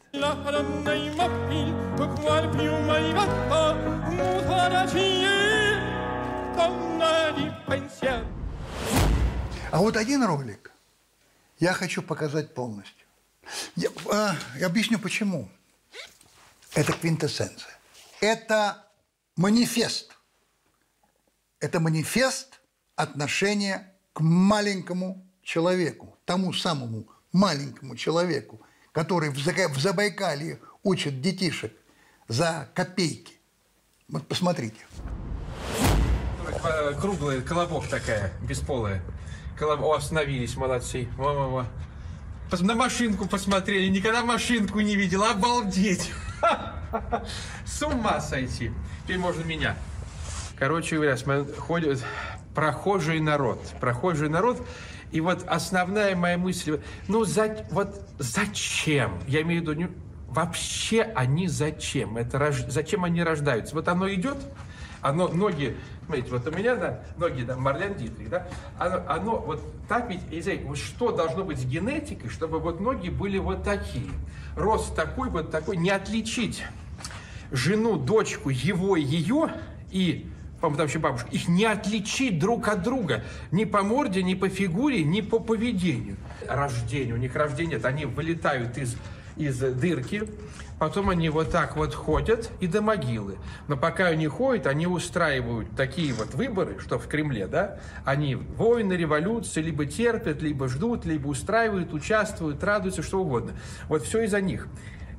А 9.72 9.78
вот 9.78 9.96
один 9.98 10.24
ролик 10.24 10.72
я 11.58 11.72
хочу 11.72 12.02
показать 12.02 12.54
полностью. 12.54 13.06
Я, 13.76 13.90
а, 14.10 14.36
я 14.58 14.66
объясню 14.66 14.98
почему. 14.98 15.48
Это 16.74 16.92
квинтэссенция. 16.92 17.78
Это 18.20 18.86
манифест. 19.36 20.16
Это 21.60 21.80
манифест 21.80 22.60
отношения 22.96 23.94
к 24.12 24.20
маленькому 24.20 25.26
человеку, 25.42 26.18
тому 26.24 26.52
самому 26.52 27.08
маленькому 27.32 27.96
человеку, 27.96 28.60
который 28.92 29.30
в 29.30 29.78
Забайкалье 29.78 30.60
учит 30.82 31.20
детишек 31.20 31.72
за 32.28 32.68
копейки. 32.74 33.34
Вот 34.08 34.26
посмотрите. 34.26 34.86
Круглая, 37.00 37.40
колобок 37.42 37.88
такая, 37.88 38.32
бесполая. 38.42 39.02
Колоб... 39.58 39.80
О, 39.82 39.94
остановились, 39.94 40.56
молодцы. 40.56 41.08
Во-во-во. 41.16 41.66
Пос- 42.50 42.62
На 42.64 42.74
машинку 42.74 43.26
посмотрели, 43.26 43.88
никогда 43.88 44.22
машинку 44.22 44.80
не 44.80 44.96
видел, 44.96 45.24
обалдеть. 45.24 46.12
С 47.64 47.82
ума 47.82 48.20
сойти. 48.20 48.70
Теперь 49.04 49.18
можно 49.18 49.42
меня. 49.42 49.76
Короче 50.58 50.96
говоря, 50.96 51.16
ходит 51.58 52.04
прохожий 52.54 53.20
народ. 53.20 53.60
Прохожий 53.80 54.28
народ. 54.28 54.66
И 55.12 55.20
вот 55.20 55.44
основная 55.46 56.16
моя 56.16 56.36
мысль, 56.36 56.80
ну, 57.08 57.24
за, 57.24 57.66
вот 57.70 58.00
зачем? 58.18 59.18
Я 59.26 59.42
имею 59.42 59.62
в 59.64 59.68
виду, 59.68 59.90
вообще 60.28 61.02
они 61.02 61.48
зачем? 61.48 62.16
Это. 62.16 62.52
Зачем 62.68 63.04
они 63.04 63.22
рождаются? 63.22 63.74
Вот 63.74 63.88
оно 63.88 64.12
идет, 64.12 64.36
оно, 65.00 65.28
ноги, 65.28 65.76
смотрите, 66.04 66.30
вот 66.30 66.46
у 66.46 66.50
меня, 66.50 66.76
да, 66.76 67.00
ноги, 67.16 67.42
да, 67.42 67.56
Марлен 67.56 67.94
Дитрих, 67.94 68.28
да, 68.28 68.46
оно, 68.78 69.02
оно 69.08 69.38
вот 69.38 69.62
так 69.88 70.10
ведь, 70.10 70.64
вот 70.64 70.78
что 70.78 71.12
должно 71.12 71.44
быть 71.44 71.58
с 71.58 71.64
генетикой, 71.64 72.30
чтобы 72.30 72.58
вот 72.58 72.80
ноги 72.80 73.08
были 73.08 73.38
вот 73.38 73.62
такие, 73.62 74.10
рост 74.56 74.94
такой, 74.94 75.28
вот 75.30 75.50
такой, 75.50 75.76
не 75.76 75.90
отличить 75.90 76.64
жену, 77.50 77.96
дочку, 77.96 78.50
его 78.50 78.96
ее, 78.96 79.52
и 79.90 80.30
по-моему, 80.60 80.78
там 80.78 80.86
еще 80.86 80.98
бабушка, 80.98 81.28
их 81.30 81.48
не 81.48 81.66
отличить 81.66 82.38
друг 82.38 82.68
от 82.68 82.82
друга 82.82 83.24
ни 83.50 83.64
по 83.64 83.82
морде, 83.82 84.22
ни 84.22 84.34
по 84.34 84.48
фигуре, 84.48 85.04
ни 85.04 85.20
по 85.20 85.38
поведению. 85.38 86.16
Рождение, 86.48 87.14
у 87.14 87.18
них 87.18 87.34
рождение, 87.36 87.78
они 87.82 88.06
вылетают 88.06 88.78
из, 88.78 88.96
из 89.36 89.58
дырки, 89.58 90.28
потом 90.78 91.10
они 91.10 91.28
вот 91.28 91.50
так 91.50 91.76
вот 91.76 91.94
ходят 91.94 92.50
и 92.60 92.66
до 92.66 92.82
могилы. 92.82 93.36
Но 93.68 93.76
пока 93.76 94.06
они 94.06 94.26
ходят, 94.26 94.66
они 94.66 94.86
устраивают 94.86 95.68
такие 95.76 96.12
вот 96.12 96.34
выборы, 96.34 96.78
что 96.80 96.98
в 96.98 97.06
Кремле, 97.06 97.46
да, 97.46 97.78
они 98.04 98.34
войны, 98.34 98.94
революции, 98.94 99.62
либо 99.62 99.86
терпят, 99.86 100.42
либо 100.42 100.68
ждут, 100.68 101.04
либо 101.04 101.28
устраивают, 101.28 101.92
участвуют, 101.92 102.62
радуются, 102.64 103.02
что 103.02 103.20
угодно. 103.20 103.52
Вот 103.88 104.02
все 104.02 104.22
из-за 104.22 104.40
них. 104.40 104.68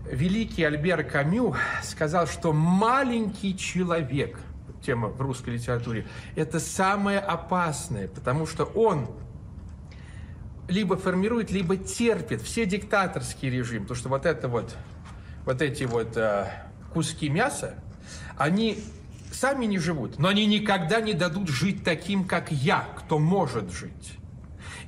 Великий 0.09 0.63
Альбер 0.63 1.03
Камю 1.03 1.55
сказал, 1.83 2.27
что 2.27 2.53
маленький 2.53 3.57
человек– 3.57 4.39
тема 4.87 5.09
в 5.09 5.19
русской 5.21 5.51
литературе, 5.51 6.07
это 6.35 6.59
самое 6.59 7.19
опасное, 7.19 8.07
потому 8.07 8.45
что 8.47 8.63
он 8.63 9.07
либо 10.67 10.97
формирует, 10.97 11.51
либо 11.51 11.77
терпит 11.77 12.41
все 12.41 12.65
диктаторские 12.65 13.51
режимы, 13.51 13.85
потому 13.85 13.97
что 13.97 14.09
вот 14.09 14.25
это 14.25 14.47
вот, 14.47 14.75
вот 15.45 15.61
эти 15.61 15.85
вот 15.85 16.17
э, 16.17 16.47
куски 16.93 17.29
мяса, 17.29 17.75
они 18.37 18.79
сами 19.31 19.65
не 19.65 19.79
живут, 19.79 20.19
но 20.19 20.27
они 20.27 20.45
никогда 20.45 21.01
не 21.01 21.13
дадут 21.13 21.49
жить 21.49 21.83
таким, 21.83 22.25
как 22.25 22.51
я, 22.51 22.87
кто 22.97 23.19
может 23.19 23.71
жить. 23.71 24.17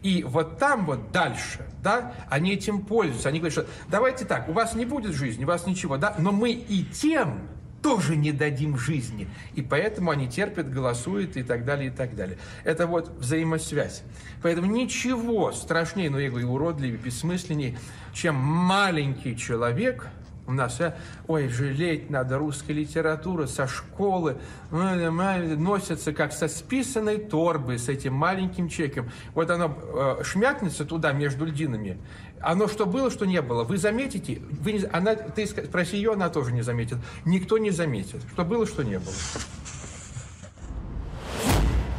И 0.02 0.24
вот 0.24 0.58
там 0.58 0.86
вот 0.86 1.12
дальше, 1.12 1.66
да, 1.84 2.14
они 2.30 2.54
этим 2.54 2.82
пользуются. 2.82 3.30
Они 3.30 3.40
говорят, 3.40 3.54
что 3.54 3.68
давайте 3.90 4.24
так, 4.24 4.48
у 4.48 4.54
вас 4.54 4.74
не 4.74 4.86
будет 4.86 5.14
жизни, 5.14 5.44
у 5.44 5.48
вас 5.48 5.66
ничего, 5.66 5.98
да, 5.98 6.16
но 6.18 6.32
мы 6.32 6.52
и 6.52 6.84
тем 6.84 7.50
тоже 7.82 8.16
не 8.16 8.32
дадим 8.32 8.78
жизни. 8.78 9.28
И 9.56 9.62
поэтому 9.62 10.12
они 10.12 10.28
терпят, 10.28 10.72
голосуют 10.72 11.38
и 11.38 11.44
так 11.44 11.66
далее, 11.66 11.88
и 11.88 11.92
так 11.92 12.16
далее. 12.16 12.38
Это 12.64 12.88
вот 12.88 13.10
взаимосвязь. 13.20 14.04
Поэтому 14.42 14.68
ничего 14.68 15.52
страшнее, 15.52 16.10
ну, 16.10 16.20
я 16.20 16.30
говорю, 16.30 16.52
уродливее, 16.54 16.98
бессмысленнее, 16.98 17.78
чем 18.14 18.36
маленький 18.36 19.38
человек– 19.38 20.08
у 20.50 20.52
нас, 20.52 20.82
а, 20.82 20.96
ой, 21.28 21.48
жалеть 21.48 22.10
надо, 22.10 22.40
русская 22.40 22.74
литература 22.74 23.46
со 23.46 23.68
школы 23.68 24.38
носится 24.72 26.12
как 26.12 26.34
со 26.34 26.48
списанной 26.48 27.20
торбы 27.20 27.78
с 27.78 27.88
этим 27.88 28.14
маленьким 28.16 28.68
человеком. 28.68 29.12
Вот 29.36 29.52
оно 29.52 29.78
э, 30.20 30.24
шмякнется 30.24 30.86
туда 30.86 31.14
между 31.14 31.46
льдинами, 31.46 32.00
оно 32.42 32.68
что 32.68 32.86
было, 32.86 33.12
что 33.12 33.26
не 33.26 33.42
было, 33.42 33.64
вы 33.64 33.78
заметите, 33.78 34.40
вы 34.40 34.74
не, 34.74 34.86
она, 34.86 35.16
ты 35.16 35.46
спроси 35.46 35.98
ее, 35.98 36.14
она 36.14 36.30
тоже 36.30 36.52
не 36.52 36.62
заметит. 36.62 36.98
Никто 37.26 37.58
не 37.58 37.72
заметит, 37.72 38.22
что 38.34 38.46
было, 38.46 38.66
что 38.66 38.84
не 38.84 39.00
было. 39.00 39.14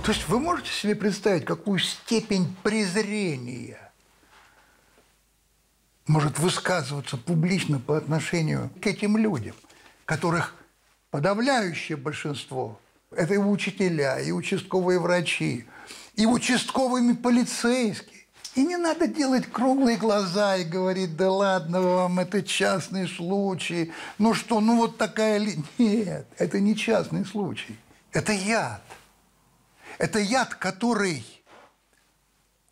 То 0.04 0.12
есть 0.12 0.28
вы 0.28 0.40
можете 0.40 0.70
себе 0.70 0.94
представить, 0.94 1.44
какую 1.44 1.78
степень 1.78 2.56
презрения 2.62 3.92
может 6.06 6.38
высказываться 6.38 7.16
публично 7.16 7.78
по 7.78 7.96
отношению 7.96 8.70
к 8.80 8.86
этим 8.86 9.16
людям, 9.16 9.54
которых 10.06 10.54
подавляющее 11.10 11.96
большинство– 11.96 12.80
это 13.10 13.34
и 13.34 13.38
учителя, 13.38 14.18
и 14.20 14.30
участковые 14.30 14.98
врачи, 14.98 15.66
и 16.14 16.26
участковыми 16.26 17.12
полицейские. 17.12 18.19
И 18.54 18.64
не 18.64 18.76
надо 18.76 19.06
делать 19.06 19.46
круглые 19.46 19.96
глаза 19.96 20.56
и 20.56 20.64
говорить, 20.64 21.16
да 21.16 21.30
ладно 21.30 21.80
вам, 21.80 22.18
это 22.18 22.42
частный 22.42 23.06
случай. 23.08 23.92
Ну 24.18 24.34
что, 24.34 24.60
ну 24.60 24.76
вот 24.76 24.98
такая 24.98 25.38
ли... 25.38 25.62
Нет, 25.78 26.26
это 26.36 26.58
не 26.58 26.74
частный 26.76 27.24
случай. 27.24 27.78
Это 28.12 28.32
яд. 28.32 28.82
Это 29.98 30.18
яд, 30.18 30.54
который 30.56 31.24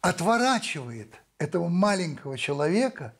отворачивает 0.00 1.14
этого 1.38 1.68
маленького 1.68 2.36
человека 2.36 3.14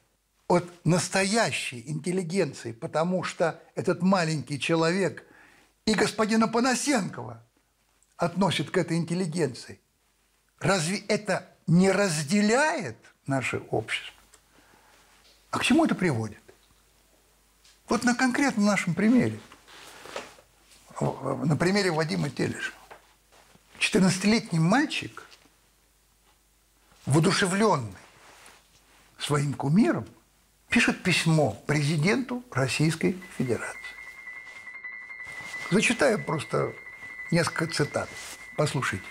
от 0.49 0.65
настоящей 0.85 1.85
интеллигенции, 1.87 2.73
потому 2.73 3.23
что 3.23 3.63
этот 3.77 4.03
маленький 4.03 4.59
человек 4.59 5.25
и 5.85 5.95
господина 5.95 6.49
Панасенкова 6.49 7.45
относит 8.17 8.71
к 8.71 8.77
этой 8.79 8.97
интеллигенции. 8.97 9.81
Разве 10.59 10.99
это 11.07 11.47
не 11.69 11.93
разделяет 11.93 12.97
наше 13.27 13.59
общество. 13.71 14.15
А 15.51 15.59
к 15.59 15.65
чему 15.65 15.85
это 15.85 15.95
приводит? 15.95 16.43
Вот 17.89 18.05
на 18.05 18.15
конкретном 18.15 18.67
нашем 18.67 18.95
примере. 18.95 19.39
На 21.01 21.57
примере 21.57 21.93
Вадима 21.93 22.29
Телеша. 22.31 22.73
14-летний 23.79 24.59
мальчик, 24.59 25.25
воодушевленный 27.07 27.95
своим 29.19 29.55
кумиром, 29.55 30.07
пишет 30.69 31.03
письмо 31.03 31.53
президенту 31.67 32.43
Российской 32.51 33.17
Федерации. 33.37 33.79
Зачитаю 35.71 36.23
просто 36.25 36.73
несколько 37.31 37.67
цитат. 37.69 38.09
Послушайте. 38.57 39.07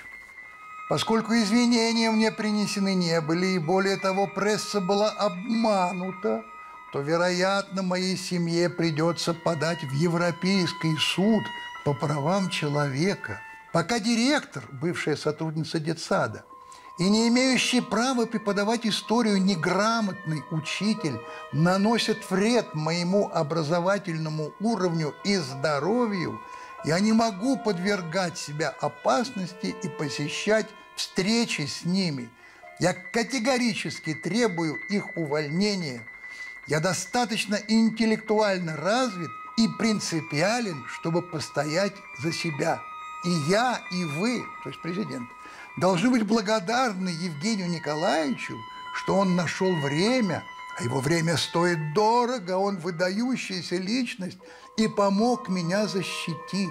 Поскольку 0.87 1.33
извинения 1.33 2.09
мне 2.11 2.31
принесены 2.31 2.95
не 2.95 3.19
были, 3.19 3.47
и 3.47 3.59
более 3.59 3.97
того, 3.97 4.25
пресса 4.25 4.79
была 4.79 5.09
обманута, 5.09 6.45
то, 6.93 7.01
вероятно, 7.01 7.83
моей 7.83 8.15
семье 8.15 8.69
придется 8.69 9.33
подать 9.33 9.83
в 9.83 9.91
Европейский 9.91 10.95
суд 10.97 11.43
по 11.83 11.93
правам 11.93 12.49
человека. 12.49 13.41
Пока 13.73 13.99
директор, 13.99 14.63
бывшая 14.71 15.17
сотрудница 15.17 15.79
детсада, 15.79 16.45
и 16.97 17.09
не 17.09 17.27
имеющий 17.27 17.81
права 17.81 18.25
преподавать 18.25 18.87
историю 18.87 19.43
неграмотный 19.43 20.41
учитель 20.51 21.19
наносит 21.51 22.17
вред 22.31 22.73
моему 22.73 23.29
образовательному 23.33 24.53
уровню 24.61 25.13
и 25.25 25.35
здоровью– 25.35 26.39
я 26.83 26.99
не 26.99 27.13
могу 27.13 27.57
подвергать 27.57 28.37
себя 28.37 28.69
опасности 28.81 29.75
и 29.83 29.89
посещать 29.89 30.67
встречи 30.95 31.65
с 31.65 31.85
ними. 31.85 32.29
Я 32.79 32.93
категорически 32.93 34.13
требую 34.13 34.75
их 34.89 35.17
увольнения. 35.17 36.05
Я 36.67 36.79
достаточно 36.79 37.55
интеллектуально 37.67 38.75
развит 38.75 39.29
и 39.57 39.67
принципиален, 39.79 40.85
чтобы 40.87 41.21
постоять 41.21 41.93
за 42.19 42.31
себя. 42.31 42.81
И 43.25 43.29
я, 43.49 43.81
и 43.91 44.03
вы, 44.03 44.43
то 44.63 44.69
есть 44.69 44.81
президент, 44.81 45.27
должны 45.77 46.09
быть 46.09 46.23
благодарны 46.23 47.09
Евгению 47.09 47.69
Николаевичу, 47.69 48.55
что 48.93 49.15
он 49.15 49.35
нашел 49.35 49.75
время, 49.81 50.43
а 50.77 50.83
его 50.83 50.99
время 50.99 51.37
стоит 51.37 51.93
дорого, 51.93 52.57
он 52.57 52.77
выдающаяся 52.77 53.77
личность, 53.77 54.37
и 54.77 54.87
помог 54.87 55.49
меня 55.49 55.87
защитить. 55.87 56.69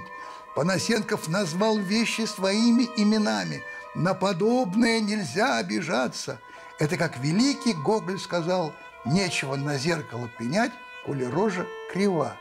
Панасенков 0.55 1.27
назвал 1.27 1.79
вещи 1.79 2.25
своими 2.25 2.85
именами. 2.97 3.63
На 3.97 4.15
подобное 4.15 5.01
нельзя 5.01 5.57
обижаться. 5.57 6.41
Это 6.79 6.97
как 6.97 7.19
великий 7.19 7.73
Гоголь 7.75 8.21
сказал, 8.21 8.73
нечего 9.05 9.57
на 9.57 9.77
зеркало 9.77 10.31
пенять, 10.39 10.73
коли 11.05 11.25
рожа 11.25 11.67
крива. 11.93 12.37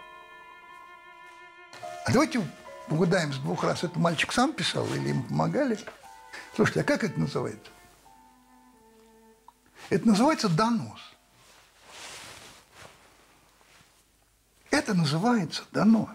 А 2.05 2.11
давайте 2.11 2.47
угадаем 2.89 3.34
с 3.34 3.38
двух 3.38 3.63
раз, 3.63 3.84
это 3.84 3.97
мальчик 3.97 4.32
сам 4.32 4.53
писал 4.53 4.86
или 4.93 5.09
ему 5.09 5.24
помогали? 5.24 5.80
Слушайте, 6.55 6.82
а 6.82 6.84
как 6.84 7.03
это 7.03 7.20
называется? 7.20 7.72
Это 9.89 10.07
называется 10.07 10.47
донос. 10.47 11.14
Это 14.76 14.93
называется 14.93 15.63
донос. 15.71 16.09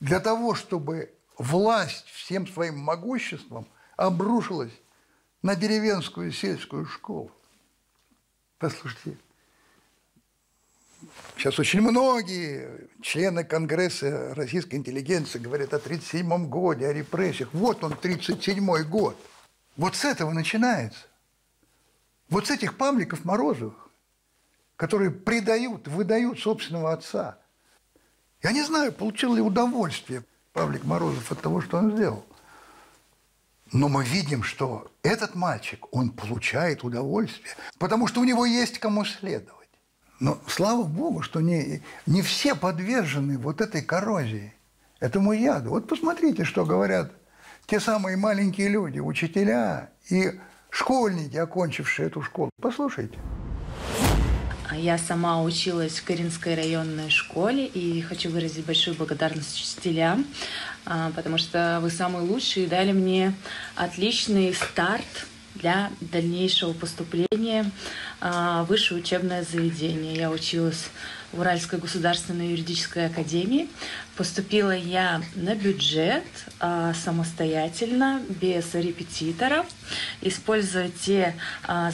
Для 0.00 0.20
того, 0.20 0.54
чтобы 0.54 1.14
власть 1.38 2.04
всем 2.08 2.46
своим 2.46 2.78
могуществом 2.78 3.66
обрушилась 3.96 4.72
на 5.40 5.56
деревенскую 5.56 6.30
сельскую 6.30 6.84
школу. 6.84 7.32
Послушайте, 8.58 9.16
сейчас 11.38 11.58
очень 11.58 11.80
многие 11.80 12.90
члены 13.00 13.44
Конгресса 13.44 14.34
российской 14.34 14.74
интеллигенции 14.74 15.38
говорят 15.38 15.72
о 15.72 15.76
1937 15.76 16.50
годе, 16.50 16.86
о 16.86 16.92
репрессиях. 16.92 17.48
Вот 17.54 17.82
он, 17.82 17.94
1937 17.94 18.82
год. 18.90 19.16
Вот 19.78 19.96
с 19.96 20.04
этого 20.04 20.32
начинается. 20.32 21.06
Вот 22.28 22.48
с 22.48 22.50
этих 22.50 22.76
Павликов 22.76 23.24
Морозовых 23.24 23.88
которые 24.82 25.12
предают, 25.12 25.86
выдают 25.86 26.40
собственного 26.40 26.92
отца. 26.92 27.38
Я 28.42 28.50
не 28.50 28.64
знаю, 28.64 28.92
получил 28.92 29.32
ли 29.32 29.40
удовольствие 29.40 30.24
Павлик 30.52 30.82
Морозов 30.82 31.30
от 31.30 31.40
того, 31.40 31.60
что 31.60 31.76
он 31.76 31.92
сделал. 31.92 32.26
Но 33.70 33.88
мы 33.88 34.04
видим, 34.04 34.42
что 34.42 34.90
этот 35.04 35.36
мальчик, 35.36 35.86
он 35.94 36.10
получает 36.10 36.82
удовольствие, 36.82 37.54
потому 37.78 38.08
что 38.08 38.20
у 38.20 38.24
него 38.24 38.44
есть 38.44 38.80
кому 38.80 39.04
следовать. 39.04 39.68
Но 40.18 40.40
слава 40.48 40.82
богу, 40.82 41.22
что 41.22 41.40
не, 41.40 41.80
не 42.06 42.20
все 42.20 42.56
подвержены 42.56 43.38
вот 43.38 43.60
этой 43.60 43.82
коррозии, 43.82 44.52
этому 44.98 45.32
яду. 45.32 45.70
Вот 45.70 45.86
посмотрите, 45.86 46.42
что 46.42 46.64
говорят 46.64 47.12
те 47.66 47.78
самые 47.78 48.16
маленькие 48.16 48.66
люди, 48.66 48.98
учителя 48.98 49.92
и 50.10 50.40
школьники, 50.70 51.36
окончившие 51.36 52.08
эту 52.08 52.20
школу. 52.20 52.50
Послушайте. 52.60 53.20
Я 54.78 54.96
сама 54.98 55.42
училась 55.42 55.98
в 55.98 56.04
Каринской 56.04 56.54
районной 56.54 57.10
школе 57.10 57.66
и 57.66 58.00
хочу 58.00 58.30
выразить 58.30 58.64
большую 58.64 58.96
благодарность 58.96 59.60
учителям, 59.60 60.26
а, 60.84 61.10
потому 61.14 61.38
что 61.38 61.78
вы 61.82 61.90
самые 61.90 62.22
лучшие 62.24 62.66
и 62.66 62.68
дали 62.68 62.92
мне 62.92 63.34
отличный 63.76 64.54
старт 64.54 65.26
для 65.54 65.90
дальнейшего 66.00 66.72
поступления 66.72 67.70
а, 68.20 68.64
в 68.64 68.68
высшее 68.68 69.00
учебное 69.00 69.44
заведение. 69.44 70.14
Я 70.14 70.30
училась 70.30 70.90
в 71.32 71.40
Уральской 71.40 71.78
государственной 71.78 72.48
юридической 72.48 73.06
академии. 73.06 73.68
Поступила 74.16 74.74
я 74.74 75.22
на 75.34 75.54
бюджет 75.54 76.24
а, 76.60 76.94
самостоятельно, 76.94 78.22
без 78.28 78.74
репетитора, 78.74 79.66
используя 80.20 80.88
те 80.88 81.34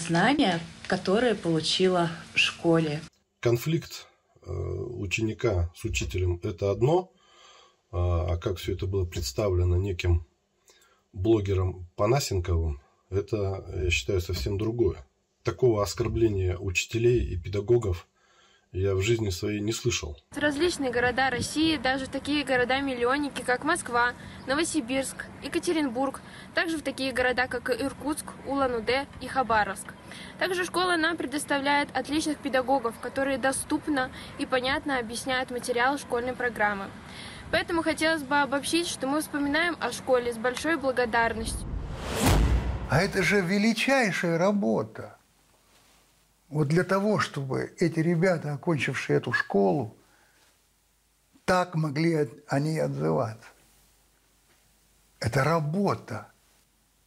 знания, 0.07 0.61
которые 0.89 1.35
получила 1.35 2.11
в 2.35 2.39
школе. 2.39 3.01
Конфликт 3.41 4.09
э, 4.43 4.51
ученика 4.51 5.71
с 5.77 5.85
учителем– 5.85 6.41
это 6.43 6.71
одно, 6.73 7.13
а 7.91 8.37
как 8.39 8.59
все 8.59 8.73
это 8.73 8.87
было 8.87 9.05
представлено 9.07 9.77
неким 9.77 10.27
блогером 11.13 11.89
Панасенковым, 11.97 12.83
это, 13.11 13.65
я 13.83 13.91
считаю, 13.91 14.21
совсем 14.21 14.59
другое. 14.59 15.07
Такого 15.43 15.83
оскорбления 15.83 16.59
учителей 16.59 17.25
и 17.25 17.37
педагогов 17.37 18.08
я 18.73 18.95
в 18.95 19.03
жизни 19.03 19.31
своей 19.31 19.61
не 19.61 19.73
слышал. 19.73 20.17
Различные 20.37 20.91
города 20.91 21.31
России, 21.31 21.77
даже 21.77 22.07
такие 22.09 22.45
города-миллионники, 22.45 23.43
как 23.43 23.65
Москва, 23.65 24.13
Новосибирск, 24.47 25.27
Екатеринбург, 25.43 26.21
также 26.55 26.77
в 26.77 26.83
такие 26.83 27.13
города, 27.13 27.47
как 27.47 27.71
Иркутск, 27.71 28.27
Улан-Удэ 28.47 29.07
и 29.21 29.27
Хабаровск. 29.27 29.95
Также 30.39 30.65
школа 30.65 30.97
нам 30.97 31.17
предоставляет 31.17 31.89
отличных 31.97 32.39
педагогов, 32.39 32.95
которые 33.01 33.39
доступно 33.39 34.11
и 34.39 34.47
понятно 34.47 34.99
объясняют 34.99 35.51
материал 35.51 35.99
школьной 35.99 36.35
программы. 36.35 36.87
Поэтому 37.51 37.83
хотелось 37.83 38.23
бы 38.23 38.37
обобщить, 38.37 38.87
что 38.89 39.07
мы 39.07 39.23
вспоминаем 39.23 39.77
о 39.81 39.91
школе 39.91 40.33
с 40.33 40.37
большой 40.37 40.77
благодарностью. 40.77 41.67
А 42.91 43.03
это 43.03 43.23
же 43.23 43.41
величайшая 43.41 44.39
работа. 44.39 45.18
Вот 46.49 46.69
для 46.69 46.85
того, 46.85 47.19
чтобы 47.19 47.75
эти 47.79 48.01
ребята, 48.01 48.55
окончившие 48.55 49.19
эту 49.19 49.33
школу, 49.33 49.97
так 51.45 51.75
могли 51.75 52.29
они 52.47 52.79
отзываться. 52.79 53.49
Это 55.21 55.45
работа, 55.45 56.31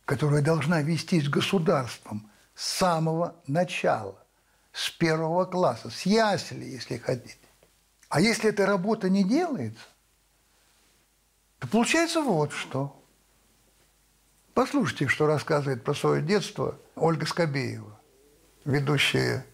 которая 0.05 0.41
должна 0.41 0.81
вестись 0.81 1.29
государством 1.29 2.29
с 2.55 2.65
самого 2.65 3.35
начала, 3.47 4.17
с 4.73 4.89
первого 4.89 5.45
класса, 5.45 5.89
с 5.89 6.03
ясли, 6.03 6.65
если 6.65 6.97
хотите. 6.97 7.37
А 8.09 8.19
если 8.19 8.49
эта 8.49 8.65
работа 8.65 9.09
не 9.09 9.23
делается, 9.23 9.85
то 11.59 11.67
получается 11.67 12.21
вот 12.21 12.51
что– 12.51 12.97
Послушайте, 14.53 15.07
что 15.07 15.27
рассказывает 15.27 15.83
про 15.83 15.93
свое 15.93 16.21
детство 16.21 16.77
Ольга 16.95 17.25
Скобеева, 17.25 17.99
ведущая 18.65 19.45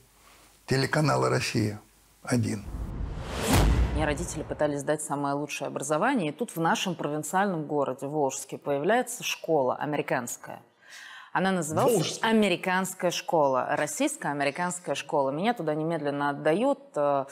телеканала 0.66 1.30
«Россия-1». 1.30 2.60
Мне 3.95 4.05
родители 4.05 4.43
пытались 4.43 4.84
дать 4.84 5.01
самое 5.01 5.34
лучшее 5.34 5.68
образование, 5.68 6.30
и 6.30 6.32
тут 6.32 6.55
в 6.55 6.60
нашем 6.60 6.95
провинциальном 6.95 7.66
городе 7.66 8.05
Волжске 8.05 8.58
появляется 8.58 9.24
школа 9.24 9.76
американская. 9.76 10.62
Она 11.34 11.51
называлась 11.51 11.93
Волжск. 11.93 12.24
«Американская 12.24 13.12
школа», 13.12 13.68
российская 13.72 14.32
американская 14.32 14.95
школа. 14.95 15.32
Меня 15.32 15.53
туда 15.53 15.74
немедленно 15.74 16.30
отдают. 16.30 16.80
Э, 16.95 17.26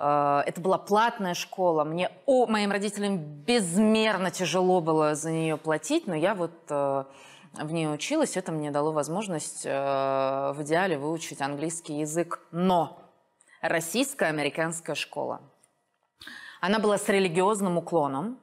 Э, 0.00 0.42
это 0.46 0.60
была 0.60 0.78
платная 0.78 1.34
школа. 1.34 1.84
Мне, 1.84 2.10
о, 2.24 2.46
моим 2.46 2.72
родителям 2.72 3.18
безмерно 3.18 4.30
тяжело 4.30 4.80
было 4.80 5.14
за 5.14 5.30
нее 5.30 5.56
платить, 5.58 6.06
но 6.06 6.14
я 6.14 6.34
вот 6.34 6.52
э, 6.70 7.04
в 7.54 7.72
ней 7.72 7.92
училась. 7.92 8.36
Это 8.36 8.52
мне 8.52 8.70
дало 8.70 8.92
возможность 8.92 9.62
э, 9.64 9.70
в 9.70 10.62
идеале 10.62 10.98
выучить 10.98 11.40
английский 11.40 12.00
язык. 12.00 12.40
Но 12.52 12.98
российская 13.60 14.26
американская 14.26 14.94
школа. 14.94 15.40
Она 16.60 16.78
была 16.78 16.98
с 16.98 17.08
религиозным 17.08 17.78
уклоном. 17.78 18.38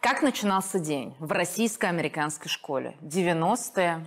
Как 0.00 0.22
начинался 0.22 0.78
день 0.78 1.16
в 1.18 1.32
российско-американской 1.32 2.48
школе? 2.48 2.96
90-е, 3.00 4.06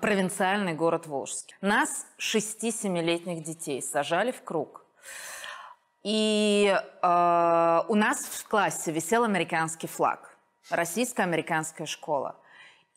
провинциальный 0.00 0.74
город 0.74 1.06
Волжский. 1.06 1.56
Нас, 1.60 2.06
6-7-летних 2.18 3.42
детей, 3.42 3.80
сажали 3.82 4.32
в 4.32 4.42
круг– 4.42 4.84
и 6.02 6.74
э, 6.74 7.80
у 7.88 7.94
нас 7.94 8.24
в 8.24 8.48
классе 8.48 8.90
висел 8.90 9.24
американский 9.24 9.86
флаг, 9.86 10.34
российско-американская 10.70 11.86
школа. 11.86 12.36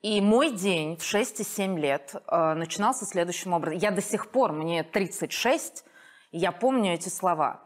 И 0.04 0.20
мой 0.20 0.52
день 0.52 0.98
в 0.98 1.02
6-7 1.02 1.80
лет 1.80 2.14
э, 2.28 2.54
начинался 2.56 3.06
следующим 3.06 3.54
образом. 3.54 3.80
Я 3.80 3.90
до 3.90 4.02
сих 4.02 4.32
пор, 4.32 4.52
мне 4.52 4.84
36, 4.84 5.86
я 6.34 6.52
помню 6.52 6.94
эти 6.94 7.08
слова. 7.08 7.62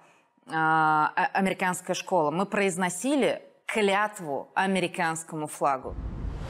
Э, 0.46 0.52
американская 1.34 1.96
школа. 1.96 2.30
Мы 2.30 2.46
произносили 2.46 3.42
клятву 3.66 4.52
американскому 4.54 5.48
флагу. 5.48 5.96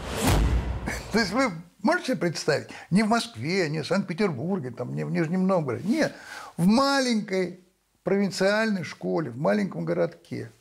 То 1.13 1.19
есть 1.19 1.31
вы 1.31 1.51
можете 1.81 2.07
себе 2.07 2.17
представить? 2.17 2.67
Не 2.91 3.03
в 3.03 3.07
Москве, 3.07 3.69
не 3.69 3.81
в 3.81 3.87
Санкт-Петербурге, 3.87 4.71
там, 4.71 4.93
не 4.93 5.05
в 5.05 5.11
Нижнем 5.11 5.47
Новгороде. 5.47 5.87
Нет, 5.87 6.13
в 6.57 6.65
маленькой 6.67 7.61
провинциальной 8.03 8.83
школе, 8.83 9.31
в 9.31 9.37
маленьком 9.37 9.85
городке, 9.85 10.51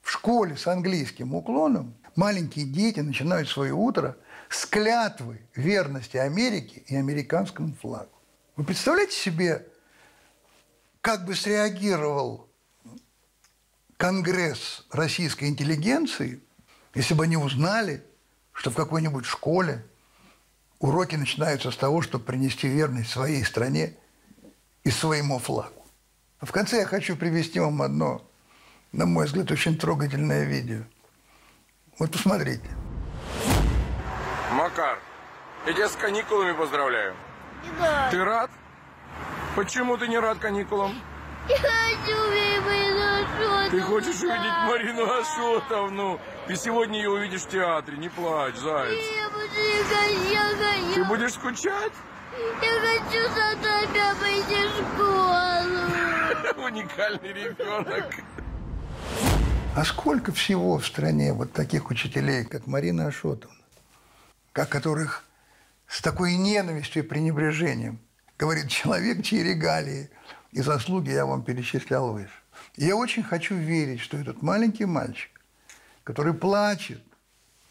в 0.00 0.10
школе 0.10 0.56
с 0.56 0.66
английским 0.66 1.32
уклоном, 1.32 1.94
маленькие 2.16 2.66
дети 2.66 2.98
начинают 2.98 3.48
свое 3.48 3.72
утро 3.72 4.16
с 4.54 4.66
клятвы 4.66 5.40
верности 5.54 6.16
Америке 6.16 6.82
и 6.86 6.96
американскому 6.96 7.74
флагу. 7.74 8.10
Вы 8.56 8.64
представляете 8.64 9.16
себе, 9.16 9.66
как 11.00 11.24
бы 11.24 11.34
среагировал 11.34 12.48
Конгресс 13.96 14.84
российской 14.90 15.44
интеллигенции, 15.44 16.40
если 16.94 17.14
бы 17.14 17.24
они 17.24 17.36
узнали, 17.36 18.04
что 18.52 18.70
в 18.70 18.74
какой-нибудь 18.74 19.24
школе 19.24 19.86
уроки 20.80 21.14
начинаются 21.14 21.70
с 21.70 21.76
того, 21.76 22.02
чтобы 22.02 22.24
принести 22.24 22.68
верность 22.68 23.10
своей 23.10 23.44
стране 23.44 23.96
и 24.84 24.90
своему 24.90 25.38
флагу. 25.38 25.86
В 26.40 26.50
конце 26.50 26.80
я 26.80 26.86
хочу 26.86 27.16
привести 27.16 27.60
вам 27.60 27.80
одно, 27.80 28.28
на 28.90 29.06
мой 29.06 29.26
взгляд, 29.26 29.50
очень 29.50 29.78
трогательное 29.78 30.44
видео. 30.44 30.82
Вот 31.98 32.10
посмотрите. 32.10 32.68
Макар, 34.72 34.98
я 35.66 35.72
тебя 35.74 35.86
с 35.86 35.96
каникулами 35.96 36.52
поздравляю. 36.52 37.14
Да. 37.78 38.08
Ты 38.10 38.24
рад? 38.24 38.50
Почему 39.54 39.98
ты 39.98 40.08
не 40.08 40.18
рад 40.18 40.38
каникулам? 40.38 40.98
Я 41.46 41.56
хочу 41.58 42.16
увидеть 42.26 42.62
Марину 42.64 43.04
Ашотовну. 43.20 43.70
Ты 43.70 43.80
хочешь 43.82 44.22
увидеть 44.22 44.58
Марину 44.66 45.20
Ашотовну? 45.20 46.20
Ты 46.46 46.56
сегодня 46.56 46.96
ее 46.96 47.10
увидишь 47.10 47.42
в 47.42 47.48
театре, 47.48 47.98
не 47.98 48.08
плачь, 48.08 48.54
заяц. 48.54 48.98
Я 49.14 49.28
буду 49.28 49.44
я 50.32 50.40
хочу. 50.56 50.94
Ты 50.94 51.04
будешь 51.04 51.32
скучать? 51.34 51.92
Я 52.62 52.80
хочу 52.80 53.28
завтра 53.34 54.14
пойти 54.22 54.68
в 54.68 54.72
школу. 54.94 56.64
Уникальный 56.66 57.32
ребенок. 57.34 58.14
А 59.76 59.84
сколько 59.84 60.32
всего 60.32 60.78
в 60.78 60.86
стране 60.86 61.34
вот 61.34 61.52
таких 61.52 61.90
учителей, 61.90 62.46
как 62.46 62.66
Марина 62.66 63.08
Ашотовна, 63.08 63.61
как 64.52 64.68
которых 64.68 65.24
с 65.86 66.00
такой 66.00 66.36
ненавистью 66.36 67.04
и 67.04 67.06
пренебрежением 67.06 67.98
говорит 68.38 68.68
человек, 68.68 69.22
чьи 69.22 69.42
регалии 69.42 70.10
и 70.52 70.60
заслуги 70.62 71.10
я 71.10 71.26
вам 71.26 71.42
перечислял 71.42 72.12
выше. 72.12 72.32
И 72.76 72.84
я 72.84 72.96
очень 72.96 73.22
хочу 73.22 73.54
верить, 73.54 74.00
что 74.00 74.16
этот 74.16 74.42
маленький 74.42 74.84
мальчик, 74.84 75.30
который 76.04 76.34
плачет, 76.34 77.02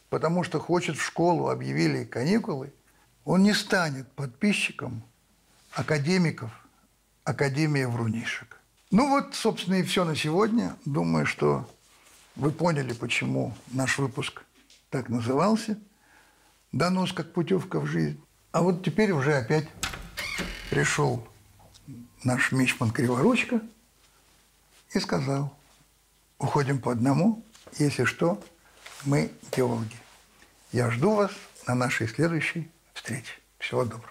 потому 0.09 0.43
что 0.43 0.59
хочет 0.59 0.97
в 0.97 1.03
школу, 1.03 1.49
объявили 1.49 2.03
каникулы– 2.03 2.73
он 3.25 3.43
не 3.43 3.53
станет 3.53 4.11
подписчиком 4.13 5.03
академиков 5.71 6.51
Академия 7.23 7.87
врунишек. 7.87 8.59
Ну 8.89 9.07
вот, 9.09 9.35
собственно, 9.35 9.75
и 9.75 9.83
все 9.83 10.03
на 10.03 10.15
сегодня. 10.15 10.75
Думаю, 10.85 11.27
что 11.27 11.69
вы 12.35 12.51
поняли, 12.51 12.93
почему 12.93 13.55
наш 13.71 13.99
выпуск 13.99 14.43
так 14.89 15.07
назывался. 15.07 15.77
Донос 16.71 17.11
как 17.11 17.33
путевка 17.33 17.79
в 17.79 17.85
жизнь. 17.85 18.21
А 18.51 18.61
вот 18.61 18.83
теперь 18.83 19.11
уже 19.11 19.35
опять 19.35 19.67
пришел 20.69 21.27
наш 22.23 22.51
мичман 22.51 22.91
Криворучка 22.91 23.61
и 24.93 24.99
сказал, 24.99 25.55
уходим 26.37 26.79
по 26.79 26.91
одному, 26.91 27.43
если 27.77 28.05
что, 28.05 28.41
мы 29.05 29.31
геологи. 29.55 29.97
Я 30.71 30.89
жду 30.91 31.15
вас 31.15 31.31
на 31.67 31.75
нашей 31.75 32.07
следующей 32.07 32.69
встрече. 32.93 33.33
Всего 33.57 33.83
доброго. 33.83 34.10